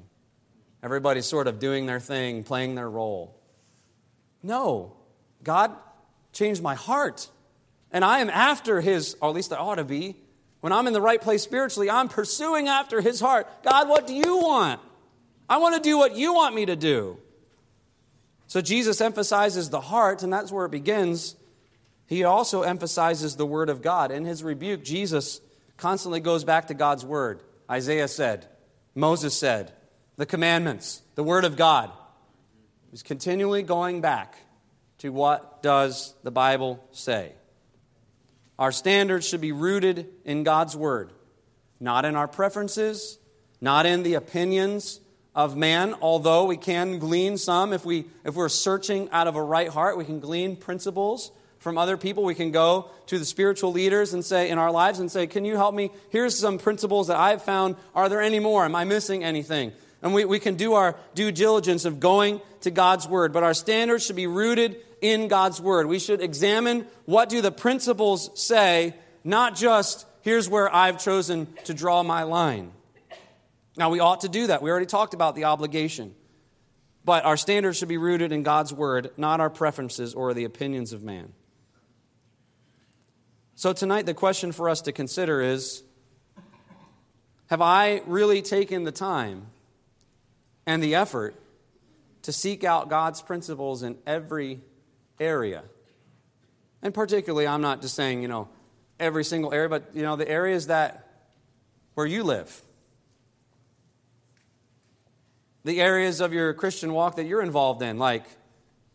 Everybody's 0.82 1.26
sort 1.26 1.49
of 1.49 1.59
doing 1.59 1.84
their 1.84 2.01
thing, 2.01 2.45
playing 2.45 2.76
their 2.76 2.89
role. 2.89 3.39
No, 4.43 4.97
God 5.43 5.70
changed 6.32 6.62
my 6.62 6.74
heart. 6.74 7.28
And 7.93 8.07
I 8.07 8.20
am 8.20 8.30
after 8.30 8.80
His, 8.80 9.18
or 9.20 9.28
at 9.28 9.34
least 9.34 9.53
I 9.53 9.57
ought 9.57 9.74
to 9.74 9.84
be, 9.84 10.16
when 10.62 10.72
I'm 10.72 10.87
in 10.87 10.95
the 10.95 11.03
right 11.03 11.20
place 11.20 11.43
spiritually, 11.43 11.91
I'm 11.91 12.09
pursuing 12.09 12.68
after 12.68 13.03
His 13.03 13.20
heart. 13.20 13.47
God, 13.62 13.87
what 13.87 14.07
do 14.07 14.14
you 14.14 14.39
want? 14.39 14.80
I 15.47 15.59
want 15.59 15.74
to 15.74 15.80
do 15.82 15.99
what 15.99 16.16
you 16.16 16.32
want 16.32 16.55
me 16.55 16.64
to 16.64 16.74
do. 16.74 17.18
So 18.47 18.61
Jesus 18.61 19.01
emphasizes 19.01 19.70
the 19.70 19.80
heart, 19.80 20.22
and 20.22 20.32
that's 20.32 20.53
where 20.53 20.66
it 20.66 20.70
begins. 20.70 21.36
He 22.07 22.24
also 22.24 22.62
emphasizes 22.62 23.36
the 23.36 23.47
Word 23.47 23.68
of 23.68 23.82
God. 23.82 24.11
In 24.11 24.24
his 24.24 24.44
rebuke, 24.44 24.84
Jesus 24.84 25.40
constantly 25.76 26.20
goes 26.20 26.44
back 26.44 26.68
to 26.68 26.74
God's 26.74 27.05
Word. 27.05 27.42
Isaiah 27.70 28.09
said, 28.09 28.47
Moses 28.94 29.36
said, 29.36 29.72
the 30.16 30.26
commandments, 30.26 31.03
the 31.16 31.24
Word 31.24 31.44
of 31.44 31.57
God. 31.57 31.90
He's 32.90 33.03
continually 33.03 33.62
going 33.62 34.01
back 34.01 34.36
to 34.99 35.11
what 35.11 35.62
does 35.62 36.14
the 36.22 36.30
Bible 36.30 36.82
say. 36.92 37.32
Our 38.59 38.72
standards 38.72 39.28
should 39.28 39.40
be 39.40 39.53
rooted 39.53 40.07
in 40.24 40.44
God's 40.44 40.76
Word, 40.76 41.12
not 41.80 42.05
in 42.05 42.16
our 42.16 42.28
preferences, 42.28 43.18
not 43.61 43.84
in 43.84 44.03
the 44.03 44.14
opinions 44.14 45.01
of 45.37 45.55
man, 45.55 45.95
although 46.01 46.47
we 46.47 46.57
can 46.57 46.99
glean 46.99 47.37
some. 47.37 47.74
If, 47.74 47.84
we, 47.84 48.07
if 48.24 48.34
we're 48.34 48.49
searching 48.49 49.11
out 49.12 49.28
of 49.28 49.37
a 49.37 49.43
right 49.43 49.68
heart, 49.68 49.99
we 49.99 50.07
can 50.07 50.18
glean 50.18 50.57
principles 50.57 51.30
from 51.59 51.76
other 51.76 51.99
people. 51.99 52.24
We 52.24 52.34
can 52.34 52.53
go 52.53 52.91
to 53.09 53.18
the 53.18 53.24
spiritual 53.26 53.70
leaders 53.70 54.14
and 54.14 54.24
say, 54.24 54.49
in 54.49 54.57
our 54.57 54.70
lives, 54.70 54.99
and 54.99 55.12
say, 55.12 55.26
Can 55.26 55.45
you 55.45 55.57
help 55.57 55.74
me? 55.74 55.91
Here's 56.09 56.39
some 56.39 56.59
principles 56.59 57.09
that 57.09 57.18
I've 57.18 57.43
found. 57.43 57.76
Are 57.95 58.09
there 58.09 58.22
any 58.22 58.41
more? 58.41 58.64
Am 58.64 58.74
I 58.74 58.84
missing 58.84 59.22
anything? 59.22 59.72
And 60.03 60.14
we, 60.14 60.24
we 60.24 60.39
can 60.39 60.55
do 60.55 60.72
our 60.72 60.97
due 61.14 61.30
diligence 61.30 61.84
of 61.84 62.01
going 62.01 62.41
to 62.62 62.70
God's 62.70 63.07
Word. 63.07 63.34
But 63.34 63.43
our 63.43 63.55
standards 63.55 64.07
should 64.07 64.16
be 64.16 64.26
rooted 64.26 64.76
in 65.03 65.28
God's 65.28 65.61
Word. 65.61 65.87
We 65.87 65.99
should 65.99 66.22
examine 66.22 66.87
what 67.05 67.28
do 67.28 67.43
the 67.43 67.53
principles 67.53 68.30
say, 68.41 68.95
not 69.22 69.55
just 69.55 70.07
here's 70.22 70.49
where 70.49 70.74
I've 70.74 70.99
chosen 70.99 71.47
to 71.64 71.74
draw 71.74 72.03
my 72.03 72.22
line. 72.22 72.72
Now, 73.77 73.91
we 73.91 74.01
ought 74.01 74.22
to 74.22 74.29
do 74.29 74.47
that. 74.47 74.62
We 74.62 74.70
already 74.70 74.87
talked 74.87 75.14
about 75.14 75.35
the 75.35 75.45
obligation. 75.45 76.14
But 77.05 77.24
our 77.24 77.37
standards 77.37 77.79
should 77.79 77.89
be 77.89 77.99
rooted 77.99 78.33
in 78.33 78.43
God's 78.43 78.72
Word, 78.72 79.11
not 79.16 79.41
our 79.41 79.51
preferences 79.51 80.14
or 80.14 80.35
the 80.35 80.45
opinions 80.45 80.93
of 80.93 81.03
man. 81.03 81.33
So, 83.55 83.72
tonight, 83.72 84.07
the 84.07 84.14
question 84.14 84.53
for 84.53 84.68
us 84.68 84.81
to 84.83 84.93
consider 84.93 85.41
is 85.41 85.83
Have 87.49 87.62
I 87.62 88.03
really 88.07 88.43
taken 88.43 88.85
the 88.85 88.93
time 88.93 89.47
and 90.66 90.83
the 90.83 90.97
effort 90.97 91.37
to 92.22 92.33
seek 92.33 92.64
out 92.64 92.91
God's 92.91 93.22
principles 93.22 93.85
in 93.85 93.97
every 94.05 94.61
area. 95.20 95.62
And 96.83 96.93
particularly, 96.93 97.47
I'm 97.47 97.61
not 97.61 97.83
just 97.83 97.95
saying, 97.95 98.20
you 98.20 98.27
know, 98.27 98.49
every 98.99 99.22
single 99.22 99.55
area, 99.55 99.68
but, 99.68 99.91
you 99.95 100.03
know, 100.03 100.16
the 100.16 100.29
areas 100.29 100.66
that 100.66 101.09
where 101.95 102.05
you 102.05 102.24
live. 102.24 102.62
The 105.67 105.81
areas 105.81 106.21
of 106.21 106.33
your 106.33 106.55
Christian 106.55 106.93
walk 106.93 107.17
that 107.17 107.25
you're 107.25 107.43
involved 107.43 107.83
in, 107.83 107.99
like, 107.99 108.25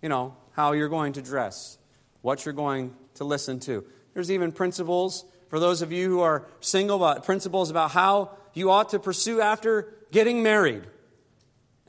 you 0.02 0.08
know, 0.08 0.38
how 0.54 0.72
you're 0.72 0.88
going 0.88 1.14
to 1.14 1.22
dress, 1.22 1.78
what 2.22 2.46
you're 2.46 2.54
going 2.54 2.96
to 3.16 3.26
listen 3.26 3.60
to. 3.62 3.84
There's 4.14 4.32
even 4.32 4.54
principles 4.54 5.26
for 5.50 5.60
those 5.60 5.82
of 5.82 5.92
you 5.92 6.08
who 6.08 6.22
are 6.22 6.48
single, 6.62 6.96
about 7.04 7.26
principles 7.26 7.70
about 7.70 7.92
how 7.92 8.32
you 8.54 8.72
ought 8.72 8.88
to 8.92 9.00
pursue 9.00 9.42
after 9.42 9.94
getting 10.10 10.42
married. 10.44 10.86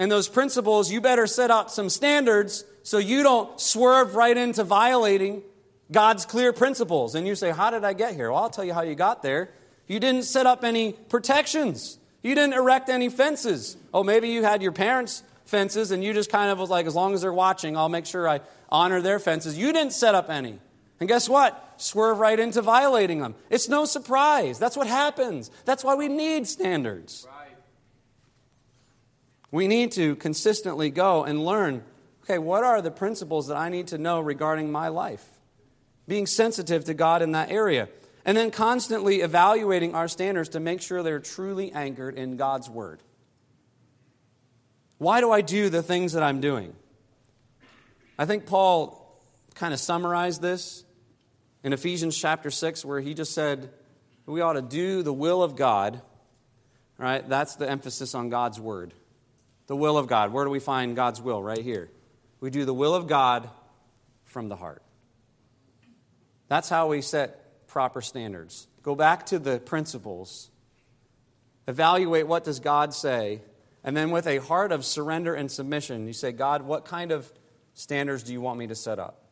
And 0.01 0.11
those 0.11 0.29
principles, 0.29 0.91
you 0.91 1.01
better 1.01 1.29
set 1.29 1.53
up 1.53 1.71
some 1.71 1.89
standards 1.89 2.65
so 2.83 2.99
you 2.99 3.23
don't 3.23 3.61
swerve 3.61 4.17
right 4.17 4.37
into 4.37 4.65
violating 4.65 5.43
God's 5.93 6.27
clear 6.27 6.53
principles. 6.53 7.15
And 7.15 7.25
you 7.25 7.37
say, 7.37 7.53
How 7.53 7.71
did 7.71 7.85
I 7.85 7.93
get 7.93 8.17
here? 8.17 8.33
Well, 8.33 8.43
I'll 8.43 8.51
tell 8.51 8.65
you 8.65 8.75
how 8.75 8.83
you 8.83 8.97
got 8.97 9.23
there. 9.23 9.51
You 9.87 10.01
didn't 10.01 10.25
set 10.25 10.45
up 10.45 10.65
any 10.65 10.95
protections, 10.95 11.99
you 12.23 12.35
didn't 12.35 12.55
erect 12.55 12.89
any 12.89 13.09
fences. 13.09 13.77
Oh, 13.93 14.05
maybe 14.05 14.29
you 14.29 14.45
had 14.45 14.63
your 14.63 14.73
parents' 14.73 15.23
fences 15.45 15.91
and 15.91 16.03
you 16.03 16.13
just 16.13 16.31
kind 16.31 16.51
of 16.51 16.59
was 16.59 16.71
like, 16.71 16.87
As 16.87 16.95
long 16.95 17.15
as 17.15 17.23
they're 17.23 17.33
watching, 17.33 17.77
I'll 17.77 17.89
make 17.89 18.07
sure 18.07 18.29
I 18.29 18.41
honor 18.69 19.01
their 19.01 19.19
fences. 19.19 19.59
You 19.59 19.73
didn't 19.73 19.93
set 19.93 20.15
up 20.15 20.31
any. 20.31 20.59
And 21.01 21.09
guess 21.09 21.29
what? 21.29 21.75
Swerve 21.79 22.19
right 22.19 22.39
into 22.39 22.63
violating 22.63 23.19
them. 23.19 23.35
It's 23.51 23.69
no 23.69 23.85
surprise. 23.85 24.59
That's 24.59 24.77
what 24.77 24.87
happens. 24.87 25.51
That's 25.65 25.83
why 25.83 25.97
we 25.97 26.09
need 26.09 26.47
standards. 26.47 27.27
Right. 27.29 27.57
We 29.51 29.67
need 29.67 29.93
to 29.93 30.15
consistently 30.17 30.91
go 30.91 31.25
and 31.25 31.45
learn 31.45 31.83
okay, 32.25 32.39
what 32.39 32.63
are 32.63 32.81
the 32.81 32.91
principles 32.91 33.49
that 33.49 33.57
I 33.57 33.69
need 33.69 33.89
to 33.89 33.99
know 33.99 34.21
regarding 34.21 34.71
my 34.71 34.89
life? 34.89 35.27
Being 36.07 36.27
sensitive 36.27 36.85
to 36.85 36.95
God 36.95 37.21
in 37.21 37.33
that 37.33 37.51
area. 37.51 37.89
And 38.25 38.37
then 38.37 38.51
constantly 38.51 39.21
evaluating 39.21 39.95
our 39.95 40.07
standards 40.09 40.51
to 40.51 40.61
make 40.61 40.81
sure 40.81 41.03
they're 41.03 41.19
truly 41.19 41.73
anchored 41.73 42.15
in 42.15 42.37
God's 42.37 42.71
Word. 42.71 43.01
Why 44.99 45.21
do 45.21 45.33
I 45.33 45.41
do 45.41 45.69
the 45.69 45.83
things 45.83 46.13
that 46.13 46.23
I'm 46.23 46.41
doing? 46.41 46.75
I 48.17 48.25
think 48.25 48.47
Paul 48.47 49.21
kind 49.57 49.75
of 49.75 49.81
summarized 49.81 50.41
this 50.41 50.85
in 51.65 51.73
Ephesians 51.73 52.17
chapter 52.17 52.51
6, 52.51 52.85
where 52.85 53.01
he 53.01 53.15
just 53.15 53.35
said 53.35 53.71
we 54.27 54.41
ought 54.41 54.53
to 54.53 54.63
do 54.63 55.03
the 55.03 55.13
will 55.13 55.43
of 55.43 55.57
God. 55.57 56.01
Right? 56.99 57.29
That's 57.29 57.57
the 57.57 57.69
emphasis 57.69 58.15
on 58.15 58.29
God's 58.29 58.61
word. 58.61 58.95
The 59.67 59.75
will 59.75 59.99
of 59.99 60.07
God. 60.07 60.33
Where 60.33 60.45
do 60.45 60.51
we 60.51 60.61
find 60.61 60.95
God's 60.95 61.21
will? 61.21 61.43
Right 61.43 61.59
here. 61.59 61.91
We 62.39 62.51
do 62.51 62.65
the 62.65 62.75
will 62.75 62.95
of 62.95 63.09
God 63.09 63.51
from 64.25 64.49
the 64.49 64.57
heart. 64.57 64.83
That's 66.47 66.69
how 66.69 66.89
we 66.89 67.01
set 67.01 67.42
proper 67.73 68.03
standards. 68.03 68.69
Go 68.83 68.95
back 68.95 69.25
to 69.27 69.39
the 69.39 69.59
principles. 69.59 70.51
Evaluate 71.67 72.27
what 72.27 72.45
does 72.45 72.61
God 72.61 72.93
say, 72.93 73.41
and 73.83 73.97
then 73.97 74.11
with 74.11 74.27
a 74.27 74.39
heart 74.39 74.73
of 74.73 74.85
surrender 74.85 75.35
and 75.35 75.51
submission, 75.51 76.07
you 76.07 76.13
say, 76.13 76.33
God, 76.33 76.63
what 76.63 76.85
kind 76.85 77.11
of 77.11 77.33
standards 77.75 78.23
do 78.23 78.33
you 78.33 78.43
want 78.43 78.59
me 78.59 78.67
to 78.67 78.75
set 78.75 78.99
up? 78.99 79.25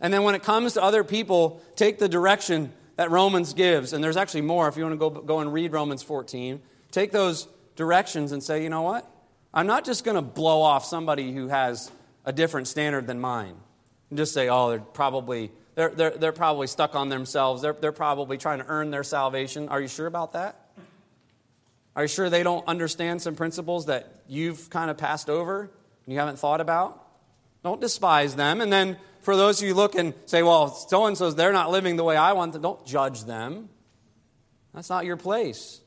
And 0.00 0.12
then 0.12 0.22
when 0.22 0.34
it 0.34 0.42
comes 0.42 0.72
to 0.72 0.82
other 0.82 1.04
people, 1.04 1.60
take 1.76 1.98
the 1.98 2.08
direction 2.08 2.72
that 2.96 3.10
Romans 3.10 3.52
gives. 3.52 3.92
And 3.92 4.02
there's 4.02 4.16
actually 4.16 4.42
more 4.42 4.66
if 4.66 4.76
you 4.76 4.84
want 4.84 4.94
to 4.94 4.98
go, 4.98 5.10
go 5.10 5.40
and 5.40 5.52
read 5.52 5.72
Romans 5.72 6.02
14. 6.02 6.60
Take 6.90 7.12
those 7.12 7.46
directions 7.76 8.32
and 8.32 8.42
say, 8.42 8.62
you 8.62 8.70
know 8.70 8.82
what? 8.82 9.08
I'm 9.52 9.66
not 9.66 9.84
just 9.84 10.04
going 10.04 10.16
to 10.16 10.22
blow 10.22 10.62
off 10.62 10.84
somebody 10.84 11.32
who 11.32 11.48
has 11.48 11.92
a 12.24 12.32
different 12.32 12.66
standard 12.66 13.06
than 13.06 13.20
mine 13.20 13.54
and 14.10 14.16
just 14.16 14.32
say, 14.32 14.48
oh, 14.48 14.70
they're 14.70 14.78
probably, 14.80 15.52
they're, 15.74 15.90
they're, 15.90 16.10
they're 16.10 16.32
probably 16.32 16.66
stuck 16.66 16.94
on 16.94 17.08
themselves. 17.08 17.62
They're, 17.62 17.72
they're 17.72 17.92
probably 17.92 18.38
trying 18.38 18.58
to 18.58 18.66
earn 18.66 18.90
their 18.90 19.02
salvation. 19.02 19.68
Are 19.68 19.80
you 19.80 19.88
sure 19.88 20.06
about 20.06 20.32
that? 20.32 20.60
Are 21.96 22.02
you 22.02 22.08
sure 22.08 22.28
they 22.28 22.42
don't 22.42 22.66
understand 22.66 23.22
some 23.22 23.34
principles 23.36 23.86
that 23.86 24.22
you've 24.28 24.70
kind 24.70 24.90
of 24.90 24.96
passed 24.98 25.30
over 25.30 25.60
and 25.62 26.12
you 26.12 26.18
haven't 26.18 26.38
thought 26.38 26.60
about? 26.60 27.00
Don't 27.62 27.80
despise 27.80 28.36
them. 28.36 28.60
And 28.60 28.72
then 28.72 28.98
for 29.22 29.36
those 29.36 29.62
of 29.62 29.68
you 29.68 29.74
look 29.74 29.94
and 29.94 30.12
say, 30.26 30.42
well, 30.42 30.68
so 30.68 31.06
and 31.06 31.16
so's 31.16 31.34
they're 31.34 31.52
not 31.52 31.70
living 31.70 31.96
the 31.96 32.04
way 32.04 32.16
I 32.16 32.32
want 32.32 32.52
them, 32.52 32.62
don't 32.62 32.84
judge 32.84 33.24
them. 33.24 33.68
That's 34.74 34.90
not 34.90 35.04
your 35.04 35.16
place. 35.16 35.80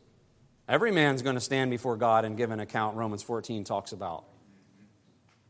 Every 0.68 0.92
man's 0.92 1.22
going 1.22 1.36
to 1.36 1.42
stand 1.42 1.72
before 1.72 1.96
God 1.98 2.26
and 2.26 2.36
give 2.36 2.52
an 2.52 2.60
account, 2.60 2.98
Romans 2.98 3.24
14 3.24 3.64
talks 3.64 3.92
about. 3.92 4.26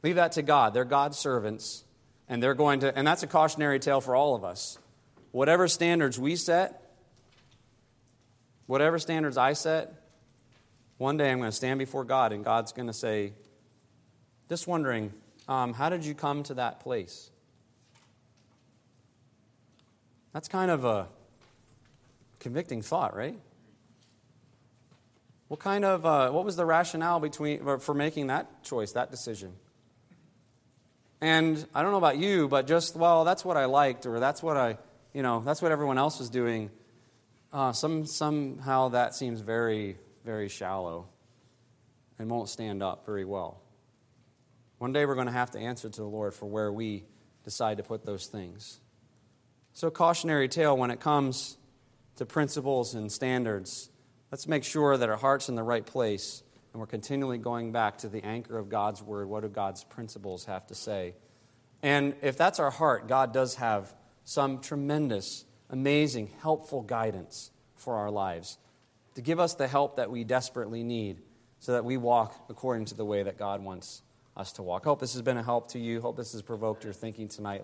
Leave 0.04 0.16
that 0.16 0.34
to 0.34 0.42
God. 0.42 0.74
They're 0.74 0.86
God's 0.86 1.18
servants, 1.18 1.84
and 2.28 2.42
they're 2.42 2.54
going 2.54 2.82
to, 2.82 2.98
and 2.98 3.08
that's 3.08 3.24
a 3.24 3.28
cautionary 3.28 3.80
tale 3.80 4.02
for 4.02 4.16
all 4.16 4.36
of 4.36 4.44
us. 4.44 4.78
Whatever 5.32 5.68
standards 5.68 6.20
we 6.20 6.36
set, 6.36 6.82
whatever 8.66 9.00
standards 9.00 9.38
I 9.38 9.54
set, 9.54 9.94
one 10.98 11.18
day 11.18 11.32
I'm 11.32 11.40
going 11.40 11.52
to 11.52 11.56
stand 11.56 11.80
before 11.80 12.04
God, 12.04 12.34
and 12.34 12.44
God's 12.44 12.72
going 12.72 12.88
to 12.88 12.94
say, 12.94 13.34
just 14.50 14.68
wondering, 14.68 15.14
um, 15.48 15.74
how 15.74 15.90
did 15.90 16.06
you 16.06 16.16
come 16.16 16.44
to 16.44 16.56
that 16.56 16.80
place? 16.80 17.30
That's 20.34 20.48
kind 20.48 20.72
of 20.72 20.86
a 20.86 21.08
convicting 22.40 22.82
thought, 22.82 23.16
right? 23.16 23.38
What 25.48 25.60
kind 25.60 25.86
of, 25.86 26.06
uh, 26.06 26.30
what 26.32 26.44
was 26.44 26.56
the 26.56 26.66
rationale 26.66 27.20
between, 27.20 27.80
for 27.80 27.94
making 27.94 28.28
that 28.28 28.64
choice, 28.64 28.92
that 28.94 29.12
decision? 29.12 29.54
And 31.20 31.66
I 31.74 31.82
don't 31.82 31.92
know 31.92 31.98
about 31.98 32.18
you, 32.18 32.48
but 32.48 32.68
just, 32.68 32.96
well, 32.96 33.26
that's 33.26 33.44
what 33.44 33.58
I 33.58 33.66
liked, 33.66 34.06
or 34.06 34.20
that's 34.20 34.44
what 34.44 34.56
I, 34.56 34.78
you 35.14 35.24
know, 35.24 35.40
that's 35.40 35.62
what 35.62 35.72
everyone 35.72 35.98
else 35.98 36.20
was 36.20 36.30
doing. 36.30 36.70
Uh, 37.52 37.72
some, 37.72 38.06
somehow 38.06 38.90
that 38.90 39.16
seems 39.16 39.42
very, 39.42 39.98
very 40.24 40.48
shallow 40.48 41.08
and 42.20 42.30
won't 42.30 42.50
stand 42.50 42.84
up 42.84 43.06
very 43.06 43.26
well. 43.26 43.62
One 44.78 44.94
day 44.94 45.06
we're 45.06 45.16
going 45.16 45.28
to 45.28 45.34
have 45.34 45.52
to 45.52 45.60
answer 45.60 45.90
to 45.90 46.02
the 46.02 46.08
Lord 46.08 46.36
for 46.36 46.46
where 46.46 46.72
we 46.72 47.04
decide 47.44 47.78
to 47.78 47.84
put 47.84 48.06
those 48.06 48.28
things. 48.28 48.80
So, 49.74 49.90
cautionary 49.90 50.48
tale 50.48 50.78
when 50.78 50.92
it 50.92 51.00
comes 51.00 51.58
to 52.18 52.26
principles 52.26 52.94
and 52.94 53.12
standards, 53.12 53.90
let's 54.32 54.48
make 54.48 54.64
sure 54.64 54.98
that 54.98 55.10
our 55.10 55.18
heart's 55.18 55.50
in 55.50 55.56
the 55.56 55.64
right 55.64 55.86
place 55.86 56.44
and 56.78 56.82
we're 56.82 56.86
continually 56.86 57.40
going 57.40 57.72
back 57.72 57.98
to 57.98 58.08
the 58.08 58.24
anchor 58.24 58.56
of 58.56 58.70
God's 58.70 59.02
word. 59.02 59.28
What 59.28 59.42
do 59.42 59.50
God's 59.50 59.84
principles 59.84 60.46
have 60.46 60.68
to 60.68 60.76
say? 60.76 61.16
And 61.82 62.14
if 62.22 62.38
that's 62.38 62.60
our 62.60 62.70
heart, 62.70 63.08
God 63.08 63.34
does 63.34 63.56
have 63.56 63.96
some 64.26 64.60
tremendous, 64.62 65.46
amazing, 65.72 66.30
helpful 66.40 66.84
guidance 66.84 67.50
for 67.78 67.96
our 67.96 68.12
lives 68.12 68.60
to 69.16 69.22
give 69.24 69.40
us 69.40 69.56
the 69.56 69.68
help 69.68 69.96
that 69.96 70.12
we 70.12 70.24
desperately 70.24 70.84
need 70.84 71.18
so 71.58 71.72
that 71.72 71.84
we 71.84 71.98
walk 71.98 72.46
according 72.48 72.86
to 72.86 72.94
the 72.94 73.06
way 73.06 73.24
that 73.24 73.40
God 73.40 73.64
wants 73.64 74.04
us 74.36 74.52
to 74.52 74.62
walk. 74.62 74.84
Hope 74.84 75.00
this 75.00 75.14
has 75.14 75.24
been 75.24 75.38
a 75.38 75.44
help 75.44 75.72
to 75.72 75.80
you. 75.80 76.00
Hope 76.00 76.16
this 76.16 76.34
has 76.34 76.44
provoked 76.44 76.84
your 76.84 76.94
thinking 76.94 77.28
tonight. 77.28 77.56